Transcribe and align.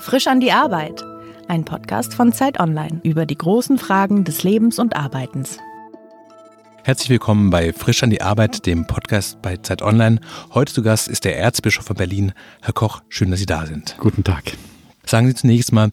Frisch 0.00 0.28
an 0.28 0.38
die 0.38 0.52
Arbeit. 0.52 1.04
Ein 1.48 1.64
Podcast 1.64 2.14
von 2.14 2.32
Zeit 2.32 2.60
Online 2.60 3.00
über 3.02 3.26
die 3.26 3.36
großen 3.36 3.76
Fragen 3.78 4.22
des 4.22 4.44
Lebens 4.44 4.78
und 4.78 4.94
Arbeitens. 4.94 5.58
Herzlich 6.84 7.10
willkommen 7.10 7.50
bei 7.50 7.72
Frisch 7.72 8.04
an 8.04 8.10
die 8.10 8.22
Arbeit, 8.22 8.66
dem 8.66 8.86
Podcast 8.86 9.42
bei 9.42 9.56
Zeit 9.56 9.82
Online. 9.82 10.20
Heute 10.54 10.72
zu 10.72 10.82
Gast 10.82 11.08
ist 11.08 11.24
der 11.24 11.36
Erzbischof 11.36 11.86
von 11.86 11.96
Berlin, 11.96 12.32
Herr 12.62 12.72
Koch. 12.72 13.02
Schön, 13.08 13.32
dass 13.32 13.40
Sie 13.40 13.46
da 13.46 13.66
sind. 13.66 13.96
Guten 13.98 14.22
Tag. 14.22 14.52
Sagen 15.04 15.26
Sie 15.26 15.34
zunächst 15.34 15.72
mal, 15.72 15.90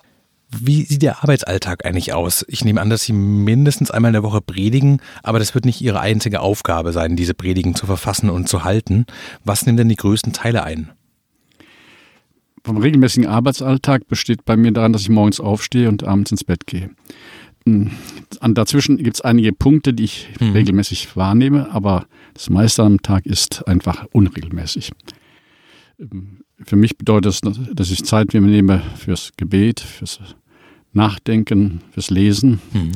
wie 0.50 0.84
sieht 0.84 1.02
der 1.02 1.24
Arbeitsalltag 1.24 1.86
eigentlich 1.86 2.14
aus? 2.14 2.46
Ich 2.48 2.64
nehme 2.64 2.82
an, 2.82 2.90
dass 2.90 3.04
Sie 3.04 3.14
mindestens 3.14 3.92
einmal 3.92 4.10
in 4.10 4.14
der 4.14 4.24
Woche 4.24 4.42
predigen, 4.42 5.02
aber 5.24 5.40
das 5.40 5.54
wird 5.54 5.66
nicht 5.66 5.82
Ihre 5.82 6.00
einzige 6.00 6.40
Aufgabe 6.40 6.94
sein, 6.94 7.16
diese 7.16 7.34
Predigen 7.34 7.76
zu 7.76 7.86
verfassen 7.86 8.30
und 8.30 8.48
zu 8.48 8.64
halten. 8.64 9.06
Was 9.44 9.66
nehmen 9.66 9.78
denn 9.78 9.90
die 9.90 9.96
größten 9.96 10.34
Teile 10.34 10.64
ein? 10.64 10.92
vom 12.68 12.78
regelmäßigen 12.78 13.30
Arbeitsalltag 13.30 14.08
besteht 14.08 14.44
bei 14.44 14.58
mir 14.58 14.74
daran, 14.74 14.92
dass 14.92 15.02
ich 15.02 15.10
morgens 15.10 15.40
aufstehe 15.40 15.88
und 15.88 16.04
abends 16.04 16.32
ins 16.32 16.44
Bett 16.44 16.68
gehe. 16.68 16.92
Hm, 17.66 17.92
dazwischen 18.42 18.98
gibt 18.98 19.16
es 19.16 19.22
einige 19.22 19.54
Punkte, 19.54 19.94
die 19.94 20.04
ich 20.04 20.30
mhm. 20.40 20.52
regelmäßig 20.52 21.16
wahrnehme, 21.16 21.72
aber 21.72 22.08
das 22.34 22.50
meiste 22.50 22.84
am 22.84 23.02
Tag 23.02 23.26
ist 23.26 23.68
einfach 23.68 24.06
unregelmäßig. 24.12 24.92
Für 26.66 26.76
mich 26.76 26.98
bedeutet 26.98 27.26
das, 27.26 27.42
dass 27.74 27.92
ich 27.92 28.04
Zeit 28.04 28.34
mir 28.34 28.42
nehme 28.42 28.82
fürs 28.96 29.32
Gebet, 29.38 29.80
fürs 29.80 30.20
Nachdenken, 30.94 31.82
fürs 31.92 32.10
Lesen, 32.10 32.60
mhm. 32.74 32.94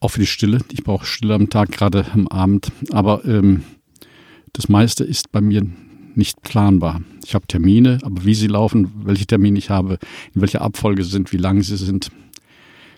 auch 0.00 0.08
für 0.08 0.20
die 0.20 0.26
Stille. 0.26 0.60
Ich 0.72 0.82
brauche 0.82 1.04
Stille 1.04 1.34
am 1.34 1.50
Tag, 1.50 1.70
gerade 1.72 2.06
am 2.12 2.26
Abend. 2.28 2.72
Aber 2.90 3.24
ähm, 3.24 3.62
das 4.54 4.68
meiste 4.68 5.04
ist 5.04 5.30
bei 5.30 5.40
mir 5.40 5.66
nicht 6.14 6.42
planbar. 6.42 7.02
Ich 7.24 7.34
habe 7.34 7.46
Termine, 7.46 7.98
aber 8.02 8.24
wie 8.24 8.34
sie 8.34 8.48
laufen, 8.48 8.90
welche 9.04 9.26
Termine 9.26 9.58
ich 9.58 9.70
habe, 9.70 9.98
in 10.34 10.40
welcher 10.40 10.62
Abfolge 10.62 11.04
sie 11.04 11.10
sind, 11.10 11.32
wie 11.32 11.36
lang 11.36 11.62
sie 11.62 11.76
sind, 11.76 12.10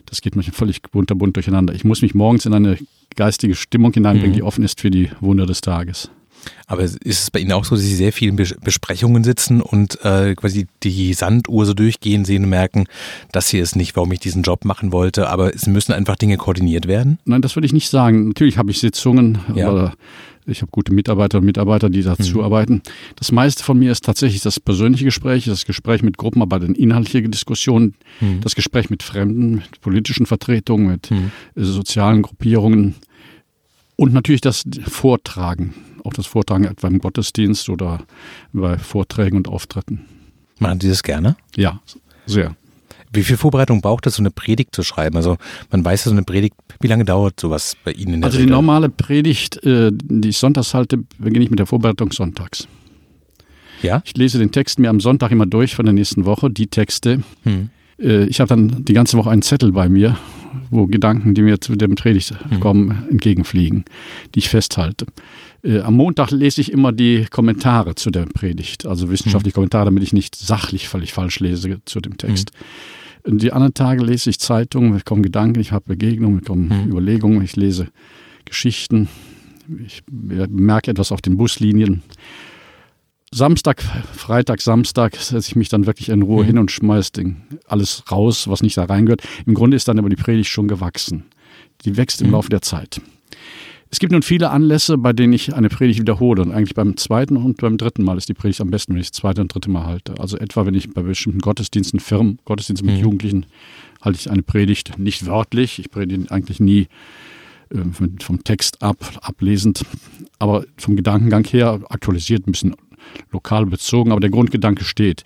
das 0.06 0.20
geht 0.22 0.36
manchmal 0.36 0.54
völlig 0.54 0.82
bunterbunt 0.82 1.36
durcheinander. 1.36 1.74
Ich 1.74 1.84
muss 1.84 2.02
mich 2.02 2.14
morgens 2.14 2.46
in 2.46 2.54
eine 2.54 2.78
geistige 3.16 3.54
Stimmung 3.54 3.92
hineinbringen, 3.92 4.32
mhm. 4.32 4.36
die 4.36 4.42
offen 4.42 4.64
ist 4.64 4.80
für 4.80 4.90
die 4.90 5.10
Wunder 5.20 5.46
des 5.46 5.60
Tages. 5.60 6.10
Aber 6.66 6.82
ist 6.82 7.00
es 7.04 7.30
bei 7.30 7.40
Ihnen 7.40 7.52
auch 7.52 7.64
so, 7.64 7.74
dass 7.74 7.84
Sie 7.84 7.94
sehr 7.94 8.12
viel 8.12 8.28
in 8.28 8.36
Besprechungen 8.36 9.24
sitzen 9.24 9.60
und 9.60 10.02
äh, 10.04 10.34
quasi 10.34 10.66
die 10.82 11.14
Sanduhr 11.14 11.66
so 11.66 11.74
durchgehen, 11.74 12.24
sehen 12.24 12.44
und 12.44 12.50
merken, 12.50 12.86
das 13.32 13.48
hier 13.48 13.62
ist 13.62 13.76
nicht, 13.76 13.96
warum 13.96 14.12
ich 14.12 14.20
diesen 14.20 14.42
Job 14.42 14.64
machen 14.64 14.92
wollte, 14.92 15.28
aber 15.28 15.54
es 15.54 15.66
müssen 15.66 15.92
einfach 15.92 16.16
Dinge 16.16 16.36
koordiniert 16.36 16.86
werden? 16.86 17.18
Nein, 17.24 17.42
das 17.42 17.56
würde 17.56 17.66
ich 17.66 17.72
nicht 17.72 17.88
sagen. 17.88 18.28
Natürlich 18.28 18.58
habe 18.58 18.70
ich 18.70 18.78
Sitzungen, 18.78 19.38
ja. 19.54 19.68
aber 19.68 19.94
ich 20.46 20.62
habe 20.62 20.70
gute 20.70 20.92
Mitarbeiter 20.92 21.38
und 21.38 21.44
Mitarbeiter, 21.44 21.90
die 21.90 22.02
dazu 22.02 22.38
mhm. 22.38 22.44
arbeiten. 22.44 22.82
Das 23.16 23.32
meiste 23.32 23.62
von 23.62 23.78
mir 23.78 23.92
ist 23.92 24.04
tatsächlich 24.04 24.42
das 24.42 24.58
persönliche 24.58 25.04
Gespräch, 25.04 25.44
das 25.44 25.64
Gespräch 25.64 26.02
mit 26.02 26.16
Gruppen, 26.16 26.42
aber 26.42 26.58
dann 26.58 26.74
inhaltliche 26.74 27.28
Diskussionen, 27.28 27.94
mhm. 28.20 28.40
das 28.40 28.54
Gespräch 28.54 28.90
mit 28.90 29.02
Fremden, 29.02 29.56
mit 29.56 29.80
politischen 29.80 30.26
Vertretungen, 30.26 30.88
mit 30.88 31.10
mhm. 31.10 31.30
sozialen 31.56 32.22
Gruppierungen 32.22 32.96
und 33.96 34.12
natürlich 34.12 34.40
das 34.40 34.64
Vortragen, 34.86 35.74
auch 36.04 36.12
das 36.12 36.26
Vortragen 36.26 36.64
etwa 36.64 36.88
im 36.88 36.98
Gottesdienst 36.98 37.68
oder 37.68 38.00
bei 38.52 38.78
Vorträgen 38.78 39.36
und 39.36 39.48
Auftritten. 39.48 40.04
Machen 40.58 40.80
Sie 40.80 40.88
das 40.88 41.02
gerne? 41.02 41.36
Ja, 41.56 41.80
sehr. 42.26 42.54
Wie 43.12 43.24
viel 43.24 43.36
Vorbereitung 43.36 43.80
braucht 43.80 44.06
es, 44.06 44.16
so 44.16 44.22
eine 44.22 44.30
Predigt 44.30 44.74
zu 44.74 44.84
schreiben? 44.84 45.16
Also 45.16 45.36
man 45.70 45.84
weiß 45.84 46.04
ja, 46.04 46.10
so 46.10 46.14
eine 46.14 46.22
Predigt, 46.22 46.54
wie 46.80 46.86
lange 46.86 47.04
dauert 47.04 47.40
sowas 47.40 47.76
bei 47.82 47.90
Ihnen 47.92 48.14
in 48.14 48.20
der 48.20 48.26
Also 48.26 48.38
Regel? 48.38 48.46
die 48.46 48.52
normale 48.52 48.88
Predigt, 48.88 49.62
äh, 49.64 49.90
die 49.92 50.28
ich 50.28 50.38
sonntags 50.38 50.74
halte, 50.74 50.98
beginne 51.18 51.44
ich 51.44 51.50
mit 51.50 51.58
der 51.58 51.66
Vorbereitung 51.66 52.12
sonntags. 52.12 52.68
Ja? 53.82 54.02
Ich 54.04 54.16
lese 54.16 54.38
den 54.38 54.52
Text 54.52 54.78
mir 54.78 54.90
am 54.90 55.00
Sonntag 55.00 55.32
immer 55.32 55.46
durch 55.46 55.74
von 55.74 55.86
der 55.86 55.92
nächsten 55.92 56.24
Woche, 56.24 56.50
die 56.50 56.68
Texte. 56.68 57.22
Hm. 57.42 57.70
Äh, 57.98 58.26
ich 58.26 58.40
habe 58.40 58.48
dann 58.48 58.84
die 58.84 58.92
ganze 58.92 59.16
Woche 59.16 59.30
einen 59.30 59.42
Zettel 59.42 59.72
bei 59.72 59.88
mir, 59.88 60.16
wo 60.70 60.86
Gedanken, 60.86 61.34
die 61.34 61.42
mir 61.42 61.60
zu 61.60 61.74
dem 61.74 61.96
Predigt 61.96 62.34
hm. 62.48 62.60
kommen, 62.60 63.06
entgegenfliegen, 63.10 63.84
die 64.34 64.40
ich 64.40 64.48
festhalte. 64.50 65.06
Äh, 65.62 65.80
am 65.80 65.94
Montag 65.94 66.30
lese 66.30 66.60
ich 66.60 66.72
immer 66.72 66.92
die 66.92 67.26
Kommentare 67.30 67.94
zu 67.94 68.10
der 68.10 68.26
Predigt, 68.26 68.86
also 68.86 69.10
wissenschaftliche 69.10 69.54
hm. 69.54 69.60
Kommentare, 69.60 69.86
damit 69.86 70.02
ich 70.02 70.12
nicht 70.12 70.34
sachlich 70.34 70.88
völlig 70.88 71.12
falsch 71.12 71.40
lese 71.40 71.80
zu 71.84 72.00
dem 72.00 72.16
Text. 72.16 72.52
Hm. 73.24 73.38
Die 73.38 73.52
anderen 73.52 73.74
Tage 73.74 74.02
lese 74.02 74.30
ich 74.30 74.40
Zeitungen, 74.40 74.94
es 74.94 75.04
kommen 75.04 75.22
Gedanken, 75.22 75.60
ich 75.60 75.72
habe 75.72 75.84
Begegnungen, 75.86 76.40
es 76.40 76.46
kommen 76.46 76.68
mhm. 76.68 76.90
Überlegungen, 76.90 77.42
ich 77.42 77.54
lese 77.54 77.88
Geschichten, 78.46 79.08
ich 79.84 80.02
merke 80.10 80.90
etwas 80.90 81.12
auf 81.12 81.20
den 81.20 81.36
Buslinien. 81.36 82.02
Samstag, 83.32 83.82
Freitag, 83.82 84.60
Samstag 84.60 85.16
setze 85.16 85.50
ich 85.50 85.56
mich 85.56 85.68
dann 85.68 85.86
wirklich 85.86 86.08
in 86.08 86.22
Ruhe 86.22 86.42
mhm. 86.42 86.46
hin 86.46 86.58
und 86.58 86.70
schmeiße 86.70 87.12
alles 87.68 88.02
raus, 88.10 88.48
was 88.48 88.62
nicht 88.62 88.76
da 88.76 88.84
reingehört. 88.84 89.22
Im 89.46 89.54
Grunde 89.54 89.76
ist 89.76 89.86
dann 89.86 89.98
aber 89.98 90.08
die 90.08 90.16
Predigt 90.16 90.50
schon 90.50 90.66
gewachsen. 90.66 91.24
Die 91.84 91.96
wächst 91.96 92.22
im 92.22 92.28
mhm. 92.28 92.32
Laufe 92.32 92.48
der 92.48 92.62
Zeit. 92.62 93.00
Es 93.92 93.98
gibt 93.98 94.12
nun 94.12 94.22
viele 94.22 94.50
Anlässe, 94.50 94.98
bei 94.98 95.12
denen 95.12 95.32
ich 95.32 95.54
eine 95.54 95.68
Predigt 95.68 96.00
wiederhole. 96.00 96.42
Und 96.42 96.52
eigentlich 96.52 96.74
beim 96.74 96.96
zweiten 96.96 97.36
und 97.36 97.56
beim 97.56 97.76
dritten 97.76 98.04
Mal 98.04 98.16
ist 98.16 98.28
die 98.28 98.34
Predigt 98.34 98.60
am 98.60 98.70
besten, 98.70 98.94
wenn 98.94 99.00
ich 99.00 99.10
das 99.10 99.20
zweite 99.20 99.40
und 99.40 99.52
dritte 99.52 99.68
Mal 99.68 99.84
halte. 99.84 100.14
Also 100.20 100.36
etwa, 100.36 100.64
wenn 100.64 100.74
ich 100.74 100.90
bei 100.94 101.02
bestimmten 101.02 101.40
Gottesdiensten, 101.40 101.98
Firmen, 101.98 102.38
Gottesdiensten 102.44 102.86
mit 102.86 102.96
mhm. 102.96 103.02
Jugendlichen, 103.02 103.46
halte 104.00 104.18
ich 104.18 104.30
eine 104.30 104.42
Predigt 104.42 104.98
nicht 104.98 105.26
wörtlich. 105.26 105.80
Ich 105.80 105.90
predige 105.90 106.30
eigentlich 106.30 106.60
nie 106.60 106.86
äh, 107.70 107.78
vom 108.20 108.44
Text 108.44 108.80
ab, 108.80 108.98
ablesend, 109.22 109.84
aber 110.38 110.64
vom 110.76 110.94
Gedankengang 110.94 111.44
her 111.44 111.80
aktualisiert 111.88 112.46
ein 112.46 112.52
bisschen 112.52 112.76
lokal 113.32 113.66
bezogen, 113.66 114.12
aber 114.12 114.20
der 114.20 114.30
Grundgedanke 114.30 114.84
steht. 114.84 115.24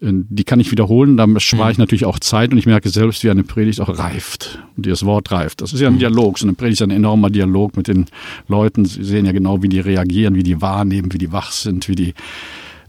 Äh, 0.00 0.10
die 0.12 0.44
kann 0.44 0.60
ich 0.60 0.70
wiederholen, 0.70 1.16
da 1.16 1.26
spare 1.40 1.70
ich 1.70 1.78
mhm. 1.78 1.82
natürlich 1.82 2.04
auch 2.04 2.18
Zeit 2.18 2.52
und 2.52 2.58
ich 2.58 2.66
merke 2.66 2.88
selbst, 2.88 3.24
wie 3.24 3.30
eine 3.30 3.44
Predigt 3.44 3.80
auch 3.80 3.98
reift 3.98 4.58
und 4.76 4.86
das 4.86 5.04
Wort 5.04 5.30
reift. 5.30 5.60
Das 5.60 5.72
ist 5.72 5.80
ja 5.80 5.88
ein 5.88 5.94
mhm. 5.94 6.00
Dialog, 6.00 6.38
so 6.38 6.46
eine 6.46 6.54
Predigt 6.54 6.80
ist 6.80 6.86
ein 6.86 6.90
enormer 6.90 7.30
Dialog 7.30 7.76
mit 7.76 7.88
den 7.88 8.06
Leuten. 8.48 8.84
Sie 8.84 9.04
sehen 9.04 9.26
ja 9.26 9.32
genau, 9.32 9.62
wie 9.62 9.68
die 9.68 9.80
reagieren, 9.80 10.34
wie 10.34 10.42
die 10.42 10.60
wahrnehmen, 10.60 11.12
wie 11.12 11.18
die 11.18 11.32
wach 11.32 11.52
sind, 11.52 11.88
wie 11.88 11.94
die 11.94 12.14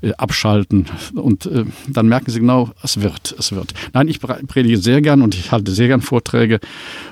äh, 0.01 0.11
abschalten 0.17 0.87
und 1.15 1.45
äh, 1.45 1.65
dann 1.87 2.07
merken 2.07 2.29
sie 2.29 2.39
genau, 2.39 2.71
es 2.83 3.01
wird, 3.01 3.33
es 3.37 3.53
wird. 3.53 3.73
Nein, 3.93 4.07
ich 4.07 4.19
predige 4.19 4.77
sehr 4.77 5.01
gern 5.01 5.21
und 5.21 5.35
ich 5.35 5.51
halte 5.51 5.71
sehr 5.71 5.87
gern 5.87 6.01
Vorträge 6.01 6.59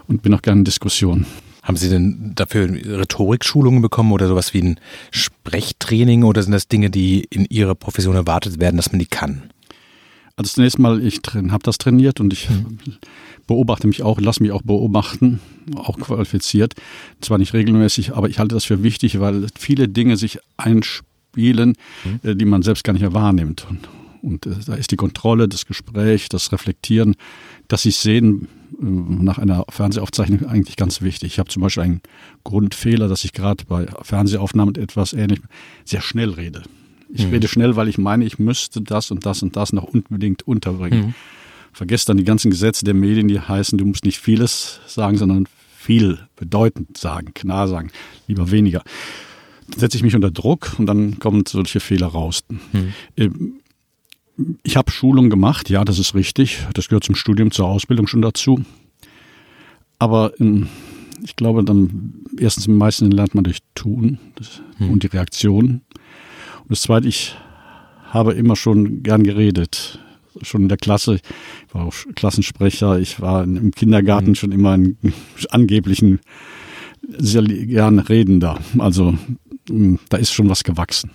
und 0.07 0.21
bin 0.21 0.33
auch 0.33 0.41
gerne 0.41 0.59
in 0.59 0.65
Diskussionen. 0.65 1.25
Haben 1.61 1.77
Sie 1.77 1.89
denn 1.89 2.31
dafür 2.35 2.69
Rhetorikschulungen 2.69 3.81
bekommen 3.81 4.11
oder 4.11 4.27
sowas 4.27 4.53
wie 4.53 4.61
ein 4.61 4.79
Sprechtraining 5.11 6.23
oder 6.23 6.41
sind 6.41 6.53
das 6.53 6.67
Dinge, 6.67 6.89
die 6.89 7.27
in 7.29 7.45
Ihrer 7.45 7.75
Profession 7.75 8.15
erwartet 8.15 8.59
werden, 8.59 8.77
dass 8.77 8.91
man 8.91 8.99
die 8.99 9.05
kann? 9.05 9.43
Also 10.35 10.53
zunächst 10.53 10.79
mal, 10.79 11.03
ich 11.03 11.21
habe 11.35 11.63
das 11.63 11.77
trainiert 11.77 12.19
und 12.19 12.33
ich 12.33 12.49
mhm. 12.49 12.79
beobachte 13.45 13.85
mich 13.85 14.01
auch, 14.01 14.19
lasse 14.19 14.41
mich 14.41 14.51
auch 14.51 14.63
beobachten, 14.63 15.39
auch 15.75 15.99
qualifiziert. 15.99 16.73
Zwar 17.19 17.37
nicht 17.37 17.53
regelmäßig, 17.53 18.13
aber 18.15 18.27
ich 18.27 18.39
halte 18.39 18.55
das 18.55 18.65
für 18.65 18.81
wichtig, 18.81 19.19
weil 19.19 19.45
viele 19.57 19.87
Dinge 19.87 20.17
sich 20.17 20.39
einspielen, 20.57 21.75
mhm. 22.23 22.37
die 22.37 22.45
man 22.45 22.63
selbst 22.63 22.83
gar 22.83 22.93
nicht 22.93 23.03
mehr 23.03 23.13
wahrnimmt. 23.13 23.67
Und, 23.69 23.87
und 24.21 24.45
äh, 24.45 24.51
da 24.65 24.75
ist 24.75 24.91
die 24.91 24.95
Kontrolle, 24.95 25.47
das 25.47 25.65
Gespräch, 25.65 26.29
das 26.29 26.51
Reflektieren, 26.51 27.15
das 27.67 27.83
sich 27.83 27.97
sehen 27.97 28.47
äh, 28.79 28.85
nach 28.85 29.37
einer 29.37 29.65
Fernsehaufzeichnung 29.69 30.45
eigentlich 30.45 30.77
ganz 30.77 31.01
wichtig. 31.01 31.33
Ich 31.33 31.39
habe 31.39 31.49
zum 31.49 31.61
Beispiel 31.61 31.83
einen 31.83 32.01
Grundfehler, 32.43 33.07
dass 33.07 33.23
ich 33.23 33.33
gerade 33.33 33.65
bei 33.65 33.87
Fernsehaufnahmen 34.01 34.75
etwas 34.75 35.13
ähnlich 35.13 35.41
sehr 35.85 36.01
schnell 36.01 36.31
rede. 36.31 36.63
Ich 37.13 37.25
mhm. 37.25 37.33
rede 37.33 37.47
schnell, 37.47 37.75
weil 37.75 37.87
ich 37.87 37.97
meine, 37.97 38.25
ich 38.25 38.39
müsste 38.39 38.81
das 38.81 39.11
und 39.11 39.25
das 39.25 39.43
und 39.43 39.55
das 39.55 39.73
noch 39.73 39.83
unbedingt 39.83 40.47
unterbringen. 40.47 41.07
Mhm. 41.07 41.13
Vergesst 41.73 42.09
dann 42.09 42.17
die 42.17 42.23
ganzen 42.23 42.51
Gesetze 42.51 42.85
der 42.85 42.93
Medien, 42.93 43.27
die 43.27 43.39
heißen, 43.39 43.77
du 43.77 43.85
musst 43.85 44.05
nicht 44.05 44.19
vieles 44.19 44.79
sagen, 44.87 45.17
sondern 45.17 45.47
viel 45.77 46.19
bedeutend 46.35 46.97
sagen, 46.97 47.33
klar 47.33 47.67
sagen, 47.67 47.91
lieber 48.27 48.51
weniger. 48.51 48.83
Dann 49.69 49.79
setze 49.79 49.97
ich 49.97 50.03
mich 50.03 50.15
unter 50.15 50.31
Druck 50.31 50.75
und 50.77 50.85
dann 50.85 51.19
kommen 51.19 51.43
solche 51.47 51.79
Fehler 51.79 52.07
raus. 52.07 52.43
Mhm. 53.17 53.60
Ich 54.63 54.77
habe 54.77 54.91
Schulung 54.91 55.29
gemacht, 55.29 55.69
ja, 55.69 55.83
das 55.83 55.99
ist 55.99 56.15
richtig. 56.15 56.65
Das 56.73 56.87
gehört 56.87 57.03
zum 57.03 57.15
Studium, 57.15 57.51
zur 57.51 57.67
Ausbildung 57.67 58.07
schon 58.07 58.21
dazu. 58.21 58.61
Aber 59.99 60.33
in, 60.39 60.67
ich 61.23 61.35
glaube, 61.35 61.63
dann 61.63 62.13
erstens 62.39 62.67
am 62.67 62.77
meisten 62.77 63.11
lernt 63.11 63.35
man 63.35 63.43
durch 63.43 63.59
Tun 63.75 64.19
das, 64.35 64.61
hm. 64.77 64.89
und 64.91 65.03
die 65.03 65.07
Reaktion. 65.07 65.81
Und 66.59 66.69
das 66.69 66.81
Zweite, 66.81 67.07
ich 67.07 67.35
habe 68.05 68.33
immer 68.33 68.55
schon 68.55 69.03
gern 69.03 69.23
geredet. 69.23 69.99
Schon 70.41 70.63
in 70.63 70.69
der 70.69 70.77
Klasse, 70.77 71.15
ich 71.15 71.75
war 71.75 71.85
auch 71.85 71.93
Klassensprecher, 72.15 72.99
ich 72.99 73.19
war 73.19 73.43
im 73.43 73.71
Kindergarten 73.71 74.27
hm. 74.27 74.35
schon 74.35 74.51
immer 74.51 74.71
ein 74.71 74.97
angeblichen 75.49 76.19
sehr 77.17 77.43
gern 77.43 77.99
Redender. 77.99 78.59
Also 78.77 79.15
hm, 79.69 79.99
da 80.09 80.17
ist 80.17 80.31
schon 80.31 80.49
was 80.49 80.63
gewachsen. 80.63 81.11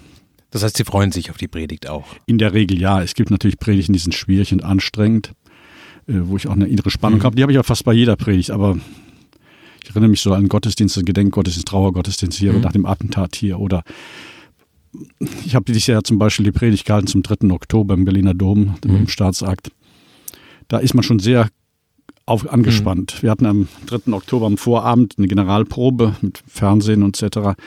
Das 0.56 0.62
heißt, 0.62 0.78
Sie 0.78 0.84
freuen 0.84 1.12
sich 1.12 1.30
auf 1.30 1.36
die 1.36 1.48
Predigt 1.48 1.86
auch? 1.86 2.06
In 2.24 2.38
der 2.38 2.54
Regel 2.54 2.80
ja. 2.80 3.02
Es 3.02 3.12
gibt 3.12 3.30
natürlich 3.30 3.58
Predigten, 3.58 3.92
die 3.92 3.98
sind 3.98 4.14
schwierig 4.14 4.54
und 4.54 4.64
anstrengend, 4.64 5.32
äh, 6.08 6.14
wo 6.22 6.38
ich 6.38 6.48
auch 6.48 6.54
eine 6.54 6.66
innere 6.66 6.88
Spannung 6.88 7.18
mhm. 7.18 7.24
habe. 7.24 7.36
Die 7.36 7.42
habe 7.42 7.52
ich 7.52 7.58
auch 7.58 7.66
fast 7.66 7.84
bei 7.84 7.92
jeder 7.92 8.16
Predigt, 8.16 8.50
aber 8.50 8.78
ich 9.84 9.90
erinnere 9.90 10.08
mich 10.08 10.22
so 10.22 10.32
an 10.32 10.48
Gottesdienste, 10.48 11.04
Gedenkgottesdienst, 11.04 11.68
Trauergottesdienst 11.68 12.38
hier 12.38 12.54
mhm. 12.54 12.62
nach 12.62 12.72
dem 12.72 12.86
Attentat 12.86 13.36
hier 13.36 13.60
oder 13.60 13.82
ich 15.44 15.54
habe 15.54 15.66
dieses 15.66 15.86
Jahr 15.88 16.02
zum 16.04 16.18
Beispiel 16.18 16.46
die 16.46 16.52
Predigt 16.52 16.86
gehalten 16.86 17.08
zum 17.08 17.22
3. 17.22 17.50
Oktober 17.50 17.92
im 17.92 18.06
Berliner 18.06 18.32
Dom, 18.32 18.76
mhm. 18.82 18.96
im 18.96 19.08
Staatsakt. 19.08 19.72
Da 20.68 20.78
ist 20.78 20.94
man 20.94 21.02
schon 21.02 21.18
sehr 21.18 21.50
auf, 22.24 22.50
angespannt. 22.50 23.16
Mhm. 23.18 23.22
Wir 23.24 23.30
hatten 23.30 23.44
am 23.44 23.68
3. 23.88 24.10
Oktober 24.14 24.46
am 24.46 24.56
Vorabend 24.56 25.16
eine 25.18 25.28
Generalprobe 25.28 26.16
mit 26.22 26.42
Fernsehen 26.48 27.02
und 27.02 27.22
etc. 27.22 27.58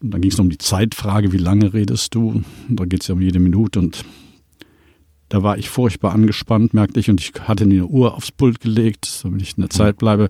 Und 0.00 0.12
dann 0.12 0.20
ging 0.20 0.30
es 0.30 0.38
um 0.38 0.50
die 0.50 0.58
Zeitfrage, 0.58 1.32
wie 1.32 1.38
lange 1.38 1.74
redest 1.74 2.14
du? 2.14 2.30
Und 2.30 2.44
da 2.68 2.84
geht 2.84 3.02
es 3.02 3.08
ja 3.08 3.14
um 3.14 3.20
jede 3.20 3.40
Minute 3.40 3.78
und 3.80 4.04
da 5.28 5.42
war 5.42 5.58
ich 5.58 5.68
furchtbar 5.68 6.12
angespannt, 6.12 6.72
merkte 6.72 7.00
ich, 7.00 7.10
und 7.10 7.20
ich 7.20 7.32
hatte 7.40 7.64
eine 7.64 7.84
Uhr 7.84 8.14
aufs 8.14 8.32
Pult 8.32 8.60
gelegt, 8.60 9.24
damit 9.24 9.42
ich 9.42 9.56
in 9.58 9.60
der 9.60 9.70
Zeit 9.70 9.98
bleibe. 9.98 10.28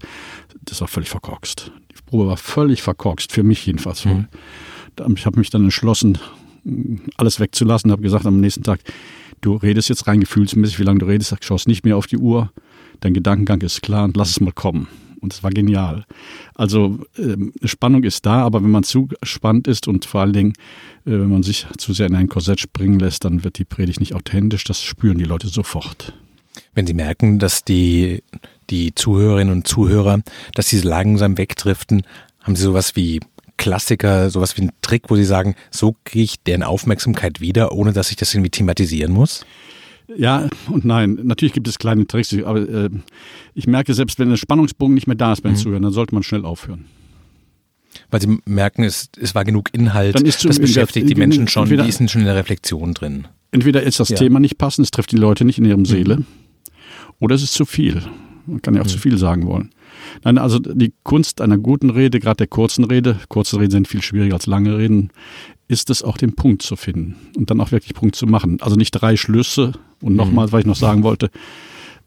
Das 0.65 0.81
war 0.81 0.89
völlig 0.89 1.09
verkorkst. 1.09 1.71
Die 1.93 2.03
Probe 2.05 2.27
war 2.27 2.37
völlig 2.37 2.83
verkorkst, 2.83 3.31
für 3.31 3.45
mich 3.45 3.65
jedenfalls. 3.65 4.05
Mhm. 4.05 4.27
Ich 5.15 5.27
habe 5.27 5.39
mich 5.39 5.51
dann 5.51 5.63
entschlossen, 5.63 6.19
alles 7.17 7.39
wegzulassen, 7.39 7.93
habe 7.93 8.03
gesagt 8.03 8.27
am 8.27 8.41
nächsten 8.41 8.65
Tag, 8.65 8.81
du 9.41 9.55
redest 9.55 9.89
jetzt 9.89 10.09
rein 10.09 10.19
gefühlsmäßig, 10.19 10.81
wie 10.81 10.85
lange 10.85 10.99
du 10.99 11.07
redest, 11.07 11.37
schaust 11.45 11.69
nicht 11.69 11.85
mehr 11.85 11.97
auf 11.97 12.09
die 12.09 12.19
Uhr, 12.19 12.51
dein 12.99 13.15
Gedankengang 13.15 13.61
ist 13.61 13.83
klar 13.83 14.05
und 14.05 14.17
lass 14.17 14.31
es 14.31 14.41
mal 14.41 14.53
kommen. 14.53 14.89
Und 15.21 15.33
es 15.33 15.43
war 15.43 15.51
genial. 15.51 16.05
Also 16.55 17.01
ähm, 17.17 17.53
Spannung 17.65 18.05
ist 18.05 18.27
da, 18.27 18.43
aber 18.43 18.63
wenn 18.63 18.71
man 18.71 18.83
zu 18.83 19.09
spannend 19.23 19.69
ist 19.69 19.89
und 19.89 20.05
vor 20.05 20.23
allen 20.23 20.33
Dingen, 20.33 20.53
äh, 21.05 21.13
wenn 21.13 21.31
man 21.31 21.43
sich 21.43 21.67
zu 21.77 21.93
sehr 21.93 22.07
in 22.07 22.15
ein 22.15 22.29
Korsett 22.29 22.61
springen 22.61 22.99
lässt, 22.99 23.25
dann 23.25 23.45
wird 23.45 23.59
die 23.59 23.65
Predigt 23.65 24.01
nicht 24.01 24.15
authentisch. 24.15 24.65
Das 24.65 24.83
spüren 24.83 25.19
die 25.19 25.25
Leute 25.25 25.49
sofort. 25.49 26.15
Wenn 26.75 26.87
Sie 26.87 26.95
merken, 26.95 27.39
dass 27.39 27.65
die, 27.65 28.23
die 28.71 28.95
Zuhörerinnen 28.95 29.53
und 29.53 29.67
Zuhörer, 29.67 30.21
dass 30.55 30.69
sie 30.69 30.81
langsam 30.81 31.39
wegdriften, 31.39 32.03
haben 32.41 32.57
Sie 32.57 32.63
sowas 32.63 32.97
wie 32.97 33.21
Klassiker, 33.57 34.31
sowas 34.31 34.57
wie 34.57 34.63
einen 34.63 34.73
Trick, 34.83 35.05
wo 35.09 35.17
Sie 35.17 35.25
sagen, 35.25 35.55
so 35.71 35.97
kriege 36.05 36.25
ich 36.25 36.41
deren 36.43 36.63
Aufmerksamkeit 36.63 37.41
wieder, 37.41 37.73
ohne 37.73 37.93
dass 37.93 38.11
ich 38.11 38.17
das 38.17 38.33
irgendwie 38.33 38.51
thematisieren 38.51 39.13
muss? 39.13 39.45
Ja 40.17 40.49
und 40.71 40.85
nein. 40.85 41.19
Natürlich 41.23 41.53
gibt 41.53 41.69
es 41.69 41.79
kleine 41.79 42.07
Tricks, 42.07 42.35
aber 42.35 42.61
äh, 42.69 42.91
ich 43.55 43.67
merke 43.67 43.93
selbst, 43.95 44.19
wenn 44.19 44.31
der 44.31 44.37
Spannungsbogen 44.37 44.95
nicht 44.95 45.07
mehr 45.07 45.17
da 45.17 45.33
ist 45.33 45.43
beim 45.43 45.53
mhm. 45.53 45.57
Zuhören, 45.57 45.83
dann 45.83 45.93
sollte 45.93 46.15
man 46.15 46.23
schnell 46.23 46.45
aufhören. 46.45 46.87
Weil 48.11 48.21
sie 48.21 48.39
merken, 48.47 48.85
es, 48.85 49.11
es 49.21 49.35
war 49.35 49.45
genug 49.45 49.71
Inhalt, 49.73 50.15
dann 50.15 50.25
ist 50.25 50.45
das 50.45 50.61
beschäftigt 50.61 51.09
die 51.09 51.15
Menschen 51.15 51.49
schon, 51.49 51.65
entweder, 51.65 51.85
die 51.85 51.93
sind 51.93 52.11
schon 52.11 52.23
in 52.23 52.27
der 52.27 52.37
Reflexion 52.37 52.95
drin. 52.95 53.27
Entweder 53.51 53.83
ist 53.83 54.01
das 54.01 54.11
ja. 54.11 54.17
Thema 54.17 54.41
nicht 54.41 54.59
passend, 54.59 54.85
es 54.85 54.91
trifft 54.91 55.13
die 55.13 55.17
Leute 55.17 55.45
nicht 55.45 55.59
in 55.59 55.65
ihrem 55.65 55.81
mhm. 55.81 55.87
Seele, 55.87 56.25
oder 57.19 57.35
es 57.35 57.43
ist 57.43 57.55
zu 57.55 57.65
viel. 57.65 58.03
Man 58.47 58.63
kann 58.63 58.75
ja 58.75 58.81
auch 58.81 58.87
mhm. 58.87 58.91
zu 58.91 58.99
viel 58.99 59.19
sagen 59.19 59.47
wollen. 59.47 59.71
Nein, 60.25 60.39
also 60.39 60.59
die 60.59 60.95
Kunst 61.03 61.41
einer 61.41 61.59
guten 61.59 61.91
Rede, 61.91 62.21
gerade 62.21 62.39
der 62.39 62.47
kurzen 62.47 62.85
Rede, 62.85 63.19
kurze 63.29 63.59
Reden 63.59 63.73
sind 63.73 63.89
viel 63.89 64.03
schwieriger 64.03 64.35
als 64.35 64.47
lange 64.47 64.79
Reden, 64.79 65.11
ist 65.69 65.91
es 65.91 66.03
auch 66.03 66.17
den 66.17 66.35
Punkt 66.35 66.63
zu 66.63 66.77
finden 66.77 67.17
und 67.37 67.51
dann 67.51 67.61
auch 67.61 67.71
wirklich 67.73 67.95
Punkt 67.95 68.17
zu 68.17 68.27
machen. 68.27 68.61
Also 68.61 68.77
nicht 68.77 68.91
drei 68.93 69.17
Schlüsse 69.17 69.73
und 70.01 70.17
nochmal, 70.17 70.47
mhm. 70.47 70.53
was 70.53 70.61
ich 70.61 70.67
noch 70.67 70.77
sagen 70.77 71.03
wollte, 71.03 71.31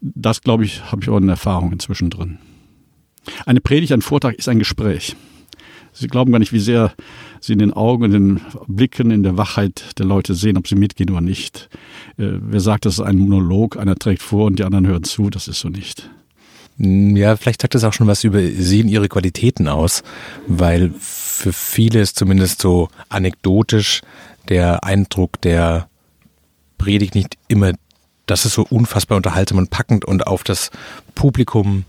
das 0.00 0.42
glaube 0.42 0.64
ich, 0.64 0.90
habe 0.90 1.02
ich 1.02 1.08
auch 1.08 1.16
eine 1.16 1.30
Erfahrung 1.30 1.72
inzwischen 1.72 2.10
drin. 2.10 2.38
Eine 3.46 3.60
Predigt, 3.60 3.92
ein 3.92 4.02
Vortrag 4.02 4.34
ist 4.34 4.48
ein 4.48 4.58
Gespräch. 4.58 5.14
Sie 5.92 6.08
glauben 6.08 6.32
gar 6.32 6.38
nicht, 6.38 6.52
wie 6.52 6.58
sehr 6.58 6.92
Sie 7.40 7.52
in 7.52 7.58
den 7.58 7.72
Augen, 7.72 8.04
in 8.04 8.10
den 8.12 8.40
Blicken, 8.66 9.10
in 9.10 9.22
der 9.22 9.36
Wachheit 9.36 9.98
der 9.98 10.06
Leute 10.06 10.34
sehen, 10.34 10.56
ob 10.56 10.68
sie 10.68 10.76
mitgehen 10.76 11.10
oder 11.10 11.20
nicht. 11.20 11.68
Äh, 12.16 12.38
wer 12.40 12.60
sagt, 12.60 12.86
das 12.86 12.94
ist 12.94 13.00
ein 13.00 13.18
Monolog, 13.18 13.76
einer 13.76 13.96
trägt 13.96 14.22
vor 14.22 14.46
und 14.46 14.58
die 14.58 14.64
anderen 14.64 14.86
hören 14.86 15.02
zu, 15.02 15.28
das 15.28 15.48
ist 15.48 15.60
so 15.60 15.68
nicht. 15.68 16.08
Hm, 16.78 17.16
ja, 17.16 17.36
vielleicht 17.36 17.62
sagt 17.62 17.74
das 17.74 17.84
auch 17.84 17.92
schon 17.92 18.06
was 18.06 18.24
über 18.24 18.40
Sie 18.40 18.82
und 18.82 18.88
Ihre 18.88 19.08
Qualitäten 19.08 19.68
aus, 19.68 20.02
weil 20.46 20.92
für 20.98 21.52
viele 21.52 22.00
ist 22.00 22.16
zumindest 22.16 22.60
so 22.62 22.88
anekdotisch 23.08 24.02
der 24.48 24.84
Eindruck 24.84 25.40
der 25.40 25.88
Predigt 26.78 27.14
nicht 27.14 27.38
immer, 27.48 27.72
dass 28.26 28.44
es 28.44 28.54
so 28.54 28.66
unfassbar 28.68 29.16
unterhaltsam 29.16 29.58
und 29.58 29.70
packend 29.70 30.04
und 30.04 30.26
auf 30.26 30.44
das 30.44 30.70
Publikum 31.14 31.84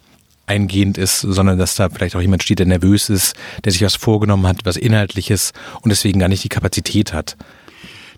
eingehend 0.46 0.98
ist, 0.98 1.22
sondern 1.22 1.58
dass 1.58 1.76
da 1.76 1.90
vielleicht 1.90 2.16
auch 2.16 2.22
jemand 2.22 2.44
steht, 2.44 2.60
der 2.60 2.66
nervös 2.66 3.10
ist, 3.10 3.36
der 3.64 3.72
sich 3.72 3.82
was 3.82 3.96
vorgenommen 3.96 4.46
hat, 4.46 4.66
was 4.66 4.78
Inhaltliches 4.78 5.54
und 5.82 5.90
deswegen 5.90 6.20
gar 6.20 6.28
nicht 6.28 6.44
die 6.44 6.50
Kapazität 6.50 7.14
hat. 7.14 7.38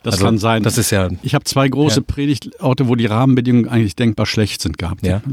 Das 0.06 0.16
also, 0.16 0.26
kann 0.26 0.38
sein. 0.38 0.62
Das 0.62 0.78
ist 0.78 0.92
ja. 0.92 1.10
Ich 1.24 1.34
habe 1.34 1.46
zwei 1.46 1.68
große 1.68 2.02
ja. 2.02 2.04
Predigtorte, 2.06 2.88
wo 2.88 2.94
die 2.94 3.08
Rahmenbedingungen 3.08 3.68
eigentlich 3.68 3.96
denkbar 3.96 4.28
schlecht 4.28 4.62
sind 4.62 4.78
gehabt. 4.78 5.04
Ja. 5.04 5.24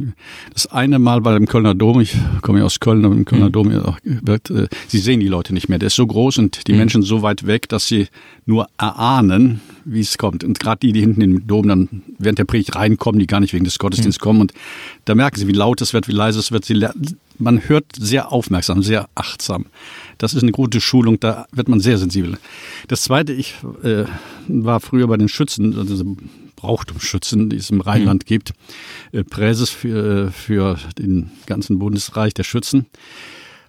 Das 0.55 0.67
eine 0.67 0.99
Mal 0.99 1.27
war 1.27 1.37
im 1.37 1.47
Kölner 1.47 1.75
Dom. 1.75 2.01
Ich 2.01 2.17
komme 2.41 2.61
ja 2.61 2.65
aus 2.65 2.81
Köln, 2.81 3.05
im 3.05 3.27
Kölner 3.27 3.49
mhm. 3.49 3.53
Dom 3.53 3.95
wird, 4.03 4.49
äh, 4.49 4.69
Sie 4.89 4.99
sehen 4.99 5.21
die 5.21 5.29
Leute 5.29 5.53
nicht 5.53 5.69
mehr. 5.69 5.79
Der 5.79 5.89
ist 5.89 5.97
so 5.97 6.07
groß 6.07 6.39
und 6.39 6.69
die 6.69 6.73
mhm. 6.73 6.79
Menschen 6.79 7.03
so 7.03 7.21
weit 7.21 7.47
weg, 7.47 7.69
dass 7.69 7.87
sie 7.87 8.09
nur 8.47 8.67
erahnen, 8.79 9.61
wie 9.85 10.01
es 10.01 10.17
kommt. 10.17 10.43
Und 10.43 10.59
gerade 10.59 10.79
die, 10.79 10.93
die 10.93 11.01
hinten 11.01 11.21
im 11.21 11.47
Dom 11.47 11.69
dann 11.69 12.03
während 12.19 12.39
der 12.39 12.47
Predigt 12.47 12.75
reinkommen, 12.75 13.19
die 13.19 13.27
gar 13.27 13.41
nicht 13.41 13.53
wegen 13.53 13.67
des 13.67 13.79
Gottesdienstes 13.79 14.23
mhm. 14.23 14.25
kommen. 14.25 14.41
Und 14.41 14.55
da 15.05 15.15
merken 15.15 15.39
sie, 15.39 15.49
wie 15.49 15.53
laut 15.53 15.83
es 15.83 15.93
wird, 15.93 16.09
wie 16.09 16.13
leise 16.13 16.39
es 16.39 16.51
wird. 16.51 16.65
Sie, 16.65 16.83
man 17.39 17.69
hört 17.69 17.85
sehr 17.99 18.33
aufmerksam, 18.33 18.83
sehr 18.83 19.07
achtsam. 19.15 19.67
Das 20.19 20.35
ist 20.35 20.43
eine 20.43 20.53
gute 20.53 20.81
Schulung, 20.81 21.19
da 21.21 21.47
wird 21.53 21.69
man 21.69 21.81
sehr 21.81 21.99
sensibel. 21.99 22.39
Das 22.89 23.03
Zweite, 23.03 23.33
ich 23.33 23.55
äh, 23.83 24.05
war 24.49 24.81
früher 24.81 25.07
bei 25.07 25.17
den 25.17 25.29
Schützen, 25.29 25.79
also 25.79 26.17
Brauchtumsschützen, 26.57 27.51
die 27.51 27.57
es 27.57 27.71
im 27.71 27.81
Rheinland 27.81 28.23
mhm. 28.25 28.27
gibt, 28.27 28.53
äh, 29.13 29.25
Präses 29.25 29.71
für, 29.71 30.31
für 30.31 30.79
den 30.99 31.31
ganzen 31.47 31.79
Bundesreich 31.79 32.35
der 32.35 32.45
Schützen. 32.45 32.87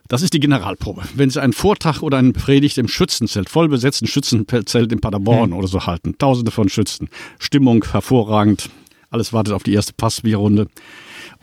Das 0.08 0.22
ist 0.22 0.34
die 0.34 0.40
Generalprobe. 0.40 1.02
Wenn 1.16 1.30
Sie 1.30 1.42
einen 1.42 1.54
Vortrag 1.54 2.02
oder 2.04 2.18
einen 2.18 2.34
Predigt 2.34 2.78
im 2.78 2.88
Schützenzelt, 2.88 3.50
vollbesetzten 3.50 4.08
Schützenzelt 4.08 4.92
in 4.92 5.02
Paderborn 5.02 5.52
mhm. 5.52 5.56
oder 5.56 5.68
so 5.68 5.86
halten, 5.86 6.16
tausende 6.18 6.52
von 6.52 6.70
Schützen, 6.70 7.10
Stimmung 7.40 7.84
hervorragend, 7.92 8.70
alles 9.10 9.34
wartet 9.34 9.54
auf 9.54 9.64
die 9.64 9.74
erste 9.74 9.94
Passbierrunde. 9.94 10.68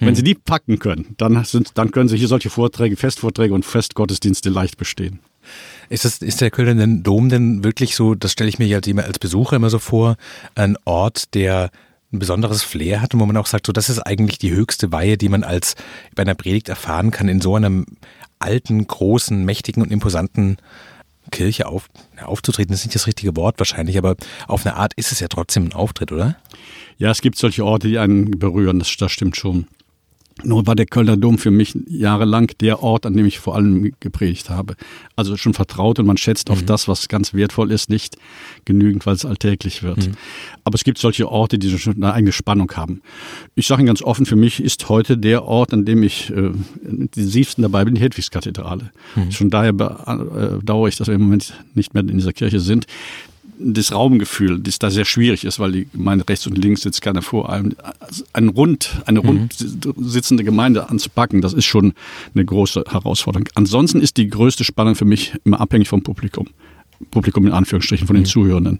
Hm. 0.00 0.08
Wenn 0.08 0.14
Sie 0.14 0.22
die 0.22 0.34
packen 0.34 0.78
können, 0.78 1.14
dann, 1.18 1.44
sind, 1.44 1.72
dann 1.78 1.92
können 1.92 2.08
Sie 2.08 2.16
hier 2.16 2.28
solche 2.28 2.50
Vorträge, 2.50 2.96
Festvorträge 2.96 3.54
und 3.54 3.64
Festgottesdienste 3.64 4.50
leicht 4.50 4.76
bestehen. 4.76 5.20
Ist, 5.88 6.04
das, 6.04 6.18
ist 6.18 6.40
der 6.40 6.50
Kölner 6.50 6.86
Dom 7.02 7.28
denn 7.28 7.64
wirklich 7.64 7.96
so, 7.96 8.14
das 8.14 8.32
stelle 8.32 8.48
ich 8.48 8.58
mir 8.58 8.74
als, 8.76 8.88
als 8.88 9.18
Besucher 9.18 9.56
immer 9.56 9.70
so 9.70 9.78
vor, 9.78 10.16
ein 10.54 10.76
Ort, 10.84 11.34
der 11.34 11.70
ein 12.12 12.18
besonderes 12.18 12.62
Flair 12.62 13.00
hat 13.00 13.14
und 13.14 13.20
wo 13.20 13.26
man 13.26 13.36
auch 13.36 13.46
sagt, 13.46 13.66
so 13.66 13.72
das 13.72 13.88
ist 13.88 14.00
eigentlich 14.00 14.38
die 14.38 14.50
höchste 14.50 14.90
Weihe, 14.90 15.16
die 15.16 15.28
man 15.28 15.44
als 15.44 15.76
bei 16.14 16.22
einer 16.22 16.34
Predigt 16.34 16.68
erfahren 16.68 17.10
kann, 17.10 17.28
in 17.28 17.40
so 17.40 17.54
einem 17.54 17.86
alten, 18.38 18.86
großen, 18.86 19.44
mächtigen 19.44 19.82
und 19.82 19.92
imposanten 19.92 20.56
Kirche 21.30 21.66
auf, 21.66 21.88
aufzutreten, 22.24 22.72
das 22.72 22.80
ist 22.80 22.86
nicht 22.86 22.94
das 22.96 23.06
richtige 23.06 23.36
Wort 23.36 23.58
wahrscheinlich, 23.58 23.98
aber 23.98 24.16
auf 24.48 24.66
eine 24.66 24.76
Art 24.76 24.94
ist 24.94 25.12
es 25.12 25.20
ja 25.20 25.28
trotzdem 25.28 25.66
ein 25.66 25.72
Auftritt, 25.72 26.10
oder? 26.10 26.36
Ja, 26.98 27.10
es 27.10 27.20
gibt 27.20 27.38
solche 27.38 27.64
Orte, 27.64 27.88
die 27.88 27.98
einen 27.98 28.38
berühren, 28.38 28.78
das, 28.78 28.94
das 28.96 29.12
stimmt 29.12 29.36
schon. 29.36 29.66
Nur 30.44 30.66
war 30.66 30.74
der 30.74 30.86
Kölner 30.86 31.16
Dom 31.16 31.38
für 31.38 31.50
mich 31.50 31.76
jahrelang 31.88 32.50
der 32.60 32.82
Ort, 32.82 33.06
an 33.06 33.16
dem 33.16 33.26
ich 33.26 33.38
vor 33.38 33.56
allem 33.56 33.92
gepredigt 34.00 34.50
habe. 34.50 34.74
Also 35.16 35.36
schon 35.36 35.54
vertraut 35.54 35.98
und 35.98 36.06
man 36.06 36.16
schätzt 36.16 36.48
mhm. 36.48 36.54
auf 36.54 36.62
das, 36.62 36.88
was 36.88 37.08
ganz 37.08 37.34
wertvoll 37.34 37.70
ist, 37.72 37.90
nicht 37.90 38.16
genügend, 38.64 39.06
weil 39.06 39.14
es 39.14 39.24
alltäglich 39.24 39.82
wird. 39.82 40.08
Mhm. 40.08 40.12
Aber 40.64 40.74
es 40.74 40.84
gibt 40.84 40.98
solche 40.98 41.28
Orte, 41.28 41.58
die 41.58 41.76
schon 41.78 41.96
eine 41.96 42.12
eigene 42.12 42.32
Spannung 42.32 42.70
haben. 42.72 43.02
Ich 43.54 43.66
sage 43.66 43.82
Ihnen 43.82 43.86
ganz 43.88 44.02
offen, 44.02 44.26
für 44.26 44.36
mich 44.36 44.62
ist 44.62 44.88
heute 44.88 45.18
der 45.18 45.44
Ort, 45.44 45.72
an 45.72 45.84
dem 45.84 46.02
ich 46.02 46.30
äh, 46.30 46.50
intensivsten 46.84 47.62
dabei 47.62 47.84
bin, 47.84 47.94
die 47.94 48.00
Hedwigskathedrale. 48.00 48.90
Mhm. 49.16 49.32
Schon 49.32 49.50
daher 49.50 49.72
bedauere 49.72 50.86
äh, 50.86 50.88
ich, 50.88 50.96
dass 50.96 51.08
wir 51.08 51.14
im 51.14 51.22
Moment 51.22 51.54
nicht 51.74 51.94
mehr 51.94 52.02
in 52.02 52.18
dieser 52.18 52.32
Kirche 52.32 52.60
sind 52.60 52.86
das 53.62 53.92
Raumgefühl, 53.92 54.58
das 54.58 54.78
da 54.78 54.90
sehr 54.90 55.04
schwierig 55.04 55.44
ist, 55.44 55.58
weil 55.58 55.72
die 55.72 55.88
Gemeinde 55.92 56.26
rechts 56.28 56.46
und 56.46 56.56
links 56.56 56.82
sitzt 56.82 57.02
keiner 57.02 57.22
vor 57.22 57.50
einem. 57.50 57.74
Ein 58.32 58.48
rund, 58.48 59.02
eine 59.06 59.20
rund 59.20 59.54
sitzende 59.98 60.44
Gemeinde 60.44 60.88
anzupacken, 60.88 61.40
das 61.40 61.52
ist 61.52 61.66
schon 61.66 61.92
eine 62.34 62.44
große 62.44 62.84
Herausforderung. 62.88 63.48
Ansonsten 63.54 64.00
ist 64.00 64.16
die 64.16 64.28
größte 64.28 64.64
Spannung 64.64 64.94
für 64.94 65.04
mich 65.04 65.34
immer 65.44 65.60
abhängig 65.60 65.88
vom 65.88 66.02
Publikum. 66.02 66.48
Publikum 67.10 67.46
in 67.46 67.52
Anführungsstrichen, 67.52 68.06
von 68.06 68.14
den 68.14 68.22
mhm. 68.22 68.28
Zuhörenden. 68.28 68.78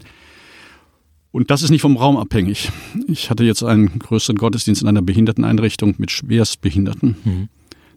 Und 1.31 1.49
das 1.49 1.63
ist 1.63 1.69
nicht 1.69 1.81
vom 1.81 1.95
Raum 1.95 2.17
abhängig. 2.17 2.69
Ich 3.07 3.29
hatte 3.29 3.43
jetzt 3.43 3.63
einen 3.63 3.99
größeren 3.99 4.35
Gottesdienst 4.35 4.81
in 4.81 4.87
einer 4.87 5.01
Behinderteneinrichtung 5.01 5.95
mit 5.97 6.11
Schwerstbehinderten. 6.11 7.15
Mhm. 7.23 7.49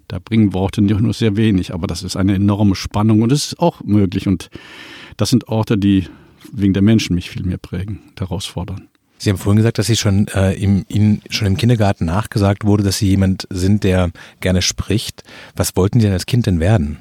Da 0.06 0.18
bringen 0.18 0.52
Worte 0.52 0.82
nur 0.82 1.14
sehr 1.14 1.36
wenig, 1.36 1.72
aber 1.72 1.86
das 1.86 2.02
ist 2.02 2.16
eine 2.16 2.34
enorme 2.34 2.74
Spannung 2.74 3.22
und 3.22 3.32
es 3.32 3.46
ist 3.46 3.58
auch 3.58 3.82
möglich. 3.82 4.28
Und 4.28 4.50
das 5.16 5.30
sind 5.30 5.48
Orte, 5.48 5.78
die 5.78 6.04
wegen 6.52 6.72
der 6.72 6.82
Menschen 6.82 7.14
mich 7.14 7.30
viel 7.30 7.44
mehr 7.44 7.58
prägen, 7.58 8.00
herausfordern. 8.18 8.88
Sie 9.18 9.30
haben 9.30 9.38
vorhin 9.38 9.56
gesagt, 9.56 9.78
dass 9.78 9.86
Sie 9.86 9.96
schon 9.96 10.28
äh, 10.28 10.52
im, 10.54 10.84
Ihnen 10.88 11.22
schon 11.30 11.46
im 11.46 11.56
Kindergarten 11.56 12.04
nachgesagt 12.04 12.64
wurde, 12.64 12.82
dass 12.82 12.98
Sie 12.98 13.08
jemand 13.08 13.46
sind, 13.50 13.84
der 13.84 14.10
gerne 14.40 14.60
spricht. 14.60 15.22
Was 15.56 15.76
wollten 15.76 16.00
Sie 16.00 16.06
denn 16.06 16.12
als 16.12 16.26
Kind 16.26 16.46
denn 16.46 16.60
werden? 16.60 16.98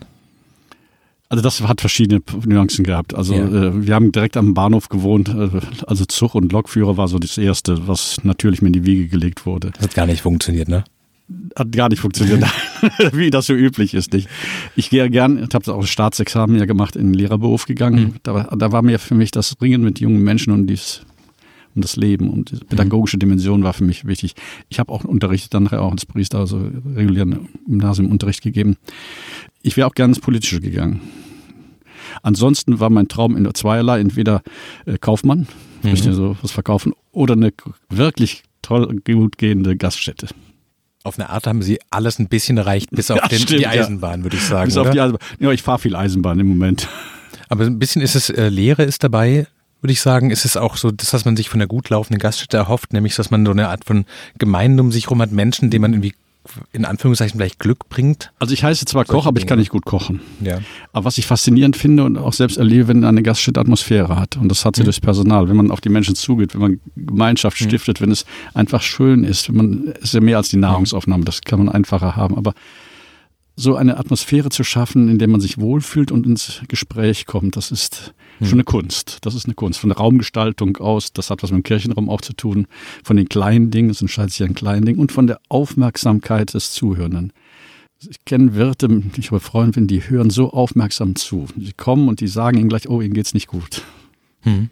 Also 1.34 1.42
das 1.42 1.62
hat 1.62 1.82
verschiedene 1.82 2.22
Nuancen 2.46 2.86
gehabt. 2.86 3.16
Also 3.16 3.34
ja. 3.34 3.46
äh, 3.46 3.88
wir 3.88 3.96
haben 3.96 4.12
direkt 4.12 4.38
am 4.38 4.54
Bahnhof 4.54 4.90
gewohnt. 4.90 5.30
Äh, 5.30 5.62
also 5.88 6.06
Zug 6.06 6.36
und 6.36 6.52
Lokführer 6.52 6.96
war 6.96 7.08
so 7.08 7.18
das 7.18 7.38
Erste, 7.38 7.88
was 7.88 8.24
natürlich 8.24 8.62
mir 8.62 8.68
in 8.68 8.74
die 8.74 8.86
Wiege 8.86 9.08
gelegt 9.08 9.46
wurde. 9.48 9.72
Das 9.72 9.84
hat 9.88 9.96
gar 9.96 10.06
nicht 10.06 10.22
funktioniert, 10.22 10.68
ne? 10.68 10.84
Hat 11.56 11.72
gar 11.72 11.90
nicht 11.90 12.00
funktioniert, 12.00 12.44
wie 13.14 13.30
das 13.30 13.46
so 13.46 13.54
üblich 13.54 13.94
ist. 13.94 14.14
Nicht? 14.14 14.30
Ich 14.76 14.90
gehe 14.90 15.10
gern, 15.10 15.44
ich 15.44 15.54
habe 15.54 15.74
auch 15.74 15.86
Staatsexamen 15.86 16.58
ja 16.58 16.66
gemacht, 16.66 16.96
in 16.96 17.08
den 17.08 17.14
Lehrerberuf 17.14 17.66
gegangen. 17.66 18.04
Mhm. 18.04 18.14
Da, 18.24 18.44
da, 18.56 18.72
war 18.72 18.82
mir 18.82 19.00
für 19.00 19.16
mich 19.16 19.32
das 19.32 19.56
Ringen 19.62 19.84
mit 19.84 20.00
jungen 20.00 20.24
Menschen 20.24 20.54
und 20.54 20.68
dies, 20.68 21.02
um 21.76 21.82
das 21.82 21.96
Leben 21.96 22.30
und 22.30 22.52
die 22.52 22.66
pädagogische 22.66 23.18
Dimension 23.18 23.64
war 23.64 23.74
für 23.74 23.84
mich 23.84 24.06
wichtig. 24.06 24.34
Ich 24.70 24.80
habe 24.80 24.92
auch 24.92 25.04
unterrichtet, 25.04 25.54
dann 25.54 25.68
auch 25.68 25.92
ins 25.92 26.06
Priester, 26.06 26.40
also 26.40 26.70
regulären 26.96 27.50
Gymnasiumunterricht 27.68 28.42
gegeben. 28.42 28.78
Ich 29.62 29.78
wäre 29.78 29.88
auch 29.88 29.96
gerne 29.96 30.12
ins 30.12 30.20
Politische 30.20 30.60
gegangen. 30.60 31.02
Ansonsten 32.22 32.80
war 32.80 32.90
mein 32.90 33.08
Traum 33.08 33.36
in 33.36 33.52
zweierlei, 33.54 34.00
entweder 34.00 34.44
äh, 34.86 34.98
Kaufmann, 35.00 35.48
mhm. 35.82 35.96
so 35.96 36.38
was 36.42 36.52
verkaufen, 36.52 36.94
oder 37.12 37.34
eine 37.34 37.54
wirklich 37.90 38.44
toll 38.62 39.02
gut 39.06 39.38
gehende 39.38 39.76
Gaststätte. 39.76 40.28
Auf 41.04 41.20
eine 41.20 41.30
Art 41.30 41.48
haben 41.48 41.62
Sie 41.62 41.80
alles 41.90 42.20
ein 42.20 42.28
bisschen 42.28 42.58
erreicht, 42.58 42.90
bis 42.92 43.12
auf 43.12 43.18
ja, 43.18 43.28
den, 43.28 43.40
stimmt, 43.40 43.60
die 43.60 43.68
Eisenbahn, 43.68 44.20
ja. 44.20 44.24
würde 44.24 44.38
ich 44.38 44.44
sagen. 44.44 44.66
Bis 44.66 44.78
oder? 44.78 44.90
auf 44.90 44.94
die 44.94 45.02
Eisenbahn. 45.02 45.22
Ja, 45.40 45.52
ich 45.52 45.62
fahre 45.62 45.80
viel 45.80 45.96
Eisenbahn 45.96 46.40
im 46.40 46.48
Moment. 46.48 46.88
Aber 47.50 47.66
ein 47.66 47.80
bisschen 47.80 48.02
ist 48.02 48.16
es, 48.16 48.30
äh, 48.30 48.50
Lehre 48.50 48.84
ist 48.84 49.04
dabei, 49.04 49.48
würde 49.82 49.92
ich 49.92 50.02
sagen. 50.02 50.32
Ist 50.32 50.46
es 50.46 50.58
auch 50.58 50.78
so, 50.78 50.92
das, 50.92 51.14
was 51.14 51.26
man 51.26 51.36
sich 51.36 51.50
von 51.50 51.60
einer 51.60 51.68
gut 51.68 51.90
laufenden 51.90 52.20
Gaststätte 52.20 52.58
erhofft, 52.58 52.94
nämlich, 52.94 53.16
dass 53.16 53.32
man 53.32 53.46
so 53.46 53.52
eine 53.52 53.68
Art 53.68 53.86
von 53.86 54.06
Gemeinde 54.38 54.82
um 54.82 54.92
sich 54.92 55.06
herum 55.06 55.22
hat, 55.22 55.32
Menschen, 55.32 55.70
denen 55.70 55.82
man 55.82 55.94
irgendwie 55.94 56.14
in 56.72 56.86
Anführungszeichen 56.86 57.40
vielleicht 57.40 57.60
Glück 57.60 57.90
bringt? 57.90 58.32
Also 58.40 58.54
ich 58.54 58.64
heiße 58.64 58.86
zwar 58.86 59.06
Koch, 59.06 59.26
aber 59.26 59.40
ich 59.40 59.48
kann 59.48 59.60
nicht 59.60 59.72
gut 59.72 59.86
kochen. 59.86 60.20
Ja. 60.42 60.60
Aber 60.92 61.06
was 61.06 61.18
ich 61.18 61.26
faszinierend 61.26 61.78
finde 61.78 62.04
und 62.04 62.18
auch 62.18 62.34
selbst 62.34 62.58
erlebe, 62.58 62.88
wenn 62.90 63.04
eine 63.04 63.24
Gaststätte 63.24 63.60
Atmosphäre 63.60 64.18
hat, 64.18 64.38
und 64.38 64.50
das 64.50 64.66
hat 64.66 64.76
sie 64.76 64.82
mhm. 64.82 64.86
durchs 64.86 65.00
Personal, 65.00 65.50
wenn 65.50 65.56
man 65.56 65.72
auf 65.72 65.82
die 65.82 65.90
Menschen 65.90 66.16
zugeht, 66.16 66.54
wenn 66.54 66.62
man 66.62 66.80
Gemeinschaft 66.96 67.60
mhm. 67.62 67.66
stiftet, 67.66 68.02
wenn 68.02 68.12
es 68.12 68.26
einfach 68.54 68.82
schön 68.82 69.24
ist, 69.24 69.50
wenn 69.50 69.56
man, 69.56 69.94
es 69.96 70.06
ist 70.06 70.14
ja 70.14 70.22
mehr 70.22 70.38
als 70.38 70.50
die 70.50 70.58
Nahrungsaufnahme, 70.58 71.24
das 71.24 71.42
kann 71.42 71.60
man 71.60 71.70
einfacher 71.70 72.16
haben, 72.16 72.38
aber 72.38 72.54
so 73.56 73.76
eine 73.76 73.98
Atmosphäre 73.98 74.50
zu 74.50 74.64
schaffen, 74.64 75.10
in 75.10 75.20
der 75.20 75.28
man 75.28 75.40
sich 75.40 75.60
wohlfühlt 75.60 76.12
und 76.12 76.26
ins 76.26 76.62
Gespräch 76.68 77.26
kommt, 77.26 77.56
das 77.56 77.72
ist 77.72 78.14
hm. 78.40 78.48
schon 78.48 78.56
eine 78.58 78.64
Kunst. 78.64 79.20
Das 79.22 79.36
ist 79.36 79.46
eine 79.46 79.54
Kunst. 79.54 79.80
Von 79.80 79.90
der 79.90 79.98
Raumgestaltung 79.98 80.78
aus, 80.78 81.14
das 81.14 81.30
hat 81.30 81.44
was 81.44 81.52
mit 81.52 81.60
dem 81.60 81.64
Kirchenraum 81.64 82.10
auch 82.10 82.22
zu 82.22 82.34
tun, 82.34 82.68
von 83.04 83.18
den 83.18 83.30
kleinen 83.30 83.72
Dingen, 83.72 83.90
es 83.90 84.02
entscheidet 84.02 84.32
sich 84.32 84.48
ein 84.48 84.56
kleinen 84.56 84.86
Ding, 84.86 84.98
und 84.98 85.12
von 85.12 85.28
der 85.28 85.40
Aufmerksamkeit 85.50 86.54
des 86.54 86.72
Zuhörenden. 86.72 87.34
Ich 88.10 88.26
kenne 88.26 88.56
Wirte, 88.56 89.02
ich 89.18 89.32
habe 89.32 89.40
Freunde, 89.40 89.82
die 89.84 90.02
hören 90.02 90.30
so 90.30 90.52
aufmerksam 90.52 91.16
zu. 91.16 91.48
Sie 91.58 91.72
kommen 91.72 92.10
und 92.10 92.20
die 92.20 92.28
sagen 92.28 92.58
ihnen 92.58 92.70
gleich, 92.70 92.90
oh, 92.90 93.02
ihnen 93.02 93.14
geht's 93.14 93.34
nicht 93.34 93.48
gut. 93.48 93.84
Hm. 94.42 94.70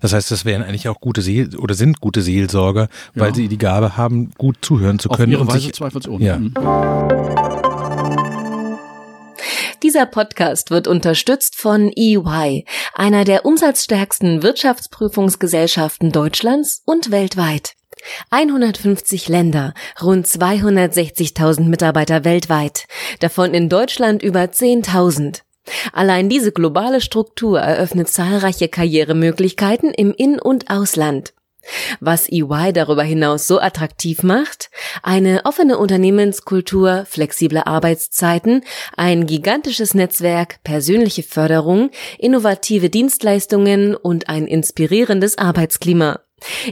Das 0.00 0.12
heißt, 0.12 0.30
das 0.30 0.44
wären 0.44 0.62
eigentlich 0.62 0.88
auch 0.88 1.00
gute 1.00 1.22
Seel 1.22 1.56
oder 1.56 1.74
sind 1.74 2.00
gute 2.00 2.20
Seelsorger, 2.20 2.88
weil 3.14 3.28
ja. 3.28 3.34
sie 3.34 3.48
die 3.48 3.58
Gabe 3.58 3.96
haben, 3.96 4.32
gut 4.36 4.56
zuhören 4.60 4.98
zu 4.98 5.08
können. 5.08 5.34
Auf 5.34 5.40
ihre 5.40 5.48
Weise 5.48 5.60
sich, 5.60 5.72
zweifelsohne. 5.72 6.24
Ja. 6.24 6.38
Mhm. 6.38 7.73
Dieser 9.82 10.06
Podcast 10.06 10.70
wird 10.70 10.86
unterstützt 10.88 11.56
von 11.56 11.90
EY, 11.94 12.64
einer 12.94 13.24
der 13.24 13.44
umsatzstärksten 13.44 14.42
Wirtschaftsprüfungsgesellschaften 14.42 16.12
Deutschlands 16.12 16.82
und 16.86 17.10
weltweit. 17.10 17.74
150 18.30 19.28
Länder, 19.28 19.74
rund 20.02 20.26
260.000 20.26 21.68
Mitarbeiter 21.68 22.24
weltweit, 22.24 22.86
davon 23.20 23.54
in 23.54 23.68
Deutschland 23.68 24.22
über 24.22 24.40
10.000. 24.40 25.42
Allein 25.92 26.28
diese 26.28 26.52
globale 26.52 27.00
Struktur 27.00 27.60
eröffnet 27.60 28.08
zahlreiche 28.08 28.68
Karrieremöglichkeiten 28.68 29.92
im 29.92 30.12
In- 30.12 30.40
und 30.40 30.70
Ausland. 30.70 31.32
Was 32.00 32.28
EY 32.30 32.72
darüber 32.72 33.02
hinaus 33.02 33.46
so 33.46 33.58
attraktiv 33.60 34.22
macht? 34.22 34.70
Eine 35.02 35.42
offene 35.44 35.78
Unternehmenskultur, 35.78 37.04
flexible 37.08 37.62
Arbeitszeiten, 37.64 38.62
ein 38.96 39.26
gigantisches 39.26 39.94
Netzwerk, 39.94 40.62
persönliche 40.64 41.22
Förderung, 41.22 41.90
innovative 42.18 42.90
Dienstleistungen 42.90 43.94
und 43.94 44.28
ein 44.28 44.46
inspirierendes 44.46 45.38
Arbeitsklima. 45.38 46.20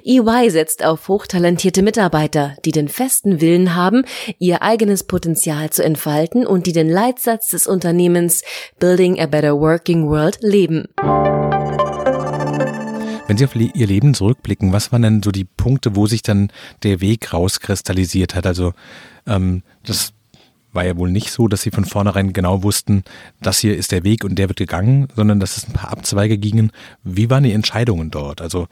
EY 0.05 0.51
setzt 0.51 0.85
auf 0.85 1.09
hochtalentierte 1.09 1.83
Mitarbeiter, 1.83 2.57
die 2.65 2.73
den 2.73 2.89
festen 2.89 3.41
Willen 3.41 3.75
haben, 3.75 4.05
ihr 4.39 4.63
eigenes 4.63 5.05
Potenzial 5.05 5.71
zu 5.71 5.83
entfalten 5.83 6.47
und 6.47 6.67
die 6.67 6.73
den 6.73 6.91
Leitsatz 6.91 7.49
des 7.49 7.67
Unternehmens 7.67 8.43
Building 8.79 9.19
a 9.21 9.27
Better 9.27 9.59
Working 9.59 10.09
World 10.09 10.39
leben. 10.43 10.89
Wenn 13.33 13.39
Sie 13.39 13.47
auf 13.47 13.57
Ihr 13.57 13.87
Leben 13.87 14.13
zurückblicken, 14.13 14.75
was 14.75 14.93
waren 14.93 15.01
denn 15.01 15.23
so 15.23 15.31
die 15.31 15.47
Punkte, 15.47 15.97
wo 15.97 16.07
sich 16.07 16.21
dann 16.21 16.53
der 16.83 17.01
Weg 17.01 17.33
rauskristallisiert 17.33 18.35
hat? 18.35 18.47
Also 18.47 18.75
ähm, 19.27 19.63
das 19.87 20.13
war 20.75 20.85
ja 20.85 20.99
wohl 20.99 21.11
nicht 21.11 21.31
so, 21.31 21.49
dass 21.49 21.63
Sie 21.63 21.71
von 21.71 21.87
vornherein 21.87 22.35
genau 22.35 22.63
wussten, 22.63 23.05
das 23.41 23.59
hier 23.59 23.75
ist 23.75 23.91
der 23.91 24.05
Weg 24.05 24.25
und 24.25 24.35
der 24.35 24.51
wird 24.51 24.59
gegangen, 24.59 25.09
sondern 25.17 25.41
dass 25.41 25.57
es 25.57 25.67
ein 25.67 25.73
paar 25.73 25.93
Abzweige 25.93 26.37
gingen. 26.37 26.73
Wie 27.05 27.31
waren 27.31 27.45
die 27.45 27.53
Entscheidungen 27.53 28.11
dort? 28.11 28.43
Also 28.43 28.69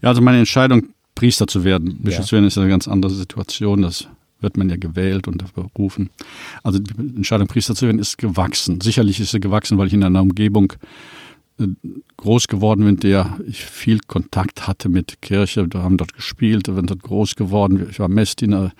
ja, 0.00 0.08
also 0.08 0.22
meine 0.22 0.38
Entscheidung, 0.38 0.84
Priester 1.14 1.46
zu 1.46 1.62
werden, 1.62 1.98
Bischof 2.02 2.24
zu 2.24 2.36
werden, 2.36 2.46
ist 2.46 2.56
eine 2.56 2.70
ganz 2.70 2.88
andere 2.88 3.12
Situation. 3.12 3.82
Das 3.82 4.08
wird 4.40 4.56
man 4.56 4.70
ja 4.70 4.76
gewählt 4.76 5.28
und 5.28 5.44
berufen. 5.52 6.08
Also 6.62 6.78
die 6.78 6.98
Entscheidung, 6.98 7.46
Priester 7.46 7.74
zu 7.74 7.84
werden, 7.84 7.98
ist 7.98 8.16
gewachsen. 8.16 8.80
Sicherlich 8.80 9.20
ist 9.20 9.32
sie 9.32 9.40
gewachsen, 9.40 9.76
weil 9.76 9.88
ich 9.88 9.92
in 9.92 10.02
einer 10.02 10.22
Umgebung 10.22 10.72
groß 12.16 12.48
geworden 12.48 12.84
bin, 12.84 12.96
der 12.98 13.38
ich 13.46 13.64
viel 13.64 14.00
Kontakt 14.00 14.66
hatte 14.66 14.88
mit 14.88 15.20
Kirche. 15.22 15.66
Wir 15.70 15.82
haben 15.82 15.96
dort 15.96 16.14
gespielt, 16.14 16.68
wir 16.68 16.74
sind 16.74 16.90
dort 16.90 17.02
groß 17.02 17.34
geworden. 17.34 17.86
Ich 17.90 17.98
war 17.98 18.08
Messdiener. 18.08 18.72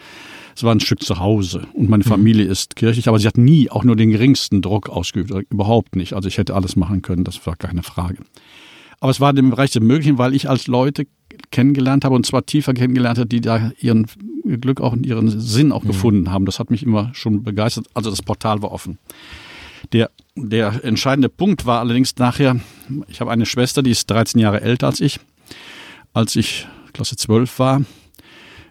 Es 0.55 0.63
war 0.63 0.75
ein 0.75 0.81
Stück 0.81 1.03
zu 1.03 1.19
Hause. 1.19 1.67
Und 1.73 1.89
meine 1.89 2.05
mhm. 2.05 2.09
Familie 2.09 2.45
ist 2.45 2.77
kirchlich, 2.77 3.09
aber 3.09 3.19
sie 3.19 3.27
hat 3.27 3.39
nie 3.39 3.71
auch 3.71 3.85
nur 3.85 3.97
den 3.97 4.11
geringsten 4.11 4.63
Druck 4.63 4.89
ausgeübt. 4.89 5.31
Überhaupt 5.51 5.97
nicht. 5.97 6.13
Also 6.13 6.29
ich 6.29 6.39
hätte 6.39 6.55
alles 6.55 6.77
machen 6.77 7.03
können, 7.03 7.25
das 7.25 7.45
war 7.47 7.57
keine 7.57 7.83
Frage. 7.83 8.19
Aber 9.01 9.11
es 9.11 9.21
war 9.21 9.37
im 9.37 9.51
Bereich 9.51 9.73
des 9.73 9.83
Möglichen, 9.83 10.19
weil 10.19 10.35
ich 10.35 10.49
als 10.49 10.69
Leute 10.69 11.07
kennengelernt 11.51 12.05
habe 12.05 12.15
und 12.15 12.27
zwar 12.27 12.47
tiefer 12.47 12.75
kennengelernt 12.75 13.19
habe, 13.19 13.27
die 13.27 13.41
da 13.41 13.73
ihren 13.81 14.07
Glück 14.45 14.81
auch 14.81 14.93
in 14.93 15.05
ihren 15.05 15.29
Sinn 15.41 15.73
auch 15.73 15.83
mhm. 15.83 15.89
gefunden 15.89 16.31
haben. 16.31 16.45
Das 16.45 16.59
hat 16.59 16.71
mich 16.71 16.83
immer 16.83 17.11
schon 17.15 17.43
begeistert. 17.43 17.87
Also 17.95 18.11
das 18.11 18.23
Portal 18.23 18.63
war 18.63 18.73
offen. 18.73 18.99
Der, 19.93 20.11
der 20.37 20.85
entscheidende 20.85 21.29
Punkt 21.29 21.67
war 21.67 21.81
allerdings 21.81 22.17
nachher, 22.17 22.59
ich 23.09 23.21
habe 23.21 23.31
eine 23.31 23.47
Schwester, 23.47 23.83
die 23.83 23.91
ist 23.91 24.11
13 24.11 24.41
Jahre 24.41 24.63
älter 24.63 24.87
als 24.87 25.01
ich. 25.01 25.21
Als 26.15 26.37
ich 26.37 26.67
Klasse 26.93 27.17
12 27.17 27.59
war, 27.59 27.83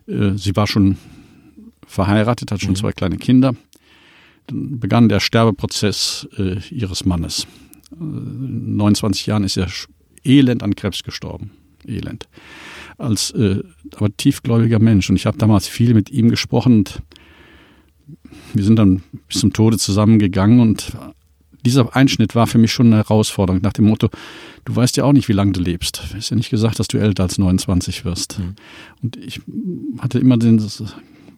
äh, 0.08 0.32
sie 0.36 0.56
war 0.56 0.68
schon 0.68 0.98
verheiratet, 1.86 2.51
hat 2.51 2.62
schon 2.62 2.72
mhm. 2.72 2.75
zwei 2.75 2.92
kleine 2.92 3.18
Kinder. 3.18 3.56
Dann 4.48 4.80
begann 4.80 5.10
der 5.10 5.20
Sterbeprozess 5.20 6.28
äh, 6.38 6.60
ihres 6.70 7.06
Mannes. 7.06 7.48
Äh, 7.92 7.96
29 8.04 9.28
Jahren 9.28 9.44
ist 9.44 9.58
er 9.58 9.68
elend 10.24 10.63
an 10.63 10.75
Krebs 10.75 11.04
gestorben. 11.04 11.51
Elend. 11.86 12.28
Als 12.98 13.32
äh, 13.32 13.63
aber 13.96 14.16
tiefgläubiger 14.16 14.80
Mensch. 14.80 15.10
Und 15.10 15.16
ich 15.16 15.25
habe 15.25 15.38
damals 15.38 15.68
viel 15.68 15.94
mit 15.94 16.10
ihm 16.12 16.30
gesprochen 16.30 16.78
und 16.78 17.01
wir 18.54 18.64
sind 18.64 18.78
dann 18.78 19.04
bis 19.28 19.40
zum 19.40 19.54
Tode 19.54 19.78
zusammengegangen 19.78 20.60
und 20.60 20.94
dieser 21.66 21.96
Einschnitt 21.96 22.36
war 22.36 22.48
für 22.48 22.58
mich 22.58 22.72
schon 22.72 22.88
eine 22.88 22.98
Herausforderung 22.98 23.62
nach 23.62 23.74
dem 23.74 23.86
Motto, 23.86 24.10
du 24.66 24.76
weißt 24.76 24.98
ja 24.98 25.04
auch 25.04 25.14
nicht, 25.14 25.28
wie 25.28 25.34
lange 25.34 25.52
du 25.52 25.62
lebst. 25.62 26.04
Du 26.12 26.18
hast 26.18 26.30
ja 26.30 26.36
nicht 26.36 26.50
gesagt, 26.50 26.80
dass 26.80 26.88
du 26.88 26.98
älter 26.98 27.24
als 27.24 27.38
29 27.38 28.04
wirst. 28.06 28.40
Mhm. 28.40 28.56
Und 29.04 29.18
ich 29.18 29.42
hatte 30.00 30.20
immer 30.20 30.38
den 30.38 30.60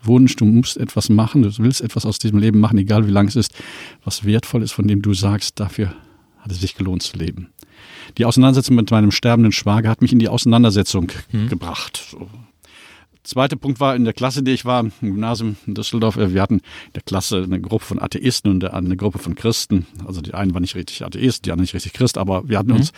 Wunsch, 0.02 0.36
du 0.36 0.46
musst 0.46 0.78
etwas 0.78 1.10
machen, 1.10 1.44
du 1.44 1.52
willst 1.58 1.82
etwas 1.82 2.06
aus 2.06 2.20
diesem 2.20 2.40
Leben 2.40 2.60
machen, 2.60 2.78
egal 2.78 3.08
wie 3.08 3.12
lang 3.12 3.28
es 3.28 3.36
ist, 3.36 3.54
was 4.04 4.26
wertvoll 4.26 4.64
ist, 4.64 4.72
von 4.72 4.88
dem 4.88 5.02
du 5.02 5.14
sagst, 5.14 5.60
dafür 5.60 5.94
hat 6.40 6.52
es 6.52 6.60
sich 6.60 6.76
gelohnt 6.76 7.04
zu 7.04 7.18
leben. 7.18 7.50
Die 8.18 8.26
Auseinandersetzung 8.26 8.76
mit 8.76 8.92
meinem 8.92 9.12
sterbenden 9.12 9.52
Schwager 9.52 9.90
hat 9.90 10.02
mich 10.02 10.12
in 10.12 10.20
die 10.20 10.30
Auseinandersetzung 10.30 11.12
mhm. 11.32 11.48
gebracht. 11.48 12.06
So, 12.12 12.30
Zweiter 13.24 13.56
Punkt 13.56 13.80
war 13.80 13.96
in 13.96 14.04
der 14.04 14.14
Klasse, 14.14 14.44
die 14.44 14.52
ich 14.52 14.66
war, 14.66 14.82
im 14.82 14.92
Gymnasium 15.00 15.56
in 15.66 15.76
Düsseldorf. 15.76 16.18
Wir 16.18 16.42
hatten 16.42 16.58
in 16.58 16.94
der 16.94 17.04
Klasse 17.04 17.44
eine 17.44 17.62
Gruppe 17.62 17.86
von 17.86 18.02
Atheisten 18.02 18.52
und 18.52 18.66
eine 18.66 18.98
Gruppe 18.98 19.18
von 19.20 19.36
Christen. 19.36 19.88
Also 20.06 20.22
die 20.22 20.34
einen 20.34 20.54
waren 20.54 20.62
nicht 20.62 20.76
richtig 20.76 21.06
Atheist, 21.06 21.46
die 21.46 21.52
anderen 21.52 21.64
nicht 21.64 21.74
richtig 21.74 21.94
Christ, 21.94 22.18
aber 22.18 22.48
wir 22.50 22.58
hatten 22.58 22.72
mhm. 22.72 22.78
uns 22.78 22.92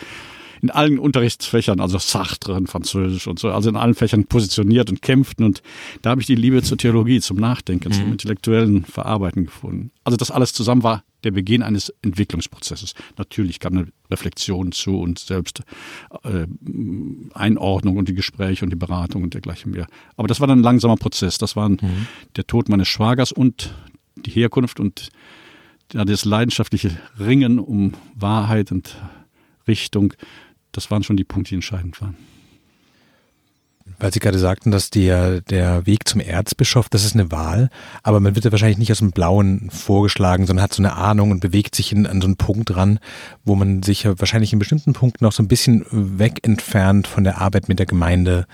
in 0.61 0.71
allen 0.71 0.97
Unterrichtsfächern, 0.97 1.79
also 1.79 1.99
Sartre 1.99 2.53
und 2.53 2.67
Französisch 2.67 3.27
und 3.27 3.37
so, 3.37 3.49
also 3.49 3.69
in 3.69 3.75
allen 3.75 3.93
Fächern 3.93 4.25
positioniert 4.25 4.89
und 4.89 5.03
kämpften. 5.03 5.45
Und 5.45 5.61
da 6.01 6.09
habe 6.09 6.21
ich 6.21 6.27
die 6.27 6.35
Liebe 6.35 6.63
zur 6.63 6.77
Theologie, 6.77 7.21
zum 7.21 7.37
Nachdenken, 7.37 7.89
mhm. 7.89 7.93
zum 7.93 8.11
intellektuellen 8.11 8.83
Verarbeiten 8.83 9.45
gefunden. 9.45 9.91
Also 10.03 10.17
das 10.17 10.31
alles 10.31 10.53
zusammen 10.53 10.81
war 10.81 11.03
der 11.25 11.31
Beginn 11.31 11.61
eines 11.61 11.93
Entwicklungsprozesses. 12.01 12.93
Natürlich 13.17 13.59
kam 13.59 13.77
eine 13.77 13.87
Reflexion 14.09 14.71
zu 14.71 14.99
und 14.99 15.19
selbst 15.19 15.63
äh, 16.23 16.47
Einordnung 17.33 17.97
und 17.97 18.07
die 18.07 18.13
Gespräche 18.13 18.63
und 18.63 18.71
die 18.71 18.77
Beratung 18.77 19.23
und 19.23 19.33
dergleichen 19.33 19.71
mehr. 19.71 19.87
Aber 20.15 20.27
das 20.27 20.39
war 20.39 20.47
dann 20.47 20.59
ein 20.59 20.63
langsamer 20.63 20.95
Prozess. 20.95 21.37
Das 21.37 21.55
waren 21.55 21.73
mhm. 21.81 22.07
der 22.37 22.47
Tod 22.47 22.69
meines 22.69 22.87
Schwagers 22.87 23.31
und 23.31 23.75
die 24.15 24.31
Herkunft 24.31 24.79
und 24.79 25.09
ja, 25.91 26.05
das 26.05 26.23
leidenschaftliche 26.23 26.97
Ringen 27.19 27.59
um 27.59 27.93
Wahrheit 28.15 28.71
und 28.71 28.95
Richtung 29.67 30.13
das 30.75 30.91
waren 30.91 31.03
schon 31.03 31.17
die 31.17 31.23
Punkte, 31.23 31.49
die 31.49 31.55
entscheidend 31.55 32.01
waren. 32.01 32.17
Weil 33.99 34.13
Sie 34.13 34.19
gerade 34.19 34.39
sagten, 34.39 34.71
dass 34.71 34.89
der, 34.89 35.41
der 35.41 35.85
Weg 35.85 36.07
zum 36.07 36.19
Erzbischof, 36.19 36.89
das 36.89 37.05
ist 37.05 37.13
eine 37.13 37.31
Wahl, 37.31 37.69
aber 38.03 38.19
man 38.19 38.35
wird 38.35 38.45
ja 38.45 38.51
wahrscheinlich 38.51 38.77
nicht 38.77 38.91
aus 38.91 38.99
dem 38.99 39.11
Blauen 39.11 39.69
vorgeschlagen, 39.71 40.45
sondern 40.45 40.63
hat 40.63 40.73
so 40.73 40.81
eine 40.81 40.95
Ahnung 40.95 41.31
und 41.31 41.39
bewegt 41.39 41.75
sich 41.75 41.91
in, 41.91 42.05
an 42.05 42.21
so 42.21 42.27
einen 42.27 42.35
Punkt 42.35 42.75
ran, 42.75 42.99
wo 43.45 43.55
man 43.55 43.83
sich 43.83 44.03
ja 44.03 44.19
wahrscheinlich 44.19 44.51
in 44.51 44.59
bestimmten 44.59 44.93
Punkten 44.93 45.23
noch 45.23 45.31
so 45.31 45.41
ein 45.41 45.47
bisschen 45.47 45.85
weg 45.91 46.39
entfernt 46.43 47.07
von 47.07 47.23
der 47.23 47.39
Arbeit 47.39 47.69
mit 47.69 47.79
der 47.79 47.85
Gemeinde. 47.85 48.45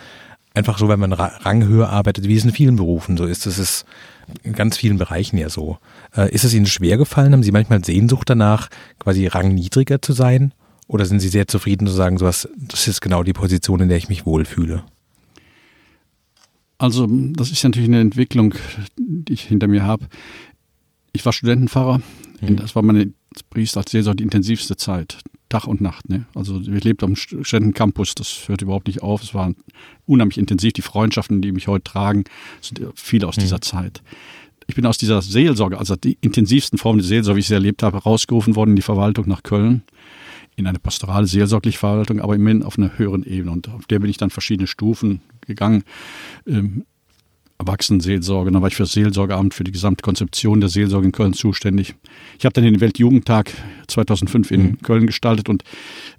Einfach 0.54 0.78
so, 0.78 0.90
wenn 0.90 1.00
man 1.00 1.14
ranghöher 1.14 1.90
arbeitet, 1.90 2.28
wie 2.28 2.36
es 2.36 2.44
in 2.44 2.52
vielen 2.52 2.76
Berufen 2.76 3.18
so 3.18 3.26
ist. 3.26 3.46
Das 3.46 3.58
ist 3.58 3.86
in 4.44 4.54
ganz 4.54 4.78
vielen 4.78 4.98
Bereichen 4.98 5.38
ja 5.38 5.50
so. 5.50 5.78
Äh, 6.16 6.32
ist 6.32 6.44
es 6.44 6.54
Ihnen 6.54 6.66
schwer 6.66 6.98
gefallen? 6.98 7.34
Haben 7.34 7.44
Sie 7.44 7.52
manchmal 7.52 7.84
Sehnsucht 7.84 8.30
danach, 8.30 8.68
quasi 9.00 9.28
rangniedriger 9.28 10.02
zu 10.02 10.14
sein? 10.14 10.54
Oder 10.88 11.06
sind 11.06 11.22
Sie 11.22 11.30
sehr 11.30 11.48
zufrieden 11.48 11.88
zu 11.88 11.94
sagen, 11.94 12.18
sowas, 12.18 12.50
das 12.58 12.88
ist 12.88 13.00
genau 13.00 13.24
die 13.24 13.34
Position, 13.34 13.80
in 13.80 13.88
der 13.88 13.98
ich 13.98 14.10
mich 14.10 14.26
wohlfühle? 14.26 14.84
Also, 16.82 17.08
das 17.08 17.52
ist 17.52 17.64
natürlich 17.64 17.90
eine 17.90 18.00
Entwicklung, 18.00 18.56
die 18.98 19.34
ich 19.34 19.44
hinter 19.44 19.68
mir 19.68 19.84
habe. 19.84 20.08
Ich 21.14 21.24
war 21.24 21.32
Studentenpfarrer. 21.32 22.02
Mhm. 22.42 22.56
Das 22.56 22.76
war 22.76 22.82
meine 22.82 23.14
Priester 23.52 23.82
als 23.82 23.92
Seelsorge 23.92 24.18
die 24.18 24.24
intensivste 24.24 24.76
Zeit. 24.76 25.20
Tag 25.48 25.68
und 25.68 25.80
Nacht. 25.80 26.10
Ne? 26.10 26.26
Also 26.34 26.66
wir 26.66 26.80
lebten 26.80 27.06
am 27.06 27.16
Studentencampus, 27.16 28.16
das 28.16 28.48
hört 28.48 28.64
überhaupt 28.64 28.88
nicht 28.88 29.04
auf. 29.04 29.22
Es 29.22 29.36
war 29.36 29.54
unheimlich 30.08 30.40
intensiv. 30.40 30.74
Die 30.74 30.82
Freundschaften, 30.82 31.44
die 31.44 31.52
mich 31.52 31.68
heute 31.68 31.84
tragen, 31.84 32.24
sind 32.62 32.82
viele 32.96 33.28
aus 33.28 33.38
mhm. 33.38 33.42
dieser 33.42 33.62
Zeit. 33.62 34.02
Ich 34.66 34.74
bin 34.74 34.88
aus 34.88 34.98
dieser 34.98 35.22
Seelsorge, 35.22 35.78
also 35.78 35.96
die 35.96 36.18
intensivsten 36.22 36.80
Formen 36.80 36.98
der 36.98 37.08
Seelsorge, 37.08 37.36
wie 37.36 37.42
ich 37.42 37.48
sie 37.48 37.54
erlebt 37.54 37.84
habe, 37.84 38.00
rausgerufen 38.00 38.56
worden 38.56 38.72
in 38.72 38.76
die 38.78 38.82
Verwaltung 38.82 39.28
nach 39.28 39.44
Köln, 39.44 39.84
in 40.56 40.66
eine 40.66 40.80
pastorale 40.80 41.28
seelsorgliche 41.28 41.78
Verwaltung, 41.78 42.22
aber 42.22 42.34
immerhin 42.34 42.64
auf 42.64 42.80
einer 42.80 42.98
höheren 42.98 43.24
Ebene. 43.24 43.52
Und 43.52 43.70
auf 43.70 43.86
der 43.86 44.00
bin 44.00 44.10
ich 44.10 44.18
dann 44.18 44.32
verschiedene 44.32 44.66
Stufen 44.66 45.22
gegangen. 45.46 45.84
Ähm, 46.48 46.86
Erwachsenenseelsorge, 47.62 48.52
dann 48.52 48.62
war 48.62 48.70
ich 48.70 48.76
für 48.76 48.84
das 48.84 48.92
Seelsorgeamt, 48.92 49.54
für 49.54 49.64
die 49.64 49.72
gesamte 49.72 50.02
Konzeption 50.02 50.62
der 50.62 50.70
Seelsorge 50.70 51.06
in 51.06 51.12
Köln 51.12 51.34
zuständig. 51.34 51.94
Ich 52.40 52.46
habe 52.46 52.54
dann 52.54 52.64
den 52.64 52.82
Weltjugendtag 52.82 53.52
2005 53.88 54.52
in 54.52 54.62
mhm. 54.62 54.82
Köln 54.82 55.06
gestaltet 55.06 55.48
und 55.48 55.64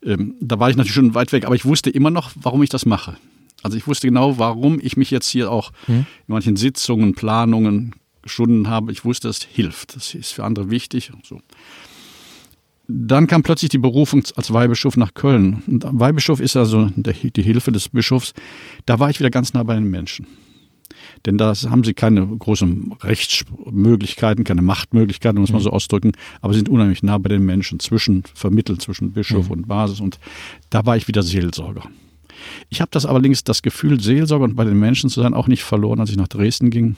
ähm, 0.04 0.34
da 0.40 0.60
war 0.60 0.70
ich 0.70 0.76
natürlich 0.76 0.94
schon 0.94 1.14
weit 1.14 1.32
weg, 1.32 1.44
aber 1.44 1.56
ich 1.56 1.64
wusste 1.64 1.90
immer 1.90 2.10
noch, 2.10 2.30
warum 2.36 2.62
ich 2.62 2.68
das 2.68 2.86
mache. 2.86 3.16
Also 3.62 3.76
ich 3.76 3.86
wusste 3.86 4.06
genau, 4.06 4.38
warum 4.38 4.78
ich 4.80 4.96
mich 4.96 5.10
jetzt 5.10 5.28
hier 5.28 5.50
auch 5.50 5.72
mhm. 5.86 5.94
in 5.94 6.06
manchen 6.26 6.56
Sitzungen, 6.56 7.14
Planungen 7.14 7.94
geschunden 8.22 8.68
habe. 8.68 8.92
Ich 8.92 9.04
wusste, 9.04 9.28
es 9.28 9.42
hilft. 9.42 9.96
Das 9.96 10.14
ist 10.14 10.32
für 10.32 10.44
andere 10.44 10.70
wichtig. 10.70 11.12
So. 11.24 11.40
Dann 12.88 13.26
kam 13.26 13.42
plötzlich 13.42 13.70
die 13.70 13.78
Berufung 13.78 14.22
als 14.36 14.52
Weihbischof 14.52 14.96
nach 14.96 15.14
Köln. 15.14 15.62
Und 15.66 15.86
Weihbischof 15.88 16.40
ist 16.40 16.56
also 16.56 16.90
die 16.96 17.42
Hilfe 17.42 17.72
des 17.72 17.88
Bischofs. 17.88 18.34
Da 18.86 18.98
war 18.98 19.08
ich 19.10 19.20
wieder 19.20 19.30
ganz 19.30 19.54
nah 19.54 19.62
bei 19.62 19.74
den 19.74 19.88
Menschen. 19.88 20.26
Denn 21.24 21.38
da 21.38 21.54
haben 21.54 21.84
sie 21.84 21.94
keine 21.94 22.26
großen 22.26 22.94
Rechtsmöglichkeiten, 23.00 24.44
keine 24.44 24.62
Machtmöglichkeiten, 24.62 25.40
muss 25.40 25.52
man 25.52 25.60
mhm. 25.60 25.64
so 25.64 25.70
ausdrücken, 25.70 26.12
aber 26.40 26.54
sind 26.54 26.68
unheimlich 26.68 27.02
nah 27.02 27.18
bei 27.18 27.28
den 27.28 27.44
Menschen, 27.44 27.80
zwischen, 27.80 28.24
vermittelt 28.34 28.82
zwischen 28.82 29.12
Bischof 29.12 29.46
mhm. 29.46 29.52
und 29.52 29.68
Basis. 29.68 30.00
Und 30.00 30.18
da 30.70 30.84
war 30.84 30.96
ich 30.96 31.08
wieder 31.08 31.22
Seelsorger. 31.22 31.84
Ich 32.68 32.80
habe 32.80 32.90
das 32.90 33.06
allerdings, 33.06 33.44
das 33.44 33.62
Gefühl, 33.62 34.00
Seelsorger 34.00 34.44
und 34.44 34.56
bei 34.56 34.64
den 34.64 34.78
Menschen 34.78 35.10
zu 35.10 35.22
sein, 35.22 35.34
auch 35.34 35.46
nicht 35.46 35.62
verloren, 35.62 36.00
als 36.00 36.10
ich 36.10 36.16
nach 36.16 36.28
Dresden 36.28 36.70
ging. 36.70 36.96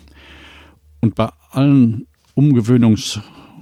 Und 1.01 1.15
bei 1.15 1.29
allen 1.51 2.07
Umgewöhnungs- 2.35 3.21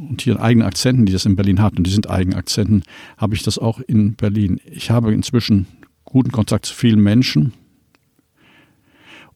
und 0.09 0.23
hier 0.23 0.41
eigenen 0.41 0.67
Akzenten, 0.67 1.07
die 1.07 1.13
das 1.13 1.27
in 1.27 1.37
Berlin 1.37 1.61
hat, 1.61 1.77
und 1.77 1.87
die 1.87 1.91
sind 1.91 2.11
eigene 2.11 2.37
Akzenten, 2.37 2.83
habe 3.17 3.35
ich 3.35 3.43
das 3.43 3.59
auch 3.59 3.81
in 3.81 4.15
Berlin. 4.15 4.61
Ich 4.71 4.91
habe 4.91 5.13
inzwischen 5.13 5.67
guten 6.05 6.33
Kontakt 6.33 6.67
zu 6.67 6.75
vielen 6.75 7.01
Menschen, 7.01 7.53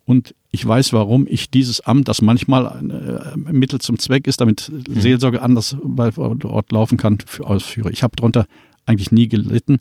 und 0.06 0.36
ich 0.52 0.64
weiß, 0.64 0.92
warum 0.92 1.26
ich 1.28 1.50
dieses 1.50 1.80
Amt, 1.80 2.06
das 2.08 2.22
manchmal 2.22 2.68
ein 2.68 2.90
äh, 2.90 3.52
Mittel 3.52 3.80
zum 3.80 3.98
Zweck 3.98 4.28
ist, 4.28 4.40
damit 4.40 4.70
mhm. 4.70 5.00
Seelsorge 5.00 5.42
anders 5.42 5.76
bei 5.82 6.16
Ort 6.16 6.72
laufen 6.72 6.96
kann, 6.96 7.18
ausführe. 7.40 7.90
Ich 7.90 8.04
habe 8.04 8.14
darunter 8.16 8.46
eigentlich 8.86 9.10
nie 9.10 9.28
gelitten. 9.28 9.78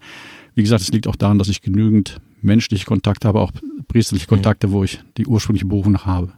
Wie 0.56 0.64
gesagt, 0.64 0.82
es 0.82 0.92
liegt 0.92 1.08
auch 1.08 1.16
daran, 1.16 1.38
dass 1.38 1.48
ich 1.48 1.62
genügend 1.62 2.20
menschliche 2.42 2.86
Kontakte 2.86 3.28
habe, 3.28 3.40
auch 3.40 3.52
priesterliche 3.88 4.26
mhm. 4.26 4.30
Kontakte, 4.30 4.72
wo 4.72 4.84
ich 4.84 5.00
die 5.18 5.28
ursprüngliche 5.28 5.68
Berufung 5.68 5.94
noch 5.94 6.08
habe. 6.08 6.34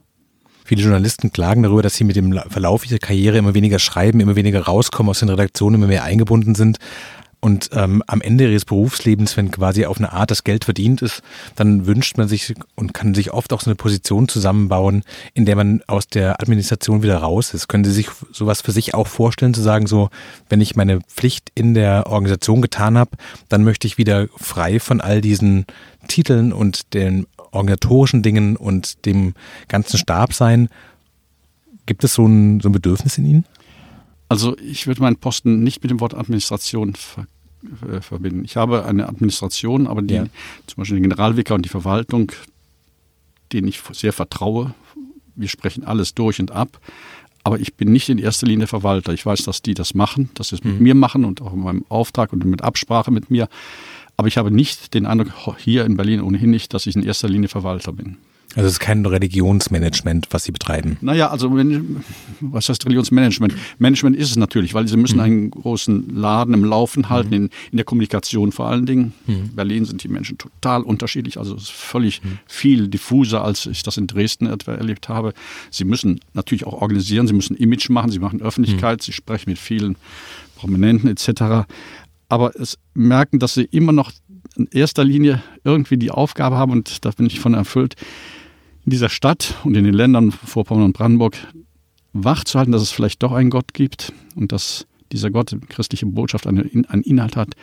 Viele 0.68 0.82
Journalisten 0.82 1.32
klagen 1.32 1.64
darüber, 1.64 1.82
dass 1.82 1.96
sie 1.96 2.04
mit 2.04 2.18
dem 2.18 2.38
Verlauf 2.50 2.86
ihrer 2.86 3.00
Karriere 3.00 3.38
immer 3.38 3.54
weniger 3.54 3.80
schreiben, 3.80 4.20
immer 4.20 4.36
weniger 4.36 4.64
rauskommen 4.66 5.10
aus 5.10 5.20
den 5.20 5.30
Redaktionen, 5.30 5.76
immer 5.76 5.88
mehr 5.88 6.04
eingebunden 6.04 6.56
sind. 6.56 6.78
Und 7.40 7.70
ähm, 7.72 8.04
am 8.06 8.20
Ende 8.20 8.50
ihres 8.50 8.66
Berufslebens, 8.66 9.38
wenn 9.38 9.50
quasi 9.50 9.86
auf 9.86 9.98
eine 9.98 10.12
Art 10.12 10.30
das 10.30 10.44
Geld 10.44 10.66
verdient 10.66 11.02
ist, 11.02 11.22
dann 11.56 11.86
wünscht 11.86 12.18
man 12.18 12.28
sich 12.28 12.54
und 12.76 12.94
kann 12.94 13.14
sich 13.14 13.32
oft 13.32 13.54
auch 13.54 13.62
so 13.62 13.70
eine 13.70 13.76
Position 13.76 14.28
zusammenbauen, 14.28 15.04
in 15.34 15.46
der 15.46 15.56
man 15.56 15.82
aus 15.88 16.10
der 16.10 16.42
Administration 16.42 17.02
wieder 17.02 17.20
raus 17.20 17.54
ist. 17.54 17.70
Können 17.70 17.86
Sie 17.86 17.92
sich 17.92 18.10
sowas 18.34 18.60
für 18.60 18.74
sich 18.74 18.94
auch 18.94 19.08
vorstellen, 19.08 19.54
zu 19.54 19.62
sagen, 19.62 19.88
so, 19.88 20.10
wenn 20.50 20.60
ich 20.60 20.76
meine 20.76 21.00
Pflicht 21.08 21.50
in 21.56 21.76
der 21.76 22.08
Organisation 22.08 22.62
getan 22.62 22.98
habe, 22.98 23.12
dann 23.48 23.64
möchte 23.64 23.88
ich 23.88 23.98
wieder 23.98 24.28
frei 24.36 24.82
von 24.82 25.00
all 25.00 25.22
diesen 25.22 25.66
Titeln 26.10 26.52
und 26.52 26.94
den 26.94 27.28
organisatorischen 27.52 28.24
Dingen 28.24 28.56
und 28.56 29.06
dem 29.06 29.34
ganzen 29.68 29.98
Stab 29.98 30.34
sein. 30.34 30.70
Gibt 31.86 32.04
es 32.04 32.14
so 32.14 32.26
ein, 32.26 32.60
so 32.60 32.70
ein 32.70 32.74
Bedürfnis 32.74 33.18
in 33.18 33.26
Ihnen? 33.26 33.46
Also 34.30 34.58
ich 34.58 34.88
würde 34.88 35.02
meinen 35.02 35.16
Posten 35.16 35.64
nicht 35.64 35.82
mit 35.84 35.92
dem 35.92 36.00
Wort 36.00 36.14
Administration 36.14 36.96
ver 36.96 37.28
äh, 37.92 38.02
verbinden. 38.02 38.44
Ich 38.46 38.56
habe 38.56 38.86
eine 38.86 39.08
Administration, 39.08 39.88
aber 39.88 40.02
die, 40.02 40.16
ja. 40.16 40.26
zum 40.68 40.78
Beispiel 40.78 40.98
den 40.98 41.04
Generalvikar 41.04 41.56
und 41.56 41.64
die 41.64 41.70
Verwaltung, 41.70 42.32
denen 43.52 43.68
ich 43.68 43.82
sehr 43.94 44.14
vertraue. 44.14 44.74
Wir 45.36 45.48
sprechen 45.48 45.84
alles 45.84 46.14
durch 46.14 46.40
und 46.40 46.52
ab. 46.52 46.80
Aber 47.44 47.60
ich 47.60 47.76
bin 47.76 47.92
nicht 47.92 48.10
in 48.10 48.18
erster 48.18 48.46
Linie 48.46 48.68
Verwalter. 48.68 49.14
Ich 49.14 49.26
weiß, 49.26 49.44
dass 49.44 49.62
die 49.62 49.74
das 49.74 49.94
machen, 49.94 50.30
dass 50.34 50.50
sie 50.50 50.56
es 50.56 50.64
mit 50.64 50.76
mhm. 50.76 50.84
mir 50.84 50.96
machen 50.96 51.24
und 51.24 51.42
auch 51.42 51.54
in 51.54 51.62
meinem 51.62 51.86
Auftrag 51.88 52.34
und 52.34 52.44
mit 52.44 52.62
Absprache 52.62 53.10
mit 53.10 53.32
mir. 53.32 53.48
Aber 54.18 54.28
ich 54.28 54.38
habe 54.38 54.50
nicht 54.50 54.96
den 54.96 55.06
Eindruck, 55.06 55.58
hier 55.60 55.86
in 55.86 55.96
Berlin 55.96 56.22
ohnehin 56.22 56.50
nicht, 56.50 56.74
dass 56.74 56.88
ich 56.88 56.96
in 56.96 57.04
erster 57.04 57.30
Linie 57.30 57.50
Verwalter 57.50 57.94
bin. 57.94 58.18
Also 58.56 58.68
es 58.68 58.74
ist 58.74 58.80
kein 58.80 59.06
Religionsmanagement, 59.06 60.30
was 60.32 60.46
Sie 60.46 60.52
betreiben. 60.52 60.98
Naja, 61.02 61.30
also 61.30 61.52
was 62.40 62.70
heißt 62.70 62.86
Religionsmanagement? 62.86 63.54
Management 63.78 64.16
ist 64.16 64.32
es 64.32 64.36
natürlich, 64.36 64.74
weil 64.74 64.88
Sie 64.88 64.98
müssen 64.98 65.18
mhm. 65.18 65.22
einen 65.22 65.52
großen 65.52 66.16
Laden 66.16 66.56
im 66.56 66.64
Laufen 66.64 67.10
halten, 67.10 67.30
mhm. 67.30 67.36
in, 67.36 67.50
in, 67.72 67.78
der 67.78 67.86
Kommunikation 67.86 68.52
vor 68.52 68.68
allen 68.68 68.88
Dingen. 68.88 69.14
In 69.28 69.54
Berlin 69.54 69.86
sind 69.86 70.04
die 70.04 70.08
Menschen 70.08 70.40
total 70.40 70.82
unterschiedlich, 70.82 71.38
also 71.38 71.56
es 71.56 71.64
ist 71.64 71.72
völlig 71.72 72.22
viel 72.48 72.88
diffuser, 72.88 73.44
als 73.44 73.66
ich 73.68 73.84
das 73.84 73.98
in 73.98 74.08
Dresden 74.08 74.48
etwa 74.48 74.72
erlebt 74.72 75.10
habe. 75.10 75.34
Sie 75.70 75.84
müssen 75.84 76.22
natürlich 76.34 76.66
auch 76.66 76.82
organisieren, 76.82 77.28
Sie 77.28 77.34
müssen 77.34 77.56
Image 77.58 77.90
machen, 77.90 78.10
Sie 78.10 78.20
machen 78.20 78.42
Öffentlichkeit. 78.42 79.04
Sie 79.04 79.14
sprechen 79.14 79.52
mit 79.52 79.60
vielen 79.60 79.98
Prominenten 80.56 81.10
etc. 81.10 81.68
Aber 82.30 82.56
es 82.60 82.78
merken, 82.94 83.40
dass 83.40 83.54
sie 83.54 83.64
immer 83.64 83.92
noch 83.92 84.12
in 84.56 84.68
erster 84.72 85.04
Linie 85.04 85.42
irgendwie 85.64 85.98
die 85.98 86.12
Aufgabe 86.12 86.58
haben, 86.58 86.72
und 86.72 87.06
da 87.06 87.12
bin 87.12 87.26
ich 87.26 87.40
von 87.40 87.54
erfüllt, 87.54 87.96
in 88.86 88.92
dieser 88.92 89.10
Stadt 89.10 89.56
und 89.64 89.76
in 89.76 89.84
den 89.84 89.94
Ländern 89.94 90.32
Vorpommern 90.32 90.86
und 90.86 90.94
Brandenburg 90.94 91.36
wachzuhalten, 92.14 92.72
dass 92.72 92.82
es 92.82 92.92
vielleicht 92.92 93.22
doch 93.22 93.32
einen 93.32 93.50
Gott 93.50 93.74
gibt 93.74 94.14
und 94.36 94.52
dass 94.52 94.88
dieser 95.12 95.32
Gott, 95.32 95.52
die 95.52 95.60
christliche 95.60 96.06
Botschaft, 96.06 96.48
einen, 96.48 96.86
einen 96.86 97.04
Inhalt 97.04 97.36
hat, 97.36 97.54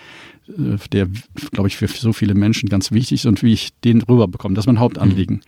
äh, 0.48 0.76
der, 0.92 1.08
glaube 1.52 1.68
ich, 1.68 1.76
für 1.76 1.88
so 1.88 2.12
viele 2.12 2.34
Menschen 2.34 2.68
ganz 2.68 2.92
wichtig 2.92 3.20
ist 3.20 3.26
und 3.26 3.42
wie 3.42 3.52
ich 3.52 3.70
den 3.84 4.02
rüberbekomme. 4.02 4.54
Das 4.54 4.64
ist 4.64 4.66
mein 4.66 4.80
Hauptanliegen. 4.80 5.42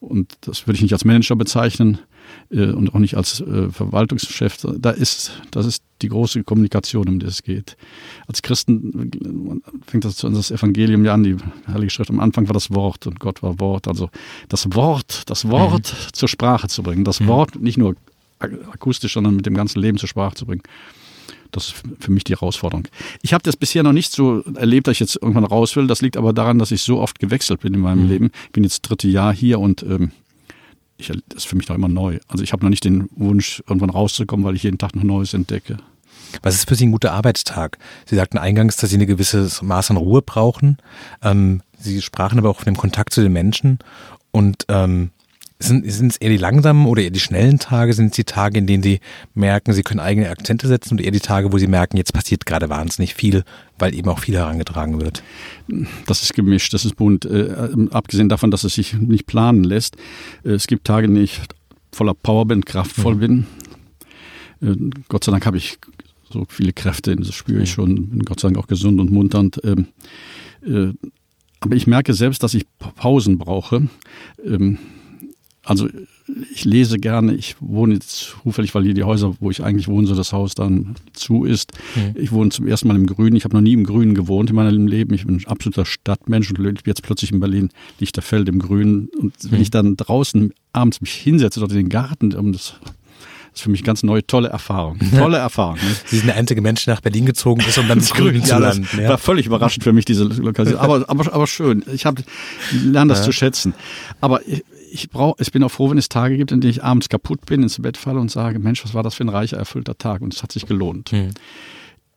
Und 0.00 0.36
das 0.42 0.66
würde 0.66 0.76
ich 0.76 0.82
nicht 0.82 0.92
als 0.92 1.04
Manager 1.04 1.36
bezeichnen 1.36 1.98
und 2.50 2.94
auch 2.94 2.98
nicht 2.98 3.16
als 3.16 3.40
äh, 3.40 3.68
Verwaltungschef. 3.70 4.56
Da 4.78 4.90
ist, 4.90 5.32
das 5.50 5.66
ist 5.66 5.82
die 6.00 6.08
große 6.08 6.44
Kommunikation, 6.44 7.08
um 7.08 7.18
die 7.18 7.26
es 7.26 7.42
geht. 7.42 7.76
Als 8.26 8.42
Christen 8.42 9.10
fängt 9.86 10.04
das, 10.04 10.16
das 10.16 10.50
Evangelium 10.50 11.04
ja 11.04 11.14
an, 11.14 11.24
die 11.24 11.36
Heilige 11.66 11.90
Schrift. 11.90 12.10
Am 12.10 12.20
Anfang 12.20 12.48
war 12.48 12.54
das 12.54 12.72
Wort 12.72 13.06
und 13.06 13.20
Gott 13.20 13.42
war 13.42 13.60
Wort. 13.60 13.86
Also 13.88 14.08
das 14.48 14.74
Wort, 14.74 15.24
das 15.26 15.48
Wort 15.48 15.92
mhm. 15.92 16.12
zur 16.12 16.28
Sprache 16.28 16.68
zu 16.68 16.82
bringen. 16.82 17.04
Das 17.04 17.20
mhm. 17.20 17.26
Wort 17.26 17.60
nicht 17.60 17.76
nur 17.76 17.96
akustisch, 18.38 19.14
sondern 19.14 19.36
mit 19.36 19.46
dem 19.46 19.54
ganzen 19.54 19.80
Leben 19.80 19.98
zur 19.98 20.08
Sprache 20.08 20.36
zu 20.36 20.46
bringen. 20.46 20.62
Das 21.50 21.68
ist 21.68 21.74
für 21.98 22.10
mich 22.10 22.24
die 22.24 22.34
Herausforderung. 22.34 22.88
Ich 23.22 23.32
habe 23.32 23.42
das 23.42 23.56
bisher 23.56 23.82
noch 23.82 23.92
nicht 23.92 24.12
so 24.12 24.42
erlebt, 24.54 24.86
dass 24.86 24.92
ich 24.92 25.00
jetzt 25.00 25.16
irgendwann 25.16 25.44
raus 25.44 25.76
will. 25.76 25.86
Das 25.86 26.02
liegt 26.02 26.16
aber 26.16 26.32
daran, 26.32 26.58
dass 26.58 26.70
ich 26.70 26.82
so 26.82 26.98
oft 26.98 27.18
gewechselt 27.18 27.60
bin 27.60 27.74
in 27.74 27.80
meinem 27.80 28.04
mhm. 28.04 28.08
Leben. 28.08 28.30
Ich 28.46 28.52
bin 28.52 28.64
jetzt 28.64 28.82
dritte 28.82 29.08
Jahr 29.08 29.34
hier 29.34 29.58
und 29.58 29.82
ähm, 29.82 30.12
ich, 30.98 31.08
das 31.08 31.44
ist 31.44 31.46
für 31.46 31.56
mich 31.56 31.68
noch 31.68 31.76
immer 31.76 31.88
neu. 31.88 32.18
Also 32.28 32.44
ich 32.44 32.52
habe 32.52 32.64
noch 32.64 32.70
nicht 32.70 32.84
den 32.84 33.08
Wunsch, 33.16 33.62
irgendwann 33.66 33.90
rauszukommen, 33.90 34.44
weil 34.44 34.56
ich 34.56 34.64
jeden 34.64 34.78
Tag 34.78 34.94
noch 34.94 35.04
Neues 35.04 35.32
entdecke. 35.32 35.78
Was 36.42 36.54
ist 36.54 36.68
für 36.68 36.74
Sie 36.74 36.86
ein 36.86 36.92
guter 36.92 37.12
Arbeitstag? 37.12 37.78
Sie 38.04 38.16
sagten 38.16 38.36
eingangs, 38.36 38.76
dass 38.76 38.90
Sie 38.90 38.98
ein 38.98 39.06
gewisses 39.06 39.62
Maß 39.62 39.92
an 39.92 39.96
Ruhe 39.96 40.20
brauchen. 40.20 40.78
Ähm, 41.22 41.62
Sie 41.78 42.02
sprachen 42.02 42.38
aber 42.38 42.50
auch 42.50 42.56
von 42.56 42.66
dem 42.66 42.76
Kontakt 42.76 43.14
zu 43.14 43.22
den 43.22 43.32
Menschen. 43.32 43.78
Und 44.30 44.66
ähm, 44.68 45.10
sind 45.60 45.84
es 45.86 46.16
eher 46.18 46.30
die 46.30 46.36
langsamen 46.36 46.86
oder 46.86 47.02
eher 47.02 47.10
die 47.10 47.20
schnellen 47.20 47.58
Tage? 47.58 47.92
Sind 47.92 48.06
es 48.06 48.12
die 48.12 48.24
Tage, 48.24 48.58
in 48.58 48.66
denen 48.66 48.82
Sie 48.82 49.00
merken, 49.34 49.72
Sie 49.72 49.82
können 49.82 50.00
eigene 50.00 50.30
Akzente 50.30 50.68
setzen 50.68 50.94
und 50.94 51.00
eher 51.00 51.10
die 51.10 51.20
Tage, 51.20 51.52
wo 51.52 51.58
Sie 51.58 51.66
merken, 51.66 51.96
jetzt 51.96 52.12
passiert 52.12 52.46
gerade 52.46 52.68
wahnsinnig 52.68 53.14
viel, 53.14 53.44
weil 53.78 53.94
eben 53.94 54.08
auch 54.08 54.20
viel 54.20 54.36
herangetragen 54.36 55.00
wird? 55.00 55.22
Das 56.06 56.22
ist 56.22 56.34
gemischt, 56.34 56.74
das 56.74 56.84
ist 56.84 56.94
bunt. 56.94 57.24
Äh, 57.24 57.70
abgesehen 57.90 58.28
davon, 58.28 58.50
dass 58.50 58.62
es 58.62 58.74
sich 58.74 58.94
nicht 58.94 59.26
planen 59.26 59.64
lässt. 59.64 59.96
Äh, 60.44 60.50
es 60.50 60.68
gibt 60.68 60.86
Tage, 60.86 61.06
in 61.06 61.14
denen 61.14 61.24
ich 61.24 61.40
voller 61.92 62.14
Power 62.14 62.46
bin, 62.46 62.64
kraftvoll 62.64 63.16
mhm. 63.16 63.20
bin. 63.20 63.46
Äh, 64.62 64.76
Gott 65.08 65.24
sei 65.24 65.32
Dank 65.32 65.44
habe 65.44 65.56
ich 65.56 65.78
so 66.30 66.46
viele 66.48 66.72
Kräfte, 66.72 67.16
das 67.16 67.34
spüre 67.34 67.62
ich 67.62 67.70
mhm. 67.70 67.74
schon, 67.74 68.08
bin 68.10 68.22
Gott 68.22 68.38
sei 68.38 68.48
Dank 68.48 68.58
auch 68.58 68.68
gesund 68.68 69.00
und 69.00 69.10
munternd. 69.10 69.60
Ähm, 69.64 69.88
äh, 70.64 70.92
aber 71.60 71.74
ich 71.74 71.88
merke 71.88 72.14
selbst, 72.14 72.44
dass 72.44 72.54
ich 72.54 72.66
Pausen 72.78 73.38
brauche. 73.38 73.88
Ähm, 75.68 75.70
also 75.70 75.88
ich 76.52 76.64
lese 76.64 76.98
gerne, 76.98 77.34
ich 77.34 77.56
wohne 77.60 77.94
jetzt 77.94 78.34
zufällig, 78.42 78.74
weil 78.74 78.84
hier 78.84 78.94
die 78.94 79.04
Häuser, 79.04 79.34
wo 79.40 79.50
ich 79.50 79.62
eigentlich 79.62 79.88
wohne, 79.88 80.06
so 80.06 80.14
das 80.14 80.32
Haus 80.32 80.54
dann 80.54 80.96
zu 81.12 81.44
ist. 81.44 81.72
Mhm. 81.94 82.20
Ich 82.20 82.32
wohne 82.32 82.50
zum 82.50 82.66
ersten 82.66 82.88
Mal 82.88 82.96
im 82.96 83.06
Grünen. 83.06 83.36
Ich 83.36 83.44
habe 83.44 83.54
noch 83.54 83.62
nie 83.62 83.72
im 83.72 83.84
Grünen 83.84 84.14
gewohnt 84.14 84.50
in 84.50 84.56
meinem 84.56 84.86
Leben. 84.86 85.14
Ich 85.14 85.26
bin 85.26 85.36
ein 85.36 85.46
absoluter 85.46 85.86
Stadtmensch 85.86 86.50
und 86.50 86.86
jetzt 86.86 87.02
plötzlich 87.02 87.32
in 87.32 87.40
Berlin, 87.40 87.70
Lichterfeld 87.98 88.48
im 88.48 88.58
Grünen. 88.58 89.08
Und 89.18 89.34
wenn 89.44 89.58
mhm. 89.58 89.62
ich 89.62 89.70
dann 89.70 89.96
draußen 89.96 90.52
abends 90.72 91.00
mich 91.00 91.12
hinsetze, 91.12 91.60
dort 91.60 91.72
in 91.72 91.78
den 91.78 91.88
Garten, 91.88 92.34
um 92.34 92.52
das 92.52 92.74
das 93.50 93.60
ist 93.60 93.64
für 93.64 93.70
mich 93.70 93.82
ganz 93.82 94.02
neue, 94.02 94.24
tolle 94.24 94.50
Erfahrung. 94.50 94.98
Tolle 95.16 95.38
Erfahrung. 95.38 95.76
Ne? 95.76 95.96
Sie 96.04 96.18
sind 96.18 96.26
der 96.28 96.36
einzige 96.36 96.60
Mensch, 96.60 96.84
der 96.84 96.94
nach 96.94 97.00
Berlin 97.00 97.26
gezogen 97.26 97.62
ist, 97.62 97.78
um 97.78 97.88
dann 97.88 97.98
ins 97.98 98.12
Grün 98.12 98.44
zu 98.44 98.56
landen. 98.56 98.86
Ja. 99.00 99.08
War 99.08 99.18
völlig 99.18 99.46
überraschend 99.46 99.82
für 99.82 99.92
mich, 99.92 100.04
diese 100.04 100.24
Lokalisation. 100.24 100.78
Aber, 100.78 101.08
aber, 101.08 101.32
aber 101.32 101.46
schön. 101.46 101.82
Ich 101.92 102.04
habe 102.06 102.22
lerne 102.70 103.08
das 103.08 103.20
ja. 103.20 103.24
zu 103.24 103.32
schätzen. 103.32 103.74
Aber 104.20 104.42
ich, 104.90 105.10
brauch, 105.10 105.36
ich 105.38 105.52
bin 105.52 105.62
auch 105.62 105.70
froh, 105.70 105.90
wenn 105.90 105.98
es 105.98 106.08
Tage 106.08 106.36
gibt, 106.36 106.52
in 106.52 106.60
denen 106.60 106.70
ich 106.70 106.84
abends 106.84 107.08
kaputt 107.08 107.46
bin, 107.46 107.62
ins 107.62 107.80
Bett 107.80 107.96
falle 107.96 108.20
und 108.20 108.30
sage, 108.30 108.58
Mensch, 108.58 108.84
was 108.84 108.94
war 108.94 109.02
das 109.02 109.14
für 109.14 109.24
ein 109.24 109.28
reicher, 109.28 109.56
erfüllter 109.56 109.96
Tag 109.98 110.22
und 110.22 110.34
es 110.34 110.42
hat 110.42 110.52
sich 110.52 110.66
gelohnt. 110.66 111.10
Hm. 111.10 111.30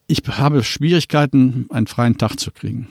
Ich 0.07 0.21
habe 0.27 0.63
Schwierigkeiten, 0.63 1.67
einen 1.69 1.88
freien 1.88 2.17
Tag 2.17 2.39
zu 2.39 2.51
kriegen. 2.51 2.88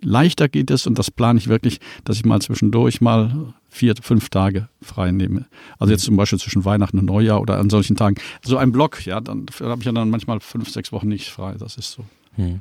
Leichter 0.00 0.48
geht 0.48 0.70
es, 0.70 0.86
und 0.86 0.98
das 0.98 1.10
plane 1.10 1.38
ich 1.38 1.48
wirklich, 1.48 1.80
dass 2.04 2.16
ich 2.16 2.24
mal 2.24 2.40
zwischendurch 2.40 3.00
mal 3.00 3.54
vier, 3.70 3.94
fünf 4.00 4.28
Tage 4.28 4.68
frei 4.82 5.10
nehme. 5.10 5.46
Also 5.78 5.92
jetzt 5.92 6.04
zum 6.04 6.16
Beispiel 6.16 6.38
zwischen 6.38 6.64
Weihnachten 6.64 6.98
und 6.98 7.06
Neujahr 7.06 7.40
oder 7.40 7.58
an 7.58 7.70
solchen 7.70 7.96
Tagen. 7.96 8.16
So 8.44 8.58
ein 8.58 8.70
Block, 8.70 9.04
ja, 9.06 9.20
dann 9.20 9.46
habe 9.60 9.80
ich 9.80 9.86
ja 9.86 9.92
dann 9.92 10.10
manchmal 10.10 10.40
fünf, 10.40 10.68
sechs 10.68 10.92
Wochen 10.92 11.08
nicht 11.08 11.30
frei. 11.30 11.54
Das 11.58 11.76
ist 11.76 11.92
so. 11.92 12.04
Hm. 12.36 12.60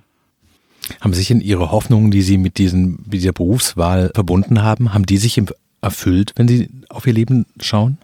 Haben 1.01 1.13
sich 1.13 1.31
in 1.31 1.41
Ihre 1.41 1.71
Hoffnungen, 1.71 2.11
die 2.11 2.21
Sie 2.21 2.37
mit, 2.37 2.57
diesen, 2.57 3.03
mit 3.03 3.13
dieser 3.13 3.33
Berufswahl 3.33 4.11
verbunden 4.13 4.63
haben, 4.63 4.93
haben 4.93 5.05
die 5.05 5.17
sich 5.17 5.37
erfüllt, 5.83 6.31
wenn 6.35 6.47
Sie 6.47 6.69
auf 6.89 7.05
Ihr 7.05 7.13
Leben 7.13 7.45
schauen? 7.59 7.97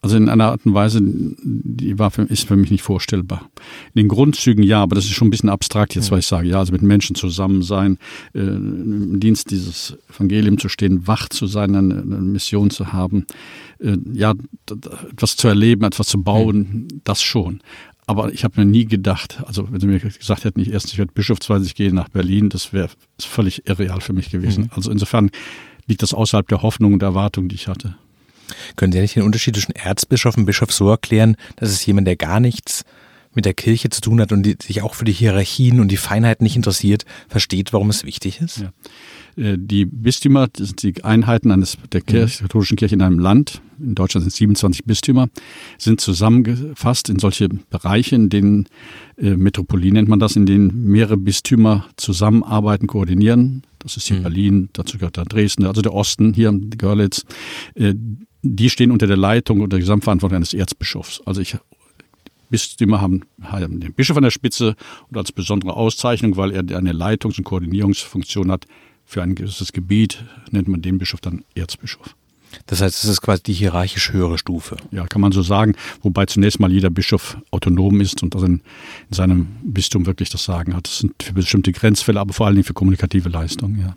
Also 0.00 0.16
in 0.16 0.28
einer 0.28 0.46
Art 0.50 0.66
und 0.66 0.74
Weise, 0.74 1.00
die 1.02 1.98
war 1.98 2.10
für, 2.10 2.22
ist 2.22 2.46
für 2.46 2.56
mich 2.56 2.70
nicht 2.70 2.82
vorstellbar. 2.82 3.50
In 3.94 4.02
den 4.02 4.08
Grundzügen 4.08 4.62
ja, 4.62 4.82
aber 4.82 4.94
das 4.94 5.06
ist 5.06 5.12
schon 5.12 5.28
ein 5.28 5.30
bisschen 5.30 5.48
abstrakt 5.48 5.94
jetzt, 5.94 6.10
was 6.10 6.20
ich 6.20 6.26
sage. 6.26 6.48
Ja, 6.48 6.58
also 6.58 6.72
mit 6.72 6.82
Menschen 6.82 7.16
zusammen 7.16 7.62
sein, 7.62 7.98
äh, 8.34 8.40
im 8.40 9.18
Dienst 9.18 9.50
dieses 9.50 9.96
Evangelium 10.14 10.58
zu 10.58 10.68
stehen, 10.68 11.06
wach 11.06 11.30
zu 11.30 11.46
sein, 11.46 11.74
eine, 11.74 12.02
eine 12.02 12.16
Mission 12.16 12.68
zu 12.68 12.92
haben, 12.92 13.26
äh, 13.78 13.96
ja, 14.12 14.34
etwas 15.10 15.36
zu 15.36 15.48
erleben, 15.48 15.84
etwas 15.84 16.08
zu 16.08 16.22
bauen, 16.22 16.88
das 17.04 17.22
schon. 17.22 17.60
Aber 18.06 18.32
ich 18.32 18.44
habe 18.44 18.60
mir 18.60 18.66
nie 18.66 18.84
gedacht, 18.84 19.42
also 19.46 19.72
wenn 19.72 19.80
Sie 19.80 19.86
mir 19.86 20.00
gesagt 20.00 20.44
hätten, 20.44 20.60
ich 20.60 20.70
erst 20.70 20.92
ich 20.92 20.98
werde 20.98 21.12
bischofsweise, 21.12 21.64
ich 21.64 21.74
gehe 21.74 21.94
nach 21.94 22.10
Berlin, 22.10 22.50
das 22.50 22.74
wäre 22.74 22.90
völlig 23.18 23.66
irreal 23.66 24.02
für 24.02 24.12
mich 24.12 24.30
gewesen. 24.30 24.64
Mhm. 24.64 24.70
Also 24.74 24.90
insofern 24.90 25.30
liegt 25.86 26.02
das 26.02 26.14
außerhalb 26.14 26.48
der 26.48 26.62
Hoffnung 26.62 26.94
und 26.94 27.00
der 27.00 27.10
Erwartung, 27.10 27.48
die 27.48 27.56
ich 27.56 27.68
hatte. 27.68 27.96
Können 28.76 28.92
Sie 28.92 29.00
nicht 29.00 29.16
den 29.16 29.22
Unterschied 29.22 29.54
zwischen 29.54 29.74
Erzbischof 29.74 30.36
und 30.36 30.46
Bischof 30.46 30.72
so 30.72 30.88
erklären, 30.90 31.36
dass 31.56 31.70
es 31.70 31.84
jemand, 31.86 32.06
der 32.06 32.16
gar 32.16 32.40
nichts 32.40 32.84
mit 33.34 33.44
der 33.44 33.54
Kirche 33.54 33.90
zu 33.90 34.00
tun 34.00 34.20
hat 34.20 34.32
und 34.32 34.44
die, 34.44 34.56
sich 34.62 34.82
auch 34.82 34.94
für 34.94 35.04
die 35.04 35.12
Hierarchien 35.12 35.80
und 35.80 35.88
die 35.88 35.96
Feinheiten 35.96 36.44
nicht 36.44 36.56
interessiert, 36.56 37.04
versteht, 37.28 37.72
warum 37.72 37.90
es 37.90 38.04
wichtig 38.04 38.40
ist? 38.40 38.58
Ja. 38.58 38.72
Äh, 39.42 39.56
die 39.58 39.84
Bistümer, 39.84 40.48
das 40.48 40.68
sind 40.68 40.82
die 40.82 41.04
Einheiten 41.04 41.50
eines, 41.50 41.76
der 41.92 42.00
mhm. 42.00 42.06
Kirche, 42.06 42.42
katholischen 42.42 42.76
Kirche 42.76 42.94
in 42.94 43.02
einem 43.02 43.18
Land, 43.18 43.60
in 43.78 43.94
Deutschland 43.94 44.22
sind 44.22 44.28
es 44.28 44.36
27 44.36 44.84
Bistümer, 44.84 45.28
sind 45.78 46.00
zusammengefasst 46.00 47.08
in 47.08 47.18
solche 47.18 47.48
Bereiche, 47.48 48.14
in 48.14 48.28
denen 48.28 48.66
äh, 49.16 49.30
Metropolie 49.30 49.92
nennt 49.92 50.08
man 50.08 50.20
das, 50.20 50.36
in 50.36 50.46
denen 50.46 50.84
mehrere 50.86 51.16
Bistümer 51.16 51.86
zusammenarbeiten, 51.96 52.86
koordinieren. 52.86 53.62
Das 53.84 53.96
ist 53.96 54.08
hier 54.08 54.18
mhm. 54.18 54.22
Berlin, 54.22 54.68
dazu 54.72 54.98
gehört 54.98 55.18
dann 55.18 55.26
Dresden, 55.26 55.64
also 55.66 55.82
der 55.82 55.94
Osten, 55.94 56.34
hier 56.34 56.52
Görlitz. 56.52 57.24
Äh, 57.74 57.94
die 58.42 58.68
stehen 58.68 58.90
unter 58.90 59.06
der 59.06 59.16
Leitung 59.16 59.60
und 59.60 59.72
der 59.72 59.78
Gesamtverantwortung 59.78 60.36
eines 60.36 60.52
Erzbischofs. 60.52 61.22
Also 61.24 61.40
ich 61.40 61.56
Bistümer 62.50 63.00
haben, 63.00 63.22
haben 63.42 63.80
den 63.80 63.94
Bischof 63.94 64.16
an 64.16 64.22
der 64.22 64.30
Spitze 64.30 64.76
und 65.10 65.16
als 65.16 65.32
besondere 65.32 65.74
Auszeichnung, 65.74 66.36
weil 66.36 66.52
er 66.52 66.60
eine 66.76 66.92
Leitungs- 66.92 67.38
und 67.38 67.44
Koordinierungsfunktion 67.44 68.50
hat 68.50 68.66
für 69.04 69.22
ein 69.22 69.34
gewisses 69.34 69.72
Gebiet, 69.72 70.24
nennt 70.50 70.68
man 70.68 70.82
den 70.82 70.98
Bischof 70.98 71.20
dann 71.20 71.44
Erzbischof. 71.54 72.14
Das 72.66 72.80
heißt, 72.80 73.04
es 73.04 73.10
ist 73.10 73.22
quasi 73.22 73.42
die 73.42 73.52
hierarchisch 73.52 74.12
höhere 74.12 74.38
Stufe. 74.38 74.76
Ja, 74.90 75.06
kann 75.06 75.20
man 75.20 75.32
so 75.32 75.42
sagen, 75.42 75.74
wobei 76.02 76.26
zunächst 76.26 76.60
mal 76.60 76.72
jeder 76.72 76.90
Bischof 76.90 77.36
autonom 77.50 78.00
ist 78.00 78.22
und 78.22 78.34
also 78.34 78.46
in, 78.46 78.62
in 79.10 79.14
seinem 79.14 79.48
Bistum 79.62 80.06
wirklich 80.06 80.30
das 80.30 80.44
Sagen 80.44 80.74
hat. 80.74 80.86
Das 80.86 80.98
sind 80.98 81.22
für 81.22 81.32
bestimmte 81.32 81.72
Grenzfälle, 81.72 82.20
aber 82.20 82.32
vor 82.32 82.46
allen 82.46 82.56
Dingen 82.56 82.64
für 82.64 82.74
kommunikative 82.74 83.28
Leistungen, 83.28 83.80
ja. 83.80 83.96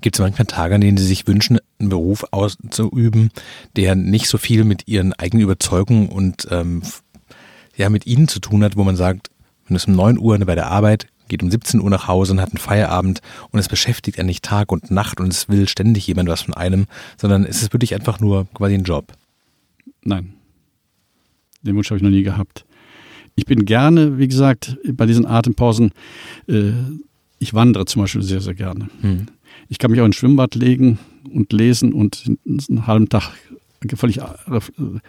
Gibt 0.00 0.16
es 0.16 0.20
manchmal 0.20 0.46
Tage, 0.46 0.76
an 0.76 0.80
denen 0.80 0.96
Sie 0.96 1.04
sich 1.04 1.26
wünschen, 1.26 1.58
einen 1.80 1.88
Beruf 1.88 2.24
auszuüben, 2.30 3.30
der 3.74 3.96
nicht 3.96 4.28
so 4.28 4.38
viel 4.38 4.62
mit 4.62 4.86
Ihren 4.86 5.12
eigenen 5.12 5.42
Überzeugungen 5.42 6.08
und 6.08 6.46
ähm, 6.52 6.82
ja, 7.76 7.90
mit 7.90 8.06
Ihnen 8.06 8.28
zu 8.28 8.38
tun 8.38 8.62
hat, 8.62 8.76
wo 8.76 8.84
man 8.84 8.96
sagt, 8.96 9.30
man 9.68 9.76
ist 9.76 9.88
um 9.88 9.94
9 9.94 10.18
Uhr 10.18 10.38
bei 10.38 10.54
der 10.54 10.68
Arbeit, 10.68 11.08
geht 11.28 11.42
um 11.42 11.50
17 11.50 11.80
Uhr 11.80 11.90
nach 11.90 12.08
Hause 12.08 12.32
und 12.32 12.40
hat 12.40 12.50
einen 12.50 12.58
Feierabend 12.58 13.20
und 13.50 13.58
es 13.58 13.68
beschäftigt 13.68 14.18
einen 14.18 14.28
nicht 14.28 14.44
Tag 14.44 14.72
und 14.72 14.90
Nacht 14.90 15.20
und 15.20 15.32
es 15.32 15.48
will 15.48 15.68
ständig 15.68 16.06
jemand 16.06 16.28
was 16.28 16.42
von 16.42 16.54
einem, 16.54 16.86
sondern 17.16 17.44
es 17.44 17.62
ist 17.62 17.72
wirklich 17.72 17.94
einfach 17.94 18.20
nur 18.20 18.46
quasi 18.54 18.74
ein 18.74 18.84
Job. 18.84 19.12
Nein. 20.02 20.34
Den 21.62 21.76
Wunsch 21.76 21.90
habe 21.90 21.98
ich 21.98 22.02
noch 22.02 22.10
nie 22.10 22.22
gehabt. 22.22 22.64
Ich 23.34 23.44
bin 23.44 23.64
gerne, 23.64 24.18
wie 24.18 24.28
gesagt, 24.28 24.76
bei 24.92 25.06
diesen 25.06 25.26
Atempausen, 25.26 25.92
äh, 26.48 26.72
ich 27.38 27.54
wandere 27.54 27.84
zum 27.84 28.02
Beispiel 28.02 28.22
sehr, 28.22 28.40
sehr 28.40 28.54
gerne. 28.54 28.88
Hm. 29.00 29.26
Ich 29.68 29.78
kann 29.78 29.90
mich 29.90 30.00
auch 30.00 30.06
ins 30.06 30.16
Schwimmbad 30.16 30.54
legen 30.54 30.98
und 31.32 31.52
lesen 31.52 31.92
und 31.92 32.24
einen 32.46 32.86
halben 32.86 33.08
Tag 33.08 33.30
völlig 33.94 34.18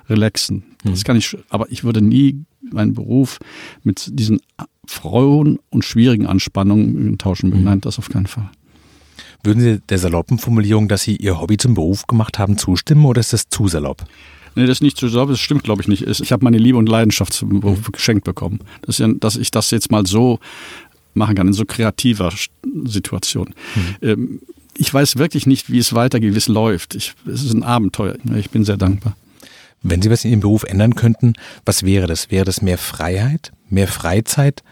relaxen. 0.07 0.63
Das 0.83 0.99
hm. 0.99 1.03
kann 1.05 1.17
ich, 1.17 1.35
aber 1.49 1.71
ich 1.71 1.83
würde 1.83 2.01
nie 2.01 2.43
meinen 2.71 2.93
Beruf 2.93 3.39
mit 3.83 4.09
diesen 4.11 4.39
frohen 4.89 5.59
und 5.69 5.85
schwierigen 5.85 6.25
Anspannungen 6.25 7.17
tauschen. 7.17 7.51
Mhm. 7.51 7.63
Nein, 7.63 7.81
das 7.81 7.99
auf 7.99 8.09
keinen 8.09 8.25
Fall. 8.25 8.49
Würden 9.43 9.61
Sie 9.61 9.79
der 9.87 9.99
saloppen 9.99 10.39
Formulierung, 10.39 10.87
dass 10.87 11.03
Sie 11.03 11.15
Ihr 11.15 11.39
Hobby 11.39 11.57
zum 11.57 11.75
Beruf 11.75 12.07
gemacht 12.07 12.39
haben, 12.39 12.57
zustimmen 12.57 13.05
oder 13.05 13.19
ist 13.19 13.31
das 13.31 13.49
zu 13.49 13.67
salopp? 13.67 14.03
Nee, 14.55 14.63
das 14.63 14.77
ist 14.77 14.81
nicht 14.81 14.97
zu 14.97 15.07
salopp, 15.07 15.29
das 15.29 15.39
stimmt, 15.39 15.63
glaube 15.63 15.81
ich, 15.81 15.87
nicht. 15.87 16.01
Ich 16.07 16.31
habe 16.31 16.43
meine 16.43 16.57
Liebe 16.57 16.77
und 16.77 16.89
Leidenschaft 16.89 17.33
zum 17.33 17.59
Beruf 17.59 17.87
mhm. 17.87 17.91
geschenkt 17.91 18.23
bekommen. 18.25 18.59
Das 18.81 18.97
ja, 18.97 19.07
dass 19.07 19.37
ich 19.37 19.51
das 19.51 19.69
jetzt 19.71 19.91
mal 19.91 20.05
so 20.05 20.39
machen 21.13 21.35
kann, 21.35 21.47
in 21.47 21.53
so 21.53 21.65
kreativer 21.65 22.33
Situation. 22.85 23.53
Mhm. 23.75 23.95
Ähm, 24.01 24.41
ich 24.75 24.91
weiß 24.93 25.17
wirklich 25.17 25.45
nicht, 25.45 25.69
wie 25.71 25.77
es 25.77 25.93
weitergeht, 25.93 26.33
wie 26.33 26.37
es 26.37 26.47
läuft. 26.47 26.95
Ich, 26.95 27.13
es 27.25 27.43
ist 27.43 27.53
ein 27.53 27.63
Abenteuer. 27.63 28.15
Ich 28.37 28.49
bin 28.49 28.65
sehr 28.65 28.77
dankbar. 28.77 29.15
Wenn 29.81 30.01
Sie 30.01 30.09
was 30.09 30.25
in 30.25 30.31
Ihrem 30.31 30.41
Beruf 30.41 30.63
ändern 30.63 30.95
könnten, 30.95 31.33
was 31.65 31.83
wäre 31.83 32.07
das? 32.07 32.31
Wäre 32.31 32.45
das 32.45 32.61
mehr 32.61 32.77
Freiheit, 32.77 33.51
mehr 33.69 33.87
Freizeit, 33.87 34.63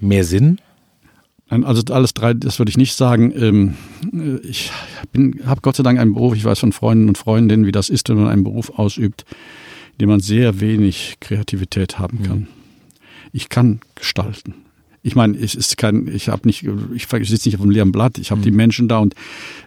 mehr 0.00 0.24
Sinn? 0.24 0.60
Also 1.48 1.82
alles 1.94 2.12
drei, 2.12 2.34
das 2.34 2.58
würde 2.58 2.70
ich 2.70 2.76
nicht 2.76 2.94
sagen. 2.94 3.32
Ähm, 3.36 4.40
ich 4.42 4.72
habe 5.44 5.60
Gott 5.62 5.76
sei 5.76 5.84
Dank 5.84 5.98
einen 5.98 6.14
Beruf, 6.14 6.34
ich 6.34 6.44
weiß 6.44 6.58
von 6.58 6.72
Freunden 6.72 7.08
und 7.08 7.18
Freundinnen, 7.18 7.66
wie 7.66 7.72
das 7.72 7.88
ist, 7.88 8.08
wenn 8.08 8.16
man 8.16 8.28
einen 8.28 8.44
Beruf 8.44 8.70
ausübt, 8.78 9.24
in 9.92 9.98
dem 9.98 10.08
man 10.08 10.20
sehr 10.20 10.60
wenig 10.60 11.18
Kreativität 11.20 12.00
haben 12.00 12.22
kann. 12.24 12.48
Ich 13.32 13.48
kann 13.48 13.80
gestalten 13.94 14.65
ich 15.06 15.14
meine, 15.14 15.38
es 15.38 15.54
ist 15.54 15.76
kein, 15.76 16.08
ich 16.08 16.28
habe 16.28 16.48
nicht, 16.48 16.66
ich 16.92 17.06
sitze 17.08 17.48
nicht 17.48 17.54
auf 17.54 17.62
einem 17.62 17.70
leeren 17.70 17.92
Blatt. 17.92 18.18
Ich 18.18 18.32
habe 18.32 18.40
mhm. 18.40 18.44
die 18.44 18.50
Menschen 18.50 18.88
da 18.88 18.98
und 18.98 19.14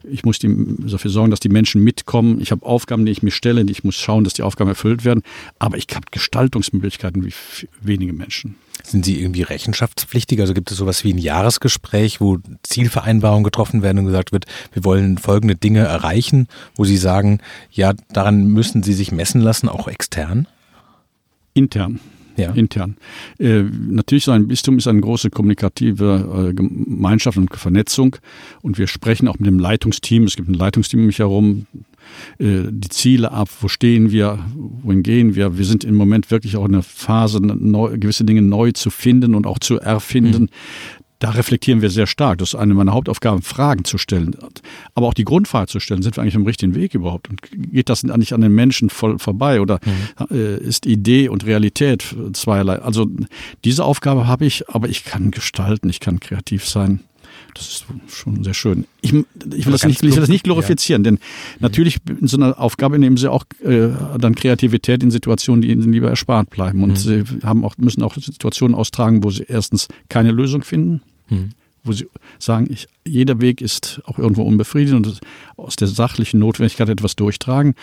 ich 0.04 0.26
muss 0.26 0.38
die, 0.38 0.54
dafür 0.80 1.10
sorgen, 1.10 1.32
dass 1.32 1.40
die 1.40 1.48
Menschen 1.48 1.82
mitkommen. 1.82 2.42
Ich 2.42 2.52
habe 2.52 2.66
Aufgaben, 2.66 3.06
die 3.06 3.14
ich 3.14 3.24
mir 3.24 3.32
stelle. 3.32 3.64
Ich 3.70 3.86
muss 3.86 3.96
schauen, 3.96 4.26
dass 4.26 4.34
die 4.34 4.42
Aufgaben 4.44 4.70
erfüllt 4.70 5.06
werden. 5.06 5.24
Aber 5.58 5.78
ich 5.78 5.88
habe 5.96 6.08
Gestaltungsmöglichkeiten 6.12 7.26
wie 7.26 7.32
wenige 7.80 8.12
Menschen. 8.12 8.56
Sind 8.84 9.06
Sie 9.06 9.18
irgendwie 9.18 9.44
rechenschaftspflichtig? 9.44 10.42
Also 10.42 10.54
gibt 10.54 10.72
es 10.72 10.78
sowas 10.78 11.06
wie 11.06 11.14
ein 11.14 11.18
Jahresgespräch, 11.18 12.20
wo 12.20 12.40
Zielvereinbarungen 12.64 13.46
getroffen 13.46 13.82
werden 13.82 14.00
und 14.00 14.06
gesagt 14.08 14.34
wird, 14.34 14.46
wir 14.74 14.84
wollen 14.84 15.18
folgende 15.18 15.56
Dinge 15.56 15.80
erreichen, 15.80 16.50
wo 16.76 16.84
Sie 16.84 16.98
sagen, 16.98 17.40
ja, 17.72 17.94
daran 18.12 18.48
müssen 18.48 18.84
Sie 18.84 18.94
sich 18.94 19.14
messen 19.14 19.40
lassen, 19.40 19.70
auch 19.70 19.88
extern? 19.88 20.50
Intern 21.54 22.02
ja. 22.40 22.52
intern. 22.52 22.98
Äh, 23.38 23.64
natürlich, 23.64 24.26
so 24.26 24.32
ein 24.32 24.48
Bistum 24.48 24.78
ist 24.78 24.88
eine 24.88 25.02
große 25.02 25.30
kommunikative 25.30 26.50
äh, 26.50 26.54
Gemeinschaft 26.54 27.38
und 27.38 27.54
Vernetzung 27.56 28.16
und 28.62 28.78
wir 28.78 28.88
sprechen 28.88 29.28
auch 29.28 29.40
mit 29.40 29.48
dem 29.48 29.60
Leitungsteam. 29.60 30.24
Es 30.24 30.36
gibt 30.36 30.50
ein 30.50 30.54
Leitungsteam 30.54 31.02
um 31.02 31.06
mich 31.08 31.20
herum, 31.20 31.68
äh, 32.40 32.64
die 32.70 32.90
Ziele 32.90 33.32
ab, 33.32 33.50
wo 33.62 33.68
stehen 33.68 34.12
wir, 34.12 34.40
wohin 34.56 35.04
gehen 35.04 35.36
wir. 35.36 35.58
Wir 35.58 35.66
sind 35.66 35.84
im 35.84 35.96
Moment 35.96 36.32
wirklich 36.32 36.58
auch 36.58 36.66
in 36.66 36.74
der 36.74 36.84
Phase, 36.84 37.40
neu, 37.42 37.98
gewisse 37.98 38.26
Dinge 38.26 38.42
neu 38.42 38.72
zu 38.72 38.90
finden 38.90 39.36
und 39.36 39.46
auch 39.46 39.60
zu 39.60 39.80
erfinden. 39.80 40.44
Mhm 40.44 40.50
da 41.20 41.32
reflektieren 41.32 41.82
wir 41.82 41.90
sehr 41.90 42.08
stark. 42.08 42.40
Das 42.40 42.54
ist 42.54 42.56
eine 42.56 42.74
meiner 42.74 42.94
Hauptaufgaben, 42.94 43.42
Fragen 43.42 43.84
zu 43.84 43.98
stellen. 43.98 44.36
Aber 44.96 45.08
auch 45.08 45.14
die 45.14 45.26
Grundfrage 45.26 45.68
zu 45.68 45.82
stellen, 45.82 46.02
sind 46.02 46.16
wir 46.16 46.22
eigentlich 46.22 46.38
am 46.38 46.46
richtigen 46.46 46.76
Weg 46.76 46.94
überhaupt? 46.94 47.30
Und 47.30 47.42
geht 47.52 47.90
das 47.90 48.04
nicht 48.04 48.34
an 48.34 48.42
den 48.42 48.54
Menschen 48.54 48.90
voll 48.90 49.20
vorbei? 49.20 49.62
Oder 49.62 49.80
mhm. 49.86 50.36
Äh, 50.36 50.58
ist 50.58 50.86
Idee 50.86 51.28
und 51.28 51.46
Realität 51.46 52.16
zweierlei? 52.34 52.80
Also 52.80 53.08
diese 53.66 53.84
Aufgabe 53.84 54.28
habe 54.28 54.46
ich, 54.46 54.70
aber 54.70 54.88
ich 54.88 55.04
kann 55.04 55.32
gestalten, 55.32 55.90
ich 55.90 56.00
kann 56.00 56.22
kreativ 56.22 56.68
sein. 56.68 57.02
Das 57.54 57.68
ist 57.68 57.86
schon 58.08 58.44
sehr 58.44 58.54
schön. 58.54 58.86
Ich, 59.02 59.14
ich, 59.14 59.66
will, 59.66 59.72
das 59.72 59.84
nicht, 59.84 60.02
ich 60.04 60.12
will 60.12 60.20
das 60.20 60.30
nicht 60.30 60.44
glorifizieren, 60.44 61.04
ja. 61.04 61.12
denn 61.12 61.20
natürlich 61.60 61.98
in 62.08 62.28
so 62.28 62.38
einer 62.38 62.60
Aufgabe 62.60 63.00
nehmen 63.00 63.18
sie 63.18 63.30
auch 63.30 63.44
äh, 63.64 63.90
dann 64.18 64.36
Kreativität 64.36 65.04
in 65.04 65.12
Situationen, 65.12 65.62
die 65.62 65.70
ihnen 65.70 65.92
lieber 65.92 66.10
erspart 66.10 66.50
bleiben. 66.50 66.84
Und 66.84 66.92
mhm. 66.92 66.96
sie 66.96 67.24
haben 67.44 67.66
auch, 67.66 67.78
müssen 67.78 68.04
auch 68.04 68.16
Situationen 68.16 68.76
austragen, 68.76 69.24
wo 69.24 69.32
sie 69.32 69.44
erstens 69.48 69.88
keine 70.10 70.32
Lösung 70.32 70.64
finden, 70.64 71.02
mhm. 71.30 71.52
wo 71.84 71.92
sie 71.92 72.08
sagen, 72.38 72.68
ich, 72.70 72.88
jeder 73.06 73.42
Weg 73.42 73.62
ist 73.62 74.02
auch 74.06 74.20
irgendwo 74.20 74.44
unbefriedigend 74.44 75.08
und 75.08 75.20
aus 75.58 75.76
der 75.76 75.88
sachlichen 75.88 76.40
Notwendigkeit 76.40 76.90
etwas 76.90 77.16
durchtragen. 77.16 77.76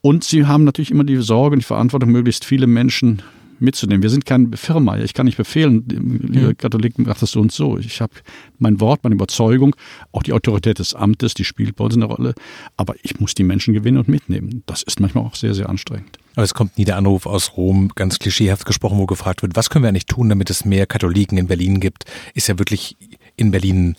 Und 0.00 0.24
sie 0.24 0.46
haben 0.46 0.64
natürlich 0.64 0.90
immer 0.90 1.04
die 1.04 1.16
Sorge 1.16 1.54
und 1.54 1.60
die 1.60 1.66
Verantwortung, 1.66 2.10
möglichst 2.10 2.44
viele 2.44 2.66
Menschen 2.66 3.22
mitzunehmen. 3.60 4.02
Wir 4.02 4.10
sind 4.10 4.26
keine 4.26 4.56
Firma. 4.56 4.98
Ich 4.98 5.14
kann 5.14 5.26
nicht 5.26 5.36
befehlen, 5.36 5.84
liebe 5.88 6.54
Katholiken, 6.54 7.06
macht 7.06 7.22
das 7.22 7.32
so 7.32 7.40
und 7.40 7.52
so. 7.52 7.78
Ich 7.78 8.00
habe 8.00 8.12
mein 8.58 8.80
Wort, 8.80 9.04
meine 9.04 9.14
Überzeugung, 9.14 9.76
auch 10.12 10.22
die 10.22 10.32
Autorität 10.32 10.78
des 10.78 10.94
Amtes, 10.94 11.34
die 11.34 11.44
spielt 11.44 11.76
bei 11.76 11.84
uns 11.84 11.94
eine 11.94 12.04
Rolle. 12.04 12.34
Aber 12.76 12.94
ich 13.02 13.20
muss 13.20 13.34
die 13.34 13.44
Menschen 13.44 13.74
gewinnen 13.74 13.98
und 13.98 14.08
mitnehmen. 14.08 14.62
Das 14.66 14.82
ist 14.82 15.00
manchmal 15.00 15.24
auch 15.24 15.34
sehr, 15.34 15.54
sehr 15.54 15.68
anstrengend. 15.68 16.18
Aber 16.34 16.44
es 16.44 16.54
kommt 16.54 16.78
nie 16.78 16.84
der 16.84 16.96
Anruf 16.96 17.26
aus 17.26 17.56
Rom, 17.56 17.90
ganz 17.94 18.18
klischeehaft 18.18 18.64
gesprochen, 18.64 18.98
wo 18.98 19.06
gefragt 19.06 19.42
wird, 19.42 19.56
was 19.56 19.70
können 19.70 19.82
wir 19.82 19.88
eigentlich 19.88 20.06
tun, 20.06 20.28
damit 20.28 20.50
es 20.50 20.64
mehr 20.64 20.86
Katholiken 20.86 21.36
in 21.36 21.48
Berlin 21.48 21.80
gibt? 21.80 22.04
Ist 22.34 22.46
ja 22.46 22.58
wirklich 22.58 22.96
in 23.36 23.50
Berlin 23.50 23.96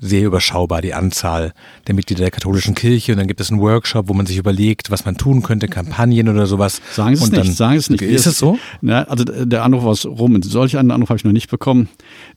sehr 0.00 0.26
überschaubar, 0.26 0.80
die 0.82 0.94
Anzahl 0.94 1.52
der 1.86 1.94
Mitglieder 1.94 2.22
der 2.22 2.30
katholischen 2.30 2.74
Kirche. 2.74 3.12
Und 3.12 3.18
dann 3.18 3.26
gibt 3.26 3.40
es 3.40 3.50
einen 3.50 3.60
Workshop, 3.60 4.08
wo 4.08 4.14
man 4.14 4.26
sich 4.26 4.38
überlegt, 4.38 4.90
was 4.90 5.04
man 5.04 5.16
tun 5.16 5.42
könnte, 5.42 5.68
Kampagnen 5.68 6.28
oder 6.28 6.46
sowas. 6.46 6.80
Sagen 6.92 7.16
Sie 7.16 7.24
es 7.24 7.30
nicht, 7.30 7.56
sagen 7.56 7.72
Sie 7.74 7.78
es 7.78 7.90
nicht. 7.90 8.02
Ist 8.02 8.26
es 8.26 8.38
so? 8.38 8.58
Na, 8.80 9.02
also 9.04 9.24
der 9.24 9.62
Anruf 9.62 9.84
aus 9.84 10.06
Rom, 10.06 10.42
solch 10.42 10.78
einen 10.78 10.90
Anruf 10.90 11.10
habe 11.10 11.18
ich 11.18 11.24
noch 11.24 11.32
nicht 11.32 11.50
bekommen. 11.50 11.88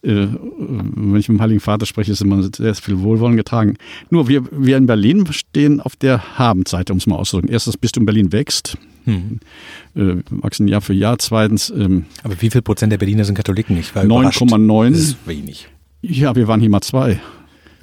Äh, 0.02 0.28
wenn 0.58 1.15
ich 1.15 1.30
mit 1.30 1.39
dem 1.39 1.41
Heiligen 1.41 1.60
Vater 1.62 1.86
spreche, 1.86 2.12
ist 2.12 2.21
immer 2.21 2.43
sehr 2.56 2.76
viel 2.76 2.99
Wohlwollen 2.99 3.38
getragen. 3.38 3.76
Nur 4.10 4.28
wir, 4.28 4.43
wir 4.52 4.78
in 4.78 4.86
Berlin 4.86 5.26
stehen 5.32 5.80
auf 5.80 5.95
der 5.95 6.38
Habendseite, 6.38 6.91
um 6.91 6.97
es 6.97 7.08
mal 7.08 7.15
auszudrücken. 7.15 7.52
Erstens, 7.52 7.78
bis 7.78 7.91
du 7.91 8.02
in 8.02 8.06
Berlin 8.06 8.32
wächst. 8.32 8.78
Hm. 9.06 9.39
Äh, 9.95 10.15
wachsen 10.30 10.67
Jahr 10.67 10.82
für 10.82 10.93
Jahr. 10.93 11.17
Zweitens. 11.19 11.69
Ähm, 11.69 12.06
Aber 12.23 12.41
wie 12.41 12.49
viel 12.49 12.62
Prozent 12.62 12.91
der 12.91 12.97
Berliner 12.97 13.26
sind 13.26 13.36
Katholiken? 13.36 13.78
Ich 13.78 13.95
war 13.95 14.04
9,9. 14.04 14.91
Das 14.91 14.99
ist 14.99 15.17
wenig. 15.26 15.67
Ja, 16.02 16.36
wir 16.36 16.47
waren 16.47 16.60
hier 16.60 16.69
mal 16.69 16.82
zwei. 16.82 17.19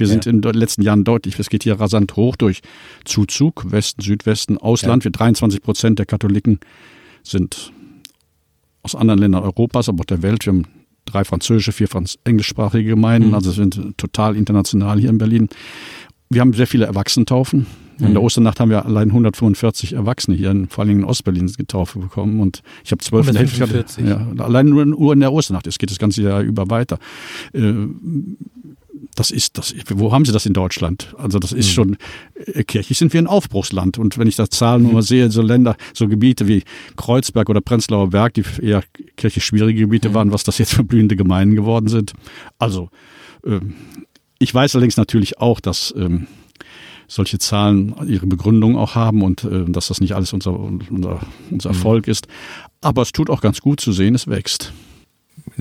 Wir 0.01 0.07
sind 0.07 0.25
ja. 0.25 0.33
in 0.33 0.41
den 0.41 0.55
letzten 0.55 0.83
Jahren 0.83 1.05
deutlich, 1.05 1.39
es 1.39 1.51
geht 1.51 1.63
hier 1.63 1.79
rasant 1.79 2.17
hoch 2.17 2.37
durch 2.37 2.61
Zuzug, 3.05 3.71
Westen, 3.71 4.03
Südwesten, 4.03 4.59
Ausland. 4.59 5.05
Ja. 5.05 5.07
Wir 5.07 5.13
23 5.13 5.63
Prozent 5.63 5.99
der 5.99 6.07
Katholiken 6.07 6.59
sind 7.23 7.73
aus 8.83 8.95
anderen 8.95 9.21
Ländern 9.21 9.43
Europas, 9.43 9.89
aber 9.89 10.01
auch 10.01 10.07
der 10.07 10.23
Welt. 10.23 10.47
Wir 10.47 10.55
haben 10.55 10.65
drei 11.05 11.25
französische, 11.25 11.73
vier 11.73 11.89
englischsprachige 12.25 12.89
Gemeinden, 12.89 13.29
mhm. 13.29 13.35
also 13.35 13.53
sind 13.53 13.97
total 13.99 14.37
international 14.37 14.99
hier 14.99 15.11
in 15.11 15.19
Berlin. 15.19 15.49
Wir 16.31 16.41
haben 16.41 16.53
sehr 16.53 16.67
viele 16.67 16.87
Erwachsentaufen. 16.87 17.67
In 17.99 18.13
der 18.13 18.21
mhm. 18.21 18.27
Osternacht 18.27 18.61
haben 18.61 18.71
wir 18.71 18.87
allein 18.87 19.09
145 19.09 19.93
Erwachsene 19.93 20.37
hier, 20.37 20.51
in, 20.51 20.69
vor 20.69 20.85
allem 20.85 21.01
in 21.01 21.05
Ostberlin, 21.05 21.53
getauft 21.53 22.01
bekommen. 22.01 22.41
Und 22.41 22.63
ich 22.83 22.93
habe 22.93 23.03
zwölf 23.05 23.27
Ja, 23.99 24.27
allein 24.39 24.67
nur 24.67 25.13
in 25.13 25.21
der 25.21 25.33
Osternacht. 25.33 25.67
Es 25.67 25.79
geht 25.79 25.91
das 25.91 25.99
ganze 25.99 26.23
Jahr 26.23 26.41
über 26.41 26.71
weiter. 26.71 26.99
Äh, 27.53 27.75
das 29.15 29.31
ist 29.31 29.59
das. 29.59 29.75
Wo 29.89 30.13
haben 30.13 30.25
Sie 30.25 30.33
das 30.33 30.47
in 30.47 30.53
Deutschland? 30.53 31.15
Also 31.19 31.39
das 31.39 31.53
ist 31.53 31.69
mhm. 31.69 31.73
schon 31.73 31.97
äh, 32.35 32.65
kirchlich 32.65 32.99
sind 32.99 33.13
wir 33.13 33.21
ein 33.21 33.27
Aufbruchsland 33.27 33.99
und 33.99 34.19
wenn 34.19 34.29
ich 34.29 34.37
das 34.37 34.51
Zahlen 34.51 34.83
nur 34.83 34.93
mal 34.93 35.03
sehe, 35.03 35.31
so 35.31 35.43
Länder, 35.43 35.77
so 35.95 36.09
Gebiete 36.09 36.49
wie 36.49 36.63
Kreuzberg 36.97 37.49
oder 37.49 37.61
Prenzlauer 37.61 38.11
Berg, 38.11 38.35
die 38.35 38.45
eher 38.61 38.83
kirchlich 39.17 39.45
schwierige 39.45 39.81
Gebiete 39.81 40.11
mhm. 40.11 40.15
waren, 40.15 40.33
was 40.33 40.45
das 40.45 40.59
jetzt 40.59 40.75
für 40.75 40.85
blühende 40.85 41.17
Gemeinden 41.17 41.57
geworden 41.57 41.89
sind. 41.89 42.13
Also 42.59 42.91
ähm, 43.45 43.75
ich 44.39 44.55
weiß 44.55 44.75
allerdings 44.75 44.97
natürlich 44.97 45.39
auch, 45.39 45.61
dass 45.61 45.95
ähm, 45.97 46.27
solche 47.07 47.39
Zahlen 47.39 47.95
ihre 48.07 48.27
Begründung 48.27 48.77
auch 48.77 48.95
haben 48.95 49.23
und 49.23 49.45
äh, 49.45 49.65
dass 49.67 49.89
das 49.89 50.01
nicht 50.01 50.15
alles 50.15 50.33
unser, 50.33 50.59
unser, 50.59 51.21
unser. 51.51 51.71
Erfolg 51.71 52.09
ist. 52.09 52.27
Aber 52.81 53.03
es 53.03 53.13
tut 53.13 53.31
auch 53.31 53.41
ganz 53.41 53.61
gut 53.61 53.81
zu 53.81 53.93
sehen, 53.93 54.15
es 54.15 54.27
wächst 54.27 54.73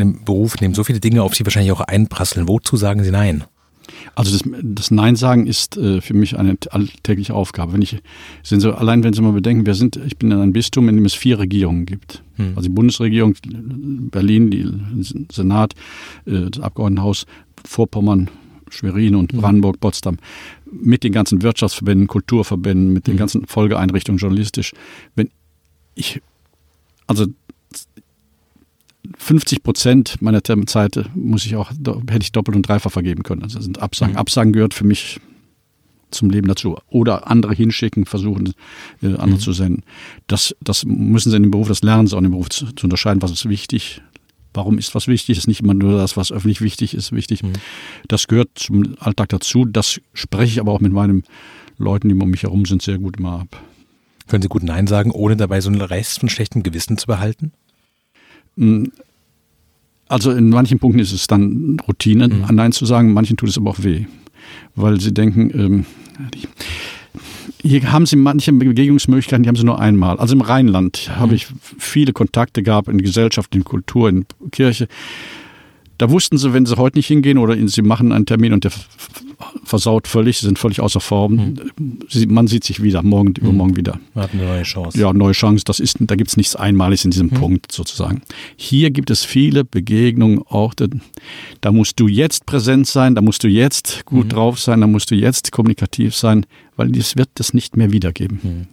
einem 0.01 0.23
Beruf 0.23 0.59
nehmen 0.59 0.73
so 0.73 0.83
viele 0.83 0.99
Dinge 0.99 1.23
auf 1.23 1.35
Sie 1.35 1.45
wahrscheinlich 1.45 1.71
auch 1.71 1.81
einprasseln. 1.81 2.47
Wozu 2.47 2.77
sagen 2.77 3.03
Sie 3.03 3.11
Nein? 3.11 3.43
Also 4.15 4.31
das, 4.31 4.43
das 4.61 4.91
Nein 4.91 5.15
sagen 5.15 5.47
ist 5.47 5.77
äh, 5.77 6.01
für 6.01 6.13
mich 6.13 6.37
eine 6.37 6.57
alltägliche 6.69 7.33
Aufgabe. 7.33 7.73
Wenn 7.73 7.81
ich 7.81 7.97
sind 8.43 8.59
so 8.59 8.73
allein, 8.73 9.03
wenn 9.03 9.13
Sie 9.13 9.21
mal 9.21 9.31
bedenken, 9.31 9.65
wir 9.65 9.73
sind, 9.73 9.97
ich 9.97 10.17
bin 10.17 10.31
in 10.31 10.39
einem 10.39 10.53
Bistum, 10.53 10.89
in 10.89 10.95
dem 10.95 11.05
es 11.05 11.13
vier 11.13 11.39
Regierungen 11.39 11.85
gibt. 11.85 12.23
Hm. 12.35 12.53
Also 12.55 12.69
die 12.69 12.75
Bundesregierung, 12.75 13.35
Berlin, 14.11 14.51
die 14.51 14.67
Senat, 15.31 15.73
äh, 16.25 16.49
das 16.49 16.61
Abgeordnetenhaus, 16.61 17.25
Vorpommern, 17.65 18.29
Schwerin 18.69 19.15
und 19.15 19.31
hm. 19.31 19.41
Brandenburg, 19.41 19.79
Potsdam, 19.79 20.17
mit 20.71 21.03
den 21.03 21.11
ganzen 21.11 21.41
Wirtschaftsverbänden, 21.41 22.07
Kulturverbänden, 22.07 22.93
mit 22.93 23.07
den 23.07 23.13
hm. 23.13 23.19
ganzen 23.19 23.47
Folgeeinrichtungen 23.47 24.19
journalistisch. 24.19 24.73
Wenn 25.15 25.29
ich 25.95 26.21
also 27.07 27.25
50 29.17 29.63
Prozent 29.63 30.21
meiner 30.21 30.43
Zeit 30.43 31.09
muss 31.15 31.45
ich 31.45 31.55
auch, 31.55 31.71
hätte 31.71 32.21
ich 32.21 32.31
doppelt 32.31 32.55
und 32.55 32.67
dreifach 32.67 32.91
vergeben 32.91 33.23
können. 33.23 33.43
Also 33.43 33.57
das 33.57 33.65
sind 33.65 33.81
Absagen. 33.81 34.13
Mhm. 34.13 34.19
Absagen 34.19 34.53
gehört 34.53 34.73
für 34.73 34.85
mich 34.85 35.19
zum 36.11 36.29
Leben 36.29 36.47
dazu. 36.47 36.77
Oder 36.89 37.29
andere 37.29 37.53
hinschicken, 37.53 38.05
versuchen, 38.05 38.53
äh, 39.01 39.07
andere 39.07 39.31
mhm. 39.31 39.39
zu 39.39 39.53
senden. 39.53 39.83
Das, 40.27 40.55
das 40.61 40.85
müssen 40.85 41.29
sie 41.29 41.37
in 41.37 41.43
dem 41.43 41.51
Beruf, 41.51 41.67
das 41.67 41.83
lernen 41.83 42.07
sie 42.07 42.15
auch 42.15 42.19
in 42.19 42.25
dem 42.25 42.31
Beruf 42.31 42.49
zu, 42.49 42.71
zu 42.73 42.85
unterscheiden, 42.85 43.21
was 43.21 43.31
ist 43.31 43.47
wichtig, 43.47 44.01
warum 44.53 44.77
ist 44.77 44.95
was 44.95 45.07
wichtig, 45.07 45.37
ist 45.37 45.47
nicht 45.47 45.61
immer 45.61 45.73
nur 45.73 45.97
das, 45.97 46.17
was 46.17 46.31
öffentlich 46.31 46.61
wichtig 46.61 46.93
ist, 46.93 47.11
wichtig. 47.11 47.43
Mhm. 47.43 47.53
Das 48.07 48.27
gehört 48.27 48.49
zum 48.55 48.95
Alltag 48.99 49.29
dazu. 49.29 49.65
Das 49.65 49.99
spreche 50.13 50.53
ich 50.53 50.59
aber 50.59 50.71
auch 50.71 50.81
mit 50.81 50.93
meinen 50.93 51.23
Leuten, 51.77 52.09
die 52.09 52.15
um 52.15 52.29
mich 52.29 52.43
herum 52.43 52.65
sind, 52.65 52.81
sehr 52.81 52.97
gut 52.97 53.17
immer 53.17 53.41
ab. 53.41 53.63
Können 54.27 54.43
Sie 54.43 54.49
gut 54.49 54.63
Nein 54.63 54.85
sagen, 54.85 55.11
ohne 55.11 55.37
dabei 55.37 55.59
so 55.59 55.69
einen 55.69 55.81
Rest 55.81 56.19
von 56.19 56.29
schlechtem 56.29 56.61
Gewissen 56.61 56.97
zu 56.97 57.07
behalten? 57.07 57.51
Hm, 58.59 58.91
also 60.07 60.31
in 60.31 60.49
manchen 60.49 60.79
Punkten 60.79 60.99
ist 60.99 61.13
es 61.13 61.27
dann 61.27 61.77
Routine, 61.87 62.27
mhm. 62.27 62.45
Nein 62.51 62.71
zu 62.71 62.85
sagen, 62.85 63.13
manchen 63.13 63.37
tut 63.37 63.49
es 63.49 63.57
aber 63.57 63.69
auch 63.71 63.83
weh, 63.83 64.05
weil 64.75 64.99
sie 64.99 65.13
denken, 65.13 65.51
ähm, 65.53 65.85
hier 67.61 67.91
haben 67.91 68.05
sie 68.05 68.15
manche 68.15 68.51
Begegnungsmöglichkeiten, 68.51 69.43
die 69.43 69.49
haben 69.49 69.55
sie 69.55 69.65
nur 69.65 69.79
einmal. 69.79 70.17
Also 70.17 70.33
im 70.35 70.41
Rheinland 70.41 71.07
mhm. 71.07 71.19
habe 71.19 71.35
ich 71.35 71.47
viele 71.77 72.11
Kontakte 72.11 72.63
gehabt 72.63 72.87
in 72.87 72.97
Gesellschaft, 72.97 73.53
in 73.55 73.63
Kultur, 73.63 74.09
in 74.09 74.25
Kirche. 74.51 74.87
Da 75.99 76.09
wussten 76.09 76.37
sie, 76.37 76.53
wenn 76.53 76.65
sie 76.65 76.77
heute 76.77 76.97
nicht 76.97 77.07
hingehen 77.07 77.37
oder 77.37 77.55
sie 77.67 77.81
machen 77.81 78.13
einen 78.13 78.25
Termin 78.25 78.53
und 78.53 78.63
der 78.63 78.71
versaut 79.65 80.07
völlig, 80.07 80.37
sie 80.37 80.45
sind 80.45 80.57
völlig 80.57 80.79
außer 80.79 81.01
Form. 81.01 81.57
Mhm. 81.77 82.29
Man 82.29 82.47
sieht 82.47 82.63
sich 82.63 82.81
wieder, 82.81 83.03
morgen, 83.03 83.29
mhm. 83.29 83.43
übermorgen 83.43 83.75
wieder. 83.75 83.99
Man 84.13 84.23
hat 84.23 84.33
eine 84.33 84.45
neue 84.45 84.63
Chance. 84.63 84.97
Ja, 84.97 85.11
neue 85.11 85.33
Chance. 85.33 85.65
Das 85.65 85.81
ist, 85.81 85.97
da 85.99 86.15
gibt 86.15 86.29
es 86.29 86.37
nichts 86.37 86.55
Einmaliges 86.55 87.03
in 87.03 87.11
diesem 87.11 87.27
mhm. 87.27 87.35
Punkt 87.35 87.71
sozusagen. 87.73 88.21
Hier 88.55 88.91
gibt 88.91 89.11
es 89.11 89.25
viele 89.25 89.65
Begegnungen, 89.65 90.41
auch 90.47 90.73
da, 90.73 90.85
da, 91.59 91.71
musst 91.73 91.99
du 91.99 92.07
jetzt 92.07 92.45
präsent 92.45 92.87
sein, 92.87 93.13
da 93.13 93.21
musst 93.21 93.43
du 93.43 93.49
jetzt 93.49 94.05
gut 94.05 94.25
mhm. 94.25 94.29
drauf 94.29 94.59
sein, 94.59 94.79
da 94.79 94.87
musst 94.87 95.11
du 95.11 95.15
jetzt 95.15 95.51
kommunikativ 95.51 96.15
sein, 96.15 96.45
weil 96.77 96.95
es 96.95 97.17
wird 97.17 97.29
es 97.39 97.53
nicht 97.53 97.75
mehr 97.75 97.91
wiedergeben. 97.91 98.39
Mhm. 98.41 98.67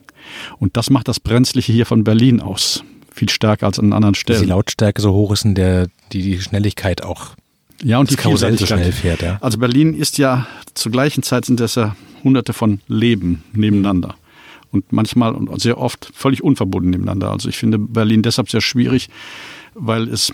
Und 0.58 0.76
das 0.76 0.90
macht 0.90 1.08
das 1.08 1.18
Brenzliche 1.18 1.72
hier 1.72 1.86
von 1.86 2.04
Berlin 2.04 2.40
aus 2.40 2.84
viel 3.16 3.28
stärker 3.30 3.66
als 3.66 3.78
an 3.78 3.92
anderen 3.92 4.14
Stellen. 4.14 4.38
Dass 4.38 4.46
die 4.46 4.50
Lautstärke 4.50 5.00
so 5.00 5.12
hoch 5.12 5.32
ist 5.32 5.44
und 5.44 5.54
der, 5.54 5.88
die, 6.12 6.22
die 6.22 6.40
Schnelligkeit 6.40 7.02
auch 7.02 7.36
ja, 7.82 7.98
und 7.98 8.10
die 8.10 8.16
Karussell 8.16 8.58
so 8.58 8.66
schnell 8.66 8.92
fährt. 8.92 9.22
Ja. 9.22 9.38
Also 9.40 9.58
Berlin 9.58 9.94
ist 9.94 10.18
ja 10.18 10.46
zur 10.74 10.92
gleichen 10.92 11.22
Zeit 11.22 11.44
sind 11.44 11.60
das 11.60 11.74
ja 11.74 11.94
hunderte 12.24 12.52
von 12.52 12.80
Leben 12.88 13.42
nebeneinander. 13.52 14.14
Und 14.72 14.92
manchmal 14.92 15.34
und 15.34 15.60
sehr 15.60 15.78
oft 15.78 16.10
völlig 16.14 16.42
unverbunden 16.42 16.90
nebeneinander. 16.90 17.30
Also 17.30 17.48
ich 17.48 17.56
finde 17.56 17.78
Berlin 17.78 18.22
deshalb 18.22 18.50
sehr 18.50 18.60
schwierig, 18.60 19.08
weil 19.74 20.08
es 20.08 20.32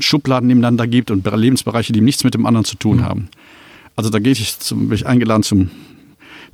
Schubladen 0.00 0.46
nebeneinander 0.46 0.86
gibt 0.86 1.10
und 1.10 1.26
Lebensbereiche, 1.30 1.92
die 1.92 2.00
nichts 2.00 2.24
mit 2.24 2.34
dem 2.34 2.46
anderen 2.46 2.64
zu 2.64 2.76
tun 2.76 2.98
mhm. 2.98 3.04
haben. 3.04 3.28
Also 3.96 4.10
da 4.10 4.20
gehe 4.20 4.32
ich, 4.32 4.58
zum, 4.58 4.88
bin 4.88 4.94
ich 4.96 5.06
eingeladen 5.06 5.42
zum 5.42 5.70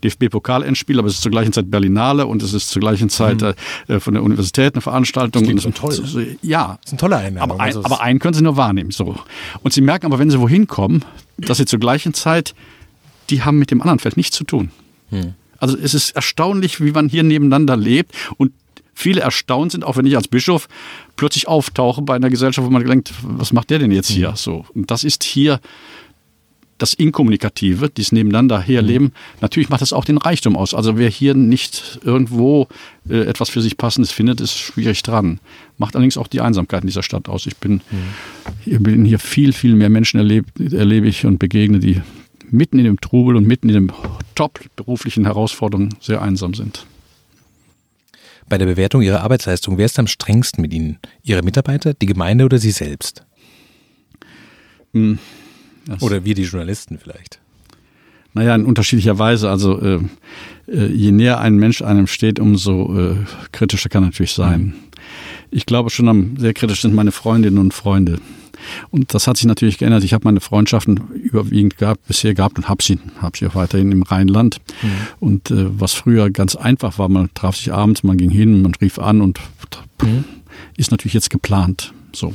DFB-Pokal-Endspiel, 0.05 0.99
aber 0.99 1.09
es 1.09 1.15
ist 1.15 1.23
zur 1.23 1.33
gleichen 1.33 1.53
Zeit 1.53 1.71
Berlinale 1.71 2.27
und 2.27 2.43
es 2.43 2.53
ist 2.53 2.69
zur 2.69 2.81
gleichen 2.81 3.09
Zeit 3.09 3.41
mhm. 3.41 3.55
äh, 3.89 4.01
von 4.01 4.15
der 4.15 4.23
Universität 4.23 4.75
eine 4.75 4.83
Veranstaltung. 4.83 5.55
Das 5.55 5.65
so 5.65 5.71
toll. 5.71 6.37
Ja. 6.43 6.79
Das 6.83 6.87
ist 6.87 6.93
eine 6.93 6.99
tolle 6.99 7.17
Einladung. 7.17 7.53
Aber, 7.53 7.63
ein, 7.63 7.77
aber 7.77 8.01
einen 8.01 8.19
können 8.19 8.35
sie 8.35 8.43
nur 8.43 8.57
wahrnehmen. 8.57 8.91
So. 8.91 9.17
Und 9.63 9.73
sie 9.73 9.81
merken 9.81 10.07
aber, 10.07 10.19
wenn 10.19 10.31
sie 10.31 10.41
wohin 10.41 10.67
kommen, 10.67 11.05
dass 11.39 11.59
sie 11.59 11.65
zur 11.65 11.79
gleichen 11.79 12.15
Zeit, 12.15 12.55
die 13.31 13.43
haben 13.43 13.59
mit 13.59 13.71
dem 13.71 13.81
anderen 13.81 13.99
Feld 13.99 14.17
nichts 14.17 14.37
zu 14.37 14.45
tun. 14.45 14.71
Mhm. 15.11 15.35
Also 15.59 15.77
es 15.79 15.95
ist 15.95 16.11
erstaunlich, 16.11 16.81
wie 16.81 16.91
man 16.91 17.09
hier 17.09 17.23
nebeneinander 17.23 17.77
lebt 17.77 18.15
und 18.37 18.53
viele 18.95 19.21
erstaunt 19.21 19.73
sind, 19.73 19.85
auch 19.85 19.97
wenn 19.97 20.07
ich 20.07 20.17
als 20.17 20.29
Bischof 20.29 20.69
plötzlich 21.17 21.49
auftauche 21.49 22.03
bei 22.03 22.15
einer 22.15 22.31
Gesellschaft, 22.31 22.67
wo 22.67 22.71
man 22.71 22.85
denkt, 22.87 23.13
was 23.23 23.53
macht 23.53 23.71
der 23.71 23.79
denn 23.79 23.91
jetzt 23.91 24.09
hier? 24.09 24.31
Mhm. 24.31 24.37
So. 24.37 24.65
Und 24.75 24.91
das 24.91 25.05
ist 25.05 25.25
hier 25.25 25.61
das 26.85 26.95
Inkommunikative, 26.95 27.89
dieses 27.89 28.13
Nebeneinander 28.13 28.61
herleben, 28.61 29.07
mhm. 29.07 29.39
natürlich 29.41 29.71
macht 29.71 29.81
das 29.81 29.93
auch 29.93 30.05
den 30.05 30.19
Reichtum 30.19 30.57
aus. 30.57 30.75
Also 30.75 30.99
wer 30.99 31.09
hier 31.09 31.35
nicht 31.35 32.01
irgendwo 32.05 32.69
äh, 33.09 33.21
etwas 33.21 33.49
für 33.49 33.63
sich 33.63 33.79
Passendes 33.79 34.13
findet, 34.13 34.41
ist 34.41 34.57
schwierig 34.59 35.03
dran. 35.03 35.41
Macht 35.79 35.97
allerdings 35.97 36.19
auch 36.19 36.29
die 36.29 36.43
Einsamkeit 36.43 36.83
in 36.83 36.89
dieser 36.89 37.03
Stadt 37.03 37.29
aus. 37.29 37.47
Ich 37.47 37.57
bin, 37.57 37.75
mhm. 37.75 37.81
hier, 38.63 38.81
bin 38.81 39.05
hier 39.05 39.19
viel, 39.19 39.53
viel 39.53 39.75
mehr 39.75 39.89
Menschen 39.89 40.19
erlebt, 40.19 40.61
erlebe 40.61 41.09
ich 41.09 41.25
und 41.25 41.39
begegne, 41.39 41.79
die 41.79 42.03
mitten 42.51 42.79
in 42.79 42.85
dem 42.85 43.01
Trubel 43.01 43.37
und 43.37 43.47
mitten 43.47 43.71
in 43.71 43.75
den 43.75 43.93
top 44.35 44.61
beruflichen 44.77 45.25
Herausforderungen 45.25 45.95
sehr 46.01 46.21
einsam 46.21 46.53
sind. 46.53 46.87
Bei 48.47 48.59
der 48.59 48.67
Bewertung 48.67 49.01
Ihrer 49.01 49.23
Arbeitsleistung, 49.23 49.79
wer 49.79 49.87
ist 49.87 49.99
am 49.99 50.07
strengsten 50.07 50.61
mit 50.61 50.75
Ihnen? 50.75 50.99
Ihre 51.23 51.43
Mitarbeiter, 51.43 51.95
die 51.95 52.07
Gemeinde 52.07 52.45
oder 52.45 52.59
Sie 52.59 52.73
selbst? 52.73 53.25
Hm. 54.93 55.19
Oder 56.01 56.25
wir 56.25 56.35
die 56.35 56.45
Journalisten 56.45 56.99
vielleicht. 56.99 57.41
Naja, 58.33 58.55
in 58.55 58.65
unterschiedlicher 58.65 59.19
Weise. 59.19 59.49
Also 59.49 59.81
äh, 59.81 60.01
äh, 60.67 60.87
je 60.87 61.13
näher 61.13 61.41
ein 61.41 61.57
Mensch 61.57 61.83
einem 61.83 62.07
steht, 62.07 62.41
umso 62.41 62.99
äh, 62.99 63.17
kritischer 63.53 63.89
kann 63.89 64.03
er 64.03 64.07
natürlich 64.07 64.33
sein. 64.33 64.61
Mhm. 64.61 64.75
Ich 65.51 65.67
glaube 65.67 65.91
schon 65.91 66.09
am 66.09 66.37
sehr 66.37 66.53
kritisch 66.53 66.83
sind 66.83 66.95
meine 66.95 67.13
Freundinnen 67.13 67.59
und 67.59 67.73
Freunde. 67.73 68.19
Und 68.91 69.15
das 69.15 69.27
hat 69.27 69.37
sich 69.37 69.47
natürlich 69.47 69.79
geändert. 69.79 70.05
Ich 70.05 70.15
habe 70.15 70.25
meine 70.25 70.41
Freundschaften 70.41 71.01
überwiegend 71.15 71.77
gehabt, 71.77 72.07
bisher 72.09 72.35
gehabt 72.35 72.57
und 72.57 72.69
habe 72.69 72.83
sie, 72.83 72.99
hab 73.21 73.37
sie 73.37 73.47
auch 73.47 73.55
weiterhin 73.55 73.93
im 73.93 74.03
Rheinland. 74.03 74.61
Mhm. 74.83 74.89
Und 75.21 75.51
äh, 75.51 75.81
was 75.81 75.93
früher 75.93 76.31
ganz 76.31 76.57
einfach 76.57 76.99
war, 76.99 77.09
man 77.09 77.31
traf 77.35 77.57
sich 77.57 77.73
abends, 77.73 78.03
man 78.03 78.17
ging 78.17 78.31
hin, 78.31 78.63
man 78.63 78.75
rief 78.75 78.99
an 78.99 79.21
und 79.21 79.39
mhm. 80.03 80.25
ist 80.77 80.91
natürlich 80.91 81.15
jetzt 81.15 81.31
geplant. 81.31 81.93
So. 82.15 82.35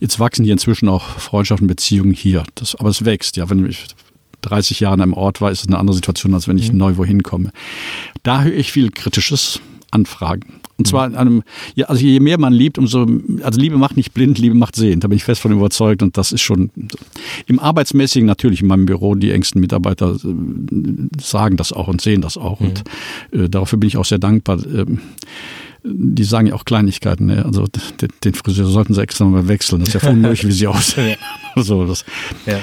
Jetzt 0.00 0.18
wachsen 0.20 0.44
hier 0.44 0.52
inzwischen 0.52 0.88
auch 0.88 1.02
Freundschaften, 1.02 1.66
Beziehungen 1.66 2.12
hier. 2.12 2.44
Das, 2.54 2.74
aber 2.74 2.90
es 2.90 3.04
wächst, 3.04 3.36
ja. 3.36 3.48
Wenn 3.48 3.66
ich 3.66 3.86
30 4.42 4.80
Jahre 4.80 4.94
an 4.94 5.00
einem 5.00 5.14
Ort 5.14 5.40
war, 5.40 5.50
ist 5.50 5.62
es 5.62 5.68
eine 5.68 5.78
andere 5.78 5.94
Situation, 5.94 6.34
als 6.34 6.48
wenn 6.48 6.58
ich 6.58 6.72
mhm. 6.72 6.78
neu 6.78 6.96
wohin 6.96 7.22
komme. 7.22 7.50
Da 8.22 8.42
höre 8.42 8.54
ich 8.54 8.72
viel 8.72 8.90
Kritisches, 8.90 9.60
Anfragen. 9.92 10.62
Und 10.78 10.86
zwar 10.86 11.04
an 11.04 11.14
einem, 11.14 11.42
ja, 11.74 11.86
also 11.86 12.04
je 12.04 12.18
mehr 12.18 12.40
man 12.40 12.52
liebt, 12.52 12.78
umso, 12.78 13.06
also 13.42 13.60
Liebe 13.60 13.76
macht 13.76 13.96
nicht 13.96 14.14
blind, 14.14 14.38
Liebe 14.38 14.54
macht 14.54 14.74
sehend. 14.74 15.04
Da 15.04 15.08
bin 15.08 15.16
ich 15.16 15.22
fest 15.22 15.40
von 15.40 15.52
überzeugt 15.52 16.02
und 16.02 16.16
das 16.16 16.32
ist 16.32 16.40
schon 16.40 16.70
im 17.46 17.60
Arbeitsmäßigen 17.60 18.26
natürlich 18.26 18.62
in 18.62 18.68
meinem 18.68 18.86
Büro, 18.86 19.14
die 19.14 19.30
engsten 19.30 19.60
Mitarbeiter 19.60 20.16
äh, 20.16 21.20
sagen 21.20 21.56
das 21.56 21.72
auch 21.72 21.88
und 21.88 22.00
sehen 22.00 22.22
das 22.22 22.36
auch. 22.36 22.58
Mhm. 22.58 22.66
Und 22.66 22.82
äh, 23.32 23.48
dafür 23.48 23.78
bin 23.78 23.86
ich 23.86 23.96
auch 23.96 24.04
sehr 24.04 24.18
dankbar. 24.18 24.58
Ähm, 24.66 25.00
die 25.84 26.24
sagen 26.24 26.46
ja 26.46 26.54
auch 26.54 26.64
Kleinigkeiten. 26.64 27.26
Ne? 27.26 27.44
Also 27.44 27.66
den, 27.66 28.08
den, 28.24 28.34
Friseur 28.34 28.66
sollten 28.66 28.94
sie 28.94 29.02
extra 29.02 29.24
mal 29.24 29.48
wechseln. 29.48 29.80
Das 29.80 29.88
ist 29.88 29.94
ja 29.94 30.00
voll 30.00 30.10
unmöglich, 30.10 30.46
wie 30.46 30.52
sie 30.52 30.66
aussehen. 30.66 31.16
so, 31.56 31.86
das, 31.86 32.04
ja. 32.46 32.58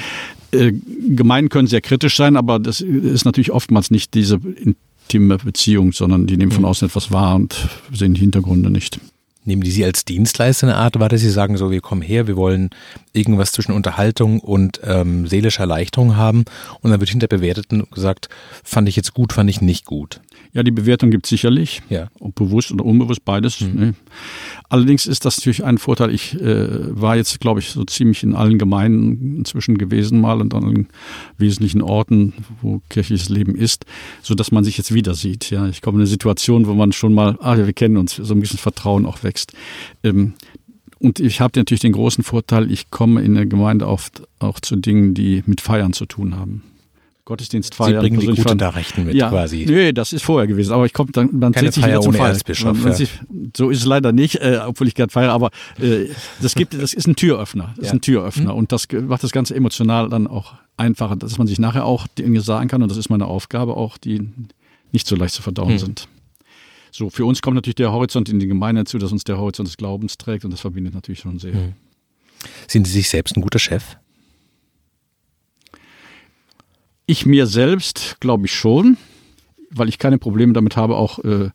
äh, 0.52 0.72
gemein 1.08 1.48
können 1.48 1.68
sehr 1.68 1.80
kritisch 1.80 2.16
sein, 2.16 2.36
aber 2.36 2.58
das 2.58 2.80
ist 2.80 3.24
natürlich 3.24 3.52
oftmals 3.52 3.90
nicht 3.90 4.14
diese 4.14 4.40
intime 4.56 5.38
Beziehung, 5.38 5.92
sondern 5.92 6.26
die 6.26 6.36
nehmen 6.36 6.52
von 6.52 6.62
mhm. 6.62 6.68
außen 6.68 6.88
etwas 6.88 7.10
wahr 7.12 7.36
und 7.36 7.56
sehen 7.92 8.14
die 8.14 8.20
Hintergründe 8.20 8.70
nicht. 8.70 9.00
Nehmen 9.44 9.62
die 9.62 9.70
Sie 9.70 9.84
als 9.84 10.04
Dienstleister 10.04 10.66
eine 10.66 10.76
Art 10.76 11.00
wahr, 11.00 11.08
dass 11.08 11.22
Sie 11.22 11.30
sagen, 11.30 11.56
so, 11.56 11.70
wir 11.70 11.80
kommen 11.80 12.02
her, 12.02 12.26
wir 12.26 12.36
wollen 12.36 12.70
irgendwas 13.14 13.52
zwischen 13.52 13.72
Unterhaltung 13.72 14.40
und 14.40 14.80
ähm, 14.84 15.26
seelischer 15.26 15.62
Erleichterung 15.62 16.16
haben 16.16 16.44
und 16.82 16.90
dann 16.90 17.00
wird 17.00 17.08
hinter 17.08 17.26
Bewerteten 17.26 17.84
gesagt, 17.90 18.28
fand 18.62 18.88
ich 18.88 18.96
jetzt 18.96 19.14
gut, 19.14 19.32
fand 19.32 19.48
ich 19.48 19.62
nicht 19.62 19.86
gut. 19.86 20.20
Ja, 20.52 20.64
die 20.64 20.72
Bewertung 20.72 21.10
gibt 21.10 21.26
es 21.26 21.30
sicherlich. 21.30 21.80
Ja. 21.88 22.08
Ob 22.18 22.34
bewusst 22.34 22.72
oder 22.72 22.84
unbewusst, 22.84 23.24
beides. 23.24 23.60
Mhm. 23.60 23.74
Ne? 23.74 23.94
Allerdings 24.68 25.06
ist 25.06 25.24
das 25.24 25.38
natürlich 25.38 25.64
ein 25.64 25.78
Vorteil. 25.78 26.12
Ich 26.12 26.40
äh, 26.40 27.00
war 27.00 27.16
jetzt, 27.16 27.38
glaube 27.40 27.60
ich, 27.60 27.70
so 27.70 27.84
ziemlich 27.84 28.22
in 28.22 28.34
allen 28.34 28.58
Gemeinden 28.58 29.36
inzwischen 29.36 29.78
gewesen 29.78 30.20
mal 30.20 30.40
und 30.40 30.54
an 30.54 30.64
allen 30.64 30.88
wesentlichen 31.38 31.82
Orten, 31.82 32.32
wo 32.62 32.80
kirchliches 32.88 33.28
Leben 33.28 33.54
ist, 33.54 33.84
so 34.22 34.34
dass 34.34 34.50
man 34.50 34.64
sich 34.64 34.76
jetzt 34.76 34.92
wieder 34.92 35.14
sieht. 35.14 35.50
Ja, 35.50 35.68
ich 35.68 35.82
komme 35.82 35.96
in 35.96 36.00
eine 36.00 36.08
Situation, 36.08 36.66
wo 36.66 36.74
man 36.74 36.92
schon 36.92 37.14
mal, 37.14 37.38
ah 37.40 37.56
ja, 37.56 37.66
wir 37.66 37.72
kennen 37.72 37.96
uns, 37.96 38.16
so 38.16 38.34
ein 38.34 38.40
bisschen 38.40 38.58
Vertrauen 38.58 39.06
auch 39.06 39.22
wächst. 39.22 39.52
Ähm, 40.02 40.34
und 40.98 41.18
ich 41.18 41.40
habe 41.40 41.58
natürlich 41.58 41.80
den 41.80 41.92
großen 41.92 42.24
Vorteil, 42.24 42.70
ich 42.70 42.90
komme 42.90 43.22
in 43.22 43.34
der 43.34 43.46
Gemeinde 43.46 43.86
oft 43.86 44.22
auch 44.38 44.60
zu 44.60 44.76
Dingen, 44.76 45.14
die 45.14 45.42
mit 45.46 45.60
Feiern 45.60 45.94
zu 45.94 46.04
tun 46.04 46.36
haben. 46.36 46.62
Gottesdienst 47.30 47.76
feiern. 47.76 48.02
Sie 48.02 48.10
bringen 48.10 48.18
die 48.18 48.26
gute 48.42 48.56
Nachrichten 48.56 49.04
mit 49.04 49.14
ja, 49.14 49.28
quasi. 49.28 49.64
Nee, 49.64 49.92
das 49.92 50.12
ist 50.12 50.24
vorher 50.24 50.48
gewesen. 50.48 50.72
Aber 50.72 50.84
ich 50.84 50.92
komme 50.92 51.12
dann, 51.12 51.40
dann 51.40 51.52
Keine 51.52 51.70
sich 51.70 51.84
Feier 51.84 52.02
ohne 52.02 52.18
Erzbischof. 52.18 52.72
Man, 52.72 52.82
man 52.82 52.92
sich, 52.92 53.20
so 53.56 53.70
ist 53.70 53.78
es 53.78 53.84
leider 53.84 54.10
nicht, 54.10 54.34
äh, 54.40 54.58
obwohl 54.66 54.88
ich 54.88 54.96
gerade 54.96 55.12
feiere. 55.12 55.30
Aber 55.30 55.50
äh, 55.80 56.06
das 56.42 56.56
gibt, 56.56 56.74
das 56.74 56.92
ist 56.92 57.06
ein 57.06 57.14
Türöffner. 57.14 57.72
Das 57.76 57.84
ja. 57.84 57.90
ist 57.90 57.92
ein 57.92 58.00
Türöffner. 58.00 58.52
Mhm. 58.52 58.58
Und 58.58 58.72
das 58.72 58.88
macht 58.90 59.22
das 59.22 59.30
Ganze 59.30 59.54
emotional 59.54 60.08
dann 60.08 60.26
auch 60.26 60.54
einfacher, 60.76 61.14
dass 61.14 61.38
man 61.38 61.46
sich 61.46 61.60
nachher 61.60 61.84
auch 61.84 62.08
Dinge 62.08 62.40
sagen 62.40 62.66
kann. 62.66 62.82
Und 62.82 62.90
das 62.90 62.98
ist 62.98 63.10
meine 63.10 63.26
Aufgabe 63.26 63.76
auch, 63.76 63.96
die 63.96 64.28
nicht 64.90 65.06
so 65.06 65.14
leicht 65.14 65.34
zu 65.34 65.42
verdauen 65.42 65.74
mhm. 65.74 65.78
sind. 65.78 66.08
So, 66.90 67.10
für 67.10 67.24
uns 67.24 67.42
kommt 67.42 67.54
natürlich 67.54 67.76
der 67.76 67.92
Horizont 67.92 68.28
in 68.28 68.40
die 68.40 68.48
Gemeinde 68.48 68.82
zu, 68.86 68.98
dass 68.98 69.12
uns 69.12 69.22
der 69.22 69.38
Horizont 69.38 69.68
des 69.68 69.76
Glaubens 69.76 70.18
trägt. 70.18 70.44
Und 70.44 70.50
das 70.50 70.62
verbindet 70.62 70.94
natürlich 70.94 71.20
schon 71.20 71.38
sehr. 71.38 71.54
Mhm. 71.54 71.74
Sind 72.66 72.88
Sie 72.88 72.92
sich 72.92 73.08
selbst 73.08 73.36
ein 73.36 73.40
guter 73.40 73.60
Chef? 73.60 73.96
Ich 77.10 77.26
mir 77.26 77.48
selbst 77.48 78.18
glaube 78.20 78.46
ich 78.46 78.54
schon, 78.54 78.96
weil 79.68 79.88
ich 79.88 79.98
keine 79.98 80.16
Probleme 80.16 80.52
damit 80.52 80.76
habe, 80.76 80.94
auch 80.94 81.18
äh, 81.18 81.46
äh, 81.46 81.50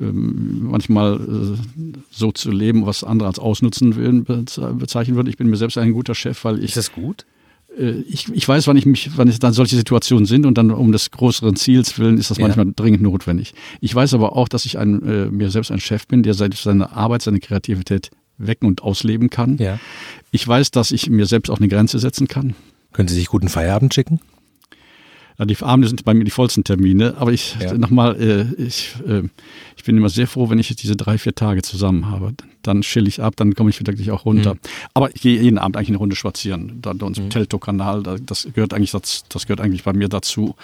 manchmal 0.00 1.16
äh, 1.16 1.98
so 2.10 2.32
zu 2.32 2.50
leben, 2.50 2.86
was 2.86 3.04
andere 3.04 3.28
als 3.28 3.38
Ausnutzen 3.38 3.96
will, 3.96 4.22
bezeichnen 4.22 5.16
würde. 5.16 5.28
Ich 5.28 5.36
bin 5.36 5.50
mir 5.50 5.58
selbst 5.58 5.76
ein 5.76 5.92
guter 5.92 6.14
Chef, 6.14 6.42
weil 6.46 6.60
ich. 6.60 6.70
Ist 6.70 6.78
das 6.78 6.92
gut? 6.92 7.26
Äh, 7.78 8.00
ich, 8.08 8.32
ich 8.32 8.48
weiß, 8.48 8.66
wann 8.68 8.78
ich 8.78 8.86
mich, 8.86 9.10
wann 9.18 9.28
es 9.28 9.38
dann 9.38 9.52
solche 9.52 9.76
Situationen 9.76 10.24
sind 10.24 10.46
und 10.46 10.56
dann 10.56 10.70
um 10.70 10.92
des 10.92 11.10
größeren 11.10 11.56
Ziels 11.56 11.98
willen 11.98 12.16
ist 12.16 12.30
das 12.30 12.38
ja. 12.38 12.46
manchmal 12.46 12.72
dringend 12.74 13.02
notwendig. 13.02 13.52
Ich 13.82 13.94
weiß 13.94 14.14
aber 14.14 14.34
auch, 14.34 14.48
dass 14.48 14.64
ich 14.64 14.78
ein, 14.78 15.02
äh, 15.02 15.26
mir 15.26 15.50
selbst 15.50 15.70
ein 15.72 15.80
Chef 15.80 16.06
bin, 16.06 16.22
der 16.22 16.32
seine 16.32 16.92
Arbeit, 16.92 17.20
seine 17.20 17.40
Kreativität 17.40 18.12
wecken 18.38 18.66
und 18.66 18.82
ausleben 18.82 19.28
kann. 19.28 19.58
Ja. 19.58 19.78
Ich 20.30 20.48
weiß, 20.48 20.70
dass 20.70 20.90
ich 20.90 21.10
mir 21.10 21.26
selbst 21.26 21.50
auch 21.50 21.58
eine 21.58 21.68
Grenze 21.68 21.98
setzen 21.98 22.28
kann. 22.28 22.54
Können 22.94 23.08
Sie 23.08 23.14
sich 23.14 23.26
guten 23.26 23.50
Feierabend 23.50 23.92
schicken? 23.92 24.20
Ja, 25.38 25.44
die 25.44 25.56
Abende 25.60 25.88
sind 25.88 26.04
bei 26.04 26.14
mir 26.14 26.24
die 26.24 26.30
vollsten 26.30 26.64
Termine, 26.64 27.14
aber 27.18 27.32
ich 27.32 27.56
ja. 27.60 27.74
nochmal, 27.74 28.20
äh, 28.20 28.62
ich, 28.62 28.94
äh, 29.06 29.22
ich 29.76 29.84
bin 29.84 29.96
immer 29.96 30.08
sehr 30.08 30.26
froh, 30.26 30.48
wenn 30.48 30.58
ich 30.58 30.74
diese 30.76 30.96
drei, 30.96 31.18
vier 31.18 31.34
Tage 31.34 31.62
zusammen 31.62 32.10
habe. 32.10 32.34
Dann 32.62 32.80
chill 32.80 33.06
ich 33.06 33.20
ab, 33.20 33.34
dann 33.36 33.54
komme 33.54 33.70
ich 33.70 33.84
wirklich 33.86 34.10
auch 34.10 34.24
runter. 34.24 34.54
Mhm. 34.54 34.60
Aber 34.94 35.14
ich 35.14 35.20
gehe 35.20 35.40
jeden 35.40 35.58
Abend 35.58 35.76
eigentlich 35.76 35.90
eine 35.90 35.98
Runde 35.98 36.16
spazieren. 36.16 36.78
Da 36.80 36.92
bei 36.94 37.06
uns 37.06 37.20
mhm. 37.20 37.30
Telto-Kanal, 37.30 38.02
das 38.24 38.48
gehört 38.54 38.72
eigentlich, 38.72 38.92
das, 38.92 39.24
das 39.28 39.46
gehört 39.46 39.60
eigentlich 39.60 39.84
bei 39.84 39.92
mir 39.92 40.08
dazu. 40.08 40.56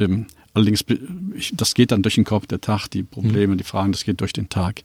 Ähm, 0.00 0.26
allerdings, 0.52 0.84
das 1.52 1.74
geht 1.74 1.92
dann 1.92 2.02
durch 2.02 2.16
den 2.16 2.24
Kopf, 2.24 2.46
der 2.46 2.60
Tag, 2.60 2.88
die 2.88 3.04
Probleme, 3.04 3.54
mhm. 3.54 3.58
die 3.58 3.64
Fragen, 3.64 3.92
das 3.92 4.04
geht 4.04 4.20
durch 4.20 4.32
den 4.32 4.48
Tag. 4.48 4.82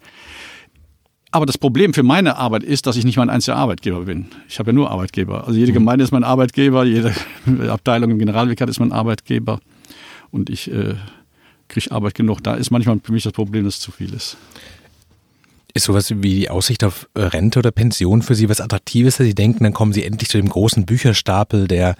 Aber 1.33 1.47
das 1.47 1.57
Problem 1.57 1.95
für 1.95 2.03
meine 2.03 2.37
Arbeit 2.37 2.61
ist, 2.61 2.85
dass 2.85 2.95
ich 2.95 3.05
nicht 3.05 3.17
mein 3.17 3.31
einziger 3.31 3.57
Arbeitgeber 3.57 4.01
bin. 4.01 4.27
Ich 4.47 4.59
habe 4.59 4.69
ja 4.69 4.73
nur 4.75 4.91
Arbeitgeber. 4.91 5.47
Also 5.47 5.59
jede 5.59 5.71
mhm. 5.71 5.77
Gemeinde 5.77 6.03
ist 6.03 6.11
mein 6.11 6.23
Arbeitgeber, 6.23 6.85
jede 6.85 7.11
Abteilung 7.69 8.11
im 8.11 8.19
Generalvikar 8.19 8.69
ist 8.69 8.79
mein 8.79 8.91
Arbeitgeber. 8.91 9.59
Und 10.29 10.51
ich 10.51 10.71
äh, 10.71 10.93
kriege 11.69 11.91
Arbeit 11.91 12.13
genug. 12.13 12.43
Da 12.43 12.53
ist 12.53 12.69
manchmal 12.69 12.99
für 13.03 13.11
mich 13.11 13.23
das 13.23 13.33
Problem, 13.33 13.65
dass 13.65 13.77
es 13.77 13.79
zu 13.79 13.91
viel 13.91 14.13
ist. 14.13 14.37
Ist 15.73 15.85
sowas 15.85 16.11
wie 16.11 16.35
die 16.35 16.49
Aussicht 16.51 16.83
auf 16.83 17.09
äh, 17.15 17.21
Rente 17.21 17.57
oder 17.57 17.71
Pension 17.71 18.21
für 18.21 18.35
Sie 18.35 18.47
was 18.47 18.61
Attraktives, 18.61 19.17
dass 19.17 19.25
Sie 19.25 19.33
denken, 19.33 19.63
dann 19.63 19.73
kommen 19.73 19.91
Sie 19.91 20.03
endlich 20.03 20.29
zu 20.29 20.37
dem 20.37 20.49
großen 20.49 20.85
Bücherstapel, 20.85 21.67
der 21.67 21.95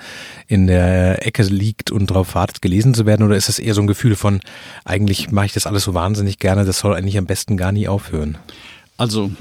in 0.46 0.67
der 0.67 1.26
Ecke 1.26 1.41
liegt 1.41 1.89
und 1.89 2.12
darauf 2.12 2.36
wartet, 2.36 2.62
gelesen 2.62 2.93
zu 2.93 3.08
werden? 3.08 3.26
Oder 3.26 3.36
ist 3.36 3.50
das 3.50 3.58
eher 3.58 3.74
so 3.74 3.82
ein 3.82 3.88
Gefühl 3.88 4.15
von, 4.15 4.41
eigentlich 4.86 5.32
mache 5.32 5.48
ich 5.48 5.54
das 5.54 5.65
alles 5.65 5.86
so 5.86 5.96
wahnsinnig 5.96 6.38
gerne, 6.38 6.65
das 6.65 6.78
soll 6.78 6.93
eigentlich 6.93 7.17
am 7.17 7.26
besten 7.26 7.58
gar 7.58 7.72
nie 7.72 7.88
aufhören? 7.88 8.38
Also, 8.98 9.32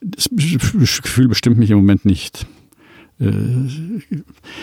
das 0.00 0.28
Gefühl 0.30 1.28
bestimmt 1.28 1.58
mich 1.58 1.70
im 1.70 1.78
Moment 1.78 2.04
nicht. 2.04 2.46
Äh, 3.20 3.26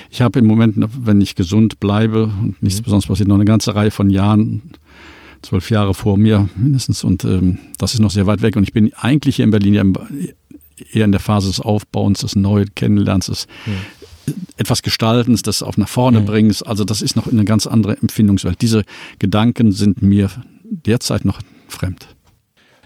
ich 0.10 0.22
habe 0.22 0.40
im 0.40 0.46
Moment, 0.46 0.76
wenn 0.78 1.22
ich 1.22 1.36
gesund 1.36 1.80
bleibe 1.80 2.26
und 2.26 2.62
nichts 2.62 2.80
mhm. 2.80 2.86
Besonderes 2.86 3.08
passiert, 3.08 3.30
noch 3.30 3.36
eine 3.36 3.46
ganze 3.46 3.76
Reihe 3.76 3.92
von 3.92 4.10
Jahren, 4.10 4.62
zwölf 5.42 5.70
Jahre 5.70 5.94
vor 5.94 6.18
mir 6.18 6.50
mindestens. 6.56 7.04
Und 7.04 7.24
ähm, 7.24 7.60
das 7.78 7.94
ist 7.94 8.00
noch 8.00 8.12
sehr 8.12 8.26
weit 8.26 8.42
weg. 8.42 8.56
Und 8.56 8.64
ich 8.64 8.74
bin 8.74 8.94
eigentlich 8.94 9.38
hier 9.38 9.46
in 9.46 9.52
Berlin 9.52 9.74
ja 9.74 9.84
eher 10.92 11.06
in 11.06 11.12
der 11.12 11.22
Phase 11.22 11.48
des 11.48 11.60
Aufbauens, 11.60 12.22
des 12.22 12.36
Neuen 12.36 12.74
Kennenlernens, 12.76 13.28
des 13.28 13.48
mhm. 13.66 14.34
etwas 14.58 14.82
Gestaltens, 14.82 15.44
des 15.44 15.62
auf 15.62 15.78
nach 15.78 15.90
vorne 15.90 16.22
mhm. 16.22 16.26
Bringens. 16.26 16.64
Also 16.64 16.84
das 16.84 17.02
ist 17.02 17.16
noch 17.16 17.28
eine 17.28 17.46
ganz 17.46 17.68
andere 17.68 17.98
Empfindungswelt. 17.98 18.62
Diese 18.62 18.84
Gedanken 19.20 19.72
sind 19.72 20.02
mir 20.02 20.30
derzeit 20.64 21.26
noch 21.26 21.40
fremd. 21.68 22.08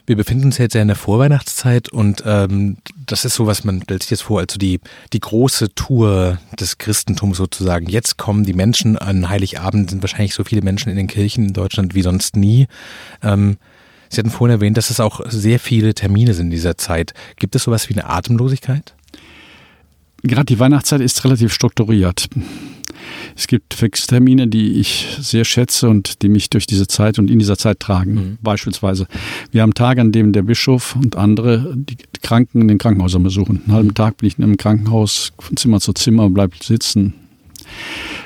Wir 0.06 0.16
befinden 0.16 0.46
uns 0.46 0.58
jetzt 0.58 0.74
ja 0.74 0.82
in 0.82 0.88
der 0.88 0.98
Vorweihnachtszeit 0.98 1.90
und 1.90 2.24
ähm, 2.26 2.78
das 3.06 3.24
ist 3.24 3.36
so, 3.36 3.48
was 3.48 3.64
man 3.64 3.82
stellt 3.84 4.04
sich 4.04 4.12
jetzt 4.12 4.24
vor, 4.24 4.40
also 4.40 4.58
die, 4.58 4.80
die 5.14 5.20
große 5.20 5.76
Tour 5.76 6.40
des 6.60 6.78
Christentums 6.78 7.38
sozusagen. 7.38 7.88
Jetzt 7.88 8.18
kommen 8.18 8.44
die 8.44 8.54
Menschen 8.54 8.98
an 8.98 9.30
Heiligabend, 9.30 9.90
sind 9.90 10.02
wahrscheinlich 10.02 10.34
so 10.34 10.44
viele 10.44 10.62
Menschen 10.62 10.90
in 10.90 10.98
den 10.98 11.08
Kirchen 11.08 11.46
in 11.46 11.54
Deutschland 11.54 11.94
wie 11.94 12.02
sonst 12.02 12.36
nie. 12.36 12.68
Ähm, 13.22 13.58
Sie 14.10 14.20
hatten 14.20 14.30
vorhin 14.30 14.56
erwähnt, 14.56 14.76
dass 14.76 14.90
es 14.90 15.00
auch 15.00 15.22
sehr 15.30 15.58
viele 15.58 15.94
Termine 15.94 16.34
sind 16.34 16.48
in 16.48 16.52
dieser 16.52 16.78
Zeit. 16.78 17.14
Gibt 17.38 17.56
es 17.56 17.64
sowas 17.64 17.88
wie 17.88 17.94
eine 17.94 18.10
Atemlosigkeit? 18.10 18.94
Gerade 20.24 20.46
die 20.46 20.60
Weihnachtszeit 20.60 21.00
ist 21.00 21.24
relativ 21.24 21.54
strukturiert. 21.54 22.28
Es 23.36 23.48
gibt 23.48 23.74
Fixtermine, 23.74 24.48
die 24.48 24.80
ich 24.80 25.18
sehr 25.20 25.46
schätze 25.46 25.90
und 25.90 26.22
die 26.22 26.30
mich 26.30 26.50
durch 26.50 26.68
diese 26.68 26.88
Zeit 26.88 27.20
und 27.20 27.30
in 27.30 27.40
dieser 27.40 27.58
Zeit 27.58 27.80
tragen. 27.80 28.14
Mhm. 28.14 28.38
Beispielsweise, 28.42 29.08
wir 29.52 29.62
haben 29.62 29.74
Tage, 29.74 30.02
an 30.02 30.12
denen 30.12 30.34
der 30.34 30.44
Bischof 30.44 30.96
und 30.96 31.16
andere 31.16 31.74
die 31.76 31.98
Kranken 32.22 32.62
in 32.62 32.68
den 32.68 32.78
Krankenhäusern 32.78 33.24
besuchen. 33.24 33.62
Einen 33.66 33.74
halben 33.74 33.94
Tag 33.94 34.18
bin 34.18 34.28
ich 34.28 34.38
in 34.38 34.44
einem 34.44 34.58
Krankenhaus 34.58 35.34
von 35.40 35.58
Zimmer 35.58 35.80
zu 35.80 35.94
Zimmer, 35.94 36.30
bleibe 36.30 36.56
sitzen. 36.62 37.14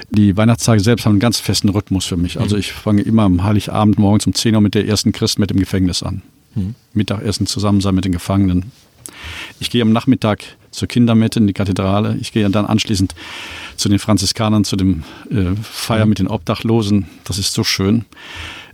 Die 0.10 0.38
Weihnachtstage 0.38 0.80
selbst 0.80 1.06
haben 1.06 1.14
einen 1.14 1.20
ganz 1.20 1.39
festen 1.39 1.70
Rhythmus 1.70 2.06
für 2.06 2.18
mich. 2.18 2.39
Also 2.39 2.56
mhm. 2.56 2.60
ich 2.60 2.72
fange 2.72 3.01
immer 3.01 3.24
am 3.24 3.43
Heiligabend 3.43 3.97
morgens 3.97 4.28
um 4.28 4.34
10 4.34 4.56
Uhr 4.56 4.62
mit 4.62 4.76
der 4.76 4.88
ersten 4.88 5.12
Christ 5.12 5.39
mit 5.39 5.49
dem 5.49 5.60
Gefängnis 5.60 6.03
an. 6.03 6.22
Mhm. 6.53 6.76
Mittagessen 6.93 7.47
zusammen 7.47 7.82
sein 7.82 7.95
mit 7.95 8.06
den 8.06 8.12
Gefangenen. 8.12 8.72
Ich 9.59 9.69
gehe 9.69 9.82
am 9.82 9.91
Nachmittag 9.91 10.43
zur 10.71 10.88
Kindermette 10.88 11.39
in 11.39 11.47
die 11.47 11.53
Kathedrale. 11.53 12.17
Ich 12.19 12.32
gehe 12.32 12.49
dann 12.49 12.65
anschließend 12.65 13.15
zu 13.76 13.89
den 13.89 13.99
Franziskanern, 13.99 14.63
zu 14.63 14.76
dem 14.76 15.03
äh, 15.30 15.55
Feier 15.61 16.05
mit 16.05 16.19
den 16.19 16.28
Obdachlosen. 16.28 17.07
Das 17.23 17.38
ist 17.38 17.53
so 17.53 17.63
schön. 17.63 18.05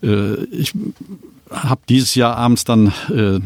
Äh, 0.03 0.43
ich 0.45 0.73
habe 1.51 1.81
dieses 1.89 2.15
Jahr 2.15 2.37
abends 2.37 2.63
dann 2.63 2.93
äh, 3.09 3.39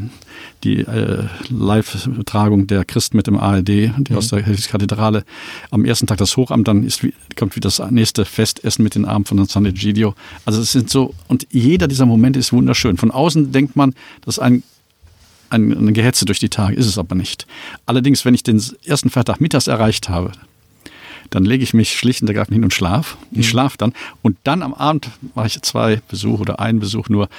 die 0.64 0.80
äh, 0.80 1.24
Live-Tragung 1.50 2.68
der 2.68 2.86
Christen 2.86 3.18
mit 3.18 3.28
dem 3.28 3.38
ARD, 3.38 3.68
die 3.68 3.92
mhm. 4.10 4.18
aus 4.18 4.30
der 4.30 4.44
Kathedrale. 4.44 5.24
Am 5.72 5.86
ersten 5.86 6.08
Tag 6.08 6.18
das 6.18 6.38
Hochamt, 6.38 6.68
dann 6.68 6.84
ist, 6.84 7.06
kommt 7.36 7.56
wieder 7.56 7.68
das 7.68 7.80
nächste 7.92 8.26
Festessen 8.26 8.84
mit 8.84 8.96
den 8.96 9.06
Armen 9.06 9.26
von 9.26 9.44
San 9.46 9.66
Egidio. 9.66 10.14
Also 10.46 10.62
es 10.62 10.72
sind 10.72 10.90
so, 10.90 11.14
und 11.28 11.48
jeder 11.52 11.88
dieser 11.88 12.06
Momente 12.06 12.40
ist 12.40 12.54
wunderschön. 12.54 12.98
Von 12.98 13.12
außen 13.12 13.52
denkt 13.52 13.76
man, 13.76 13.94
das 14.22 14.36
ist 14.36 14.40
ein 14.40 14.64
eine 15.50 15.94
Gehetze 15.94 16.26
durch 16.26 16.40
die 16.40 16.50
Tage, 16.50 16.76
ist 16.76 16.88
es 16.88 16.98
aber 16.98 17.16
nicht. 17.16 17.46
Allerdings, 17.86 18.26
wenn 18.26 18.34
ich 18.34 18.44
den 18.44 18.62
ersten 18.86 19.10
Freitag 19.10 19.40
mittags 19.42 19.68
erreicht 19.68 20.10
habe, 20.10 20.32
dann 21.30 21.46
lege 21.46 21.64
ich 21.64 21.74
mich 21.74 21.98
schlicht 21.98 22.22
und 22.22 22.28
ergreifend 22.28 22.54
hin 22.54 22.64
und 22.64 22.74
schlaf. 22.74 23.18
Ich 23.32 23.38
mhm. 23.40 23.44
schlafe 23.44 23.78
dann 23.78 23.94
und 24.22 24.38
dann 24.44 24.62
am 24.62 24.74
Abend 24.74 25.10
mache 25.34 25.48
ich 25.48 25.62
zwei 25.62 26.02
Besuche 26.08 26.42
oder 26.42 26.60
einen 26.60 26.80
Besuch 26.80 27.10
nur, 27.10 27.30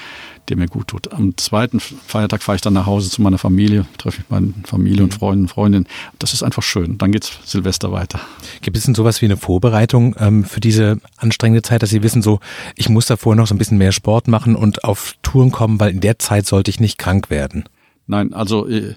der 0.48 0.56
mir 0.56 0.68
gut 0.68 0.88
tut. 0.88 1.12
Am 1.12 1.36
zweiten 1.36 1.80
Feiertag 1.80 2.42
fahre 2.42 2.56
ich 2.56 2.62
dann 2.62 2.72
nach 2.72 2.86
Hause 2.86 3.10
zu 3.10 3.20
meiner 3.22 3.38
Familie, 3.38 3.86
treffe 3.98 4.22
ich 4.22 4.30
meine 4.30 4.54
Familie 4.64 5.02
und 5.02 5.12
mhm. 5.12 5.18
Freunde 5.18 5.42
und 5.42 5.48
Freundinnen. 5.48 5.86
Das 6.18 6.32
ist 6.32 6.42
einfach 6.42 6.62
schön. 6.62 6.98
Dann 6.98 7.12
geht's 7.12 7.38
Silvester 7.44 7.92
weiter. 7.92 8.20
Gibt 8.60 8.76
es 8.76 8.84
denn 8.84 8.94
sowas 8.94 9.22
wie 9.22 9.26
eine 9.26 9.36
Vorbereitung 9.36 10.14
ähm, 10.18 10.44
für 10.44 10.60
diese 10.60 10.98
anstrengende 11.16 11.62
Zeit, 11.62 11.82
dass 11.82 11.90
Sie 11.90 12.02
wissen, 12.02 12.22
so 12.22 12.40
ich 12.74 12.88
muss 12.88 13.06
davor 13.06 13.34
noch 13.34 13.46
so 13.46 13.54
ein 13.54 13.58
bisschen 13.58 13.78
mehr 13.78 13.92
Sport 13.92 14.28
machen 14.28 14.56
und 14.56 14.84
auf 14.84 15.14
Touren 15.22 15.50
kommen, 15.50 15.80
weil 15.80 15.90
in 15.90 16.00
der 16.00 16.18
Zeit 16.18 16.46
sollte 16.46 16.70
ich 16.70 16.80
nicht 16.80 16.98
krank 16.98 17.30
werden? 17.30 17.64
Nein, 18.06 18.32
also 18.32 18.66
äh, 18.68 18.94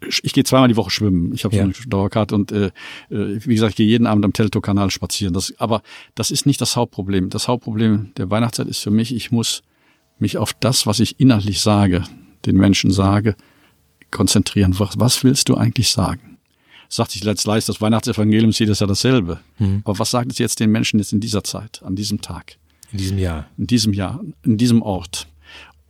ich 0.00 0.32
gehe 0.32 0.44
zweimal 0.44 0.68
die 0.68 0.76
Woche 0.76 0.90
schwimmen. 0.90 1.32
Ich 1.34 1.44
habe 1.44 1.54
ja. 1.54 1.62
so 1.62 1.68
eine 1.68 1.88
Dauerkarte 1.88 2.34
und 2.34 2.52
äh, 2.52 2.66
äh, 2.66 2.70
wie 3.10 3.54
gesagt, 3.54 3.72
ich 3.72 3.76
gehe 3.76 3.86
jeden 3.86 4.06
Abend 4.06 4.24
am 4.24 4.32
Teltow-Kanal 4.32 4.90
spazieren. 4.90 5.34
Das, 5.34 5.52
aber 5.58 5.82
das 6.14 6.30
ist 6.30 6.46
nicht 6.46 6.60
das 6.60 6.76
Hauptproblem. 6.76 7.30
Das 7.30 7.48
Hauptproblem 7.48 8.12
der 8.16 8.30
Weihnachtszeit 8.30 8.66
ist 8.66 8.80
für 8.80 8.90
mich, 8.90 9.14
ich 9.14 9.30
muss 9.30 9.62
mich 10.18 10.38
auf 10.38 10.54
das, 10.54 10.86
was 10.86 11.00
ich 11.00 11.20
inhaltlich 11.20 11.60
sage, 11.60 12.04
den 12.46 12.56
Menschen 12.56 12.90
sage, 12.90 13.36
konzentrieren. 14.10 14.78
Was, 14.78 14.98
was 14.98 15.22
willst 15.22 15.48
du 15.48 15.56
eigentlich 15.56 15.90
sagen? 15.90 16.38
Sagt 16.88 17.12
sich 17.12 17.22
letzt 17.22 17.46
leicht, 17.46 17.68
das 17.68 17.80
Weihnachtsevangelium 17.80 18.52
sieht 18.52 18.68
es 18.68 18.80
ja 18.80 18.86
dasselbe. 18.86 19.40
Mhm. 19.58 19.82
Aber 19.84 19.98
was 19.98 20.10
sagt 20.10 20.32
es 20.32 20.38
jetzt 20.38 20.60
den 20.60 20.70
Menschen 20.70 20.98
jetzt 20.98 21.12
in 21.12 21.20
dieser 21.20 21.44
Zeit, 21.44 21.82
an 21.84 21.94
diesem 21.94 22.20
Tag? 22.20 22.56
In 22.90 22.98
diesem 22.98 23.18
Jahr. 23.18 23.46
In 23.56 23.66
diesem 23.66 23.92
Jahr, 23.92 24.20
in 24.42 24.56
diesem 24.56 24.82
Ort. 24.82 25.28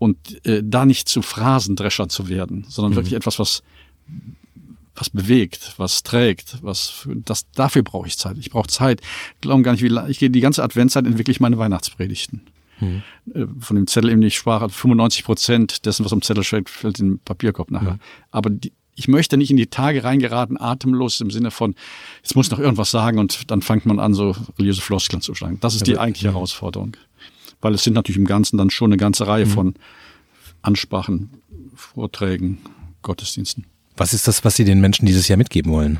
Und 0.00 0.44
äh, 0.44 0.62
da 0.64 0.84
nicht 0.84 1.08
zu 1.08 1.22
Phrasendrescher 1.22 2.08
zu 2.08 2.28
werden, 2.28 2.66
sondern 2.68 2.92
mhm. 2.92 2.96
wirklich 2.96 3.14
etwas, 3.14 3.38
was 3.38 3.62
was 4.96 5.08
bewegt, 5.08 5.74
was 5.76 6.02
trägt, 6.02 6.58
was 6.62 7.08
das 7.24 7.50
dafür 7.52 7.82
brauche 7.82 8.08
ich 8.08 8.18
Zeit. 8.18 8.36
Ich 8.38 8.50
brauche 8.50 8.66
Zeit. 8.66 9.00
Ich 9.34 9.40
glaube 9.40 9.62
gar 9.62 9.72
nicht, 9.72 9.82
wie 9.82 9.88
lange. 9.88 10.10
Ich 10.10 10.18
gehe 10.18 10.30
die 10.30 10.40
ganze 10.40 10.62
Adventszeit 10.62 11.06
entwickle 11.06 11.30
ich 11.30 11.40
meine 11.40 11.58
Weihnachtspredigten. 11.58 12.42
Mhm. 12.80 13.02
Von 13.60 13.76
dem 13.76 13.86
Zettel 13.86 14.10
eben, 14.10 14.20
die 14.20 14.28
ich 14.28 14.36
sprach, 14.36 14.68
95 14.70 15.24
Prozent 15.24 15.86
dessen, 15.86 16.04
was 16.04 16.12
am 16.12 16.22
Zettel 16.22 16.44
steht, 16.44 16.68
fällt 16.68 16.98
in 16.98 17.08
den 17.08 17.18
Papierkorb 17.20 17.70
nachher. 17.70 17.94
Mhm. 17.94 18.00
Aber 18.30 18.50
die, 18.50 18.72
ich 18.94 19.08
möchte 19.08 19.36
nicht 19.36 19.50
in 19.50 19.56
die 19.56 19.68
Tage 19.68 20.04
reingeraten, 20.04 20.60
atemlos 20.60 21.20
im 21.20 21.30
Sinne 21.30 21.50
von, 21.50 21.74
jetzt 22.22 22.36
muss 22.36 22.50
noch 22.50 22.58
irgendwas 22.58 22.90
sagen 22.90 23.18
und 23.18 23.50
dann 23.50 23.62
fängt 23.62 23.86
man 23.86 23.98
an, 23.98 24.12
so 24.12 24.34
religiöse 24.58 24.82
Floskeln 24.82 25.22
zu 25.22 25.34
schlagen. 25.34 25.58
Das 25.60 25.74
ist 25.74 25.86
die 25.86 25.98
eigentliche. 25.98 26.28
Herausforderung. 26.28 26.96
Weil 27.60 27.74
es 27.74 27.84
sind 27.84 27.94
natürlich 27.94 28.18
im 28.18 28.26
Ganzen 28.26 28.56
dann 28.56 28.70
schon 28.70 28.90
eine 28.90 28.96
ganze 28.96 29.26
Reihe 29.26 29.46
mhm. 29.46 29.50
von 29.50 29.74
Ansprachen, 30.62 31.30
Vorträgen, 31.74 32.58
Gottesdiensten. 33.02 33.66
Was 33.96 34.14
ist 34.14 34.28
das, 34.28 34.44
was 34.44 34.56
Sie 34.56 34.64
den 34.64 34.80
Menschen 34.80 35.06
dieses 35.06 35.28
Jahr 35.28 35.36
mitgeben 35.36 35.72
wollen? 35.72 35.98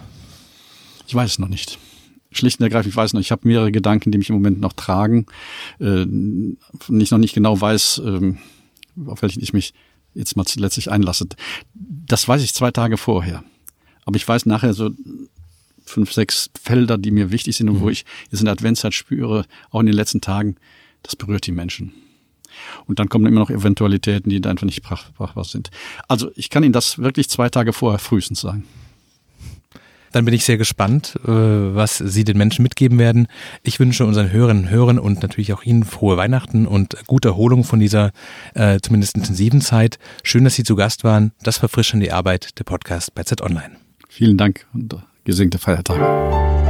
Ich 1.07 1.15
weiß 1.15 1.33
es 1.33 1.39
noch 1.39 1.49
nicht. 1.49 1.79
Schlicht 2.33 2.61
und 2.61 2.65
ergreifend, 2.65 2.93
ich 2.93 2.97
weiß 2.97 3.13
noch, 3.13 3.21
ich 3.21 3.33
habe 3.33 3.49
mehrere 3.49 3.73
Gedanken, 3.73 4.13
die 4.13 4.19
mich 4.19 4.29
im 4.29 4.37
Moment 4.37 4.61
noch 4.61 4.73
tragen. 4.73 5.27
Äh, 5.81 6.03
ich 6.03 7.11
noch 7.11 7.19
nicht 7.19 7.35
genau 7.35 7.61
weiß, 7.61 8.03
äh, 8.05 8.35
auf 9.07 9.23
welchen 9.23 9.43
ich 9.43 9.53
mich 9.53 9.75
jetzt 10.15 10.37
mal 10.37 10.45
letztlich 10.57 10.91
einlasse. 10.91 11.27
Das 11.75 12.27
weiß 12.29 12.43
ich 12.43 12.55
zwei 12.55 12.71
Tage 12.71 12.97
vorher. 12.97 13.43
Aber 14.05 14.17
ich 14.17 14.27
weiß 14.27 14.47
nachher 14.47 14.75
so 14.75 14.91
fünf, 15.85 16.13
sechs 16.13 16.51
Felder, 16.61 16.99
die 16.99 17.11
mir 17.11 17.31
wichtig 17.31 17.57
sind 17.57 17.69
und 17.69 17.81
wo 17.81 17.87
mhm. 17.87 17.93
ich 17.93 18.05
jetzt 18.31 18.41
in 18.41 18.47
der 18.47 18.53
Adventszeit 18.53 18.95
spüre, 18.95 19.45
auch 19.71 19.81
in 19.81 19.87
den 19.87 19.95
letzten 19.95 20.21
Tagen, 20.21 20.57
das 21.03 21.17
berührt 21.17 21.47
die 21.47 21.53
Menschen. 21.53 21.93
Und 22.87 22.99
dann 22.99 23.09
kommen 23.09 23.27
immer 23.27 23.41
noch 23.41 23.51
Eventualitäten, 23.51 24.31
die 24.31 24.45
einfach 24.45 24.67
nicht 24.67 24.83
brachbar 24.83 25.45
sind. 25.45 25.71
Also 26.09 26.31
ich 26.35 26.51
kann 26.51 26.63
Ihnen 26.63 26.73
das 26.73 26.99
wirklich 26.99 27.29
zwei 27.29 27.49
Tage 27.49 27.73
vorher 27.73 27.99
frühestens 27.99 28.41
sagen. 28.41 28.65
Dann 30.13 30.25
bin 30.25 30.35
ich 30.35 30.45
sehr 30.45 30.59
gespannt, 30.59 31.15
äh, 31.25 31.29
was 31.29 31.99
Sie 31.99 32.25
den 32.25 32.37
Menschen 32.37 32.63
mitgeben 32.63 32.99
werden. 32.99 33.29
Ich 33.63 33.79
wünsche 33.79 34.05
unseren 34.05 34.33
Hörerinnen 34.33 34.65
und 34.65 34.71
Hörern 34.71 34.99
und 34.99 35.23
natürlich 35.23 35.53
auch 35.53 35.63
Ihnen 35.63 35.85
frohe 35.85 36.17
Weihnachten 36.17 36.67
und 36.67 36.97
gute 37.07 37.29
Erholung 37.29 37.63
von 37.63 37.79
dieser 37.79 38.11
äh, 38.55 38.81
zumindest 38.81 39.17
intensiven 39.17 39.61
Zeit. 39.61 39.99
Schön, 40.25 40.43
dass 40.45 40.57
Sie 40.57 40.65
zu 40.65 40.75
Gast 40.75 41.05
waren. 41.05 41.33
Das 41.43 41.59
verfrischen 41.59 42.01
die 42.01 42.11
Arbeit 42.11 42.59
der 42.59 42.65
Podcast 42.65 43.15
bei 43.15 43.23
Z 43.23 43.41
Online. 43.41 43.77
Vielen 44.09 44.37
Dank 44.37 44.67
und 44.73 44.97
gesegnete 45.25 45.59
Feiertage. 45.59 46.70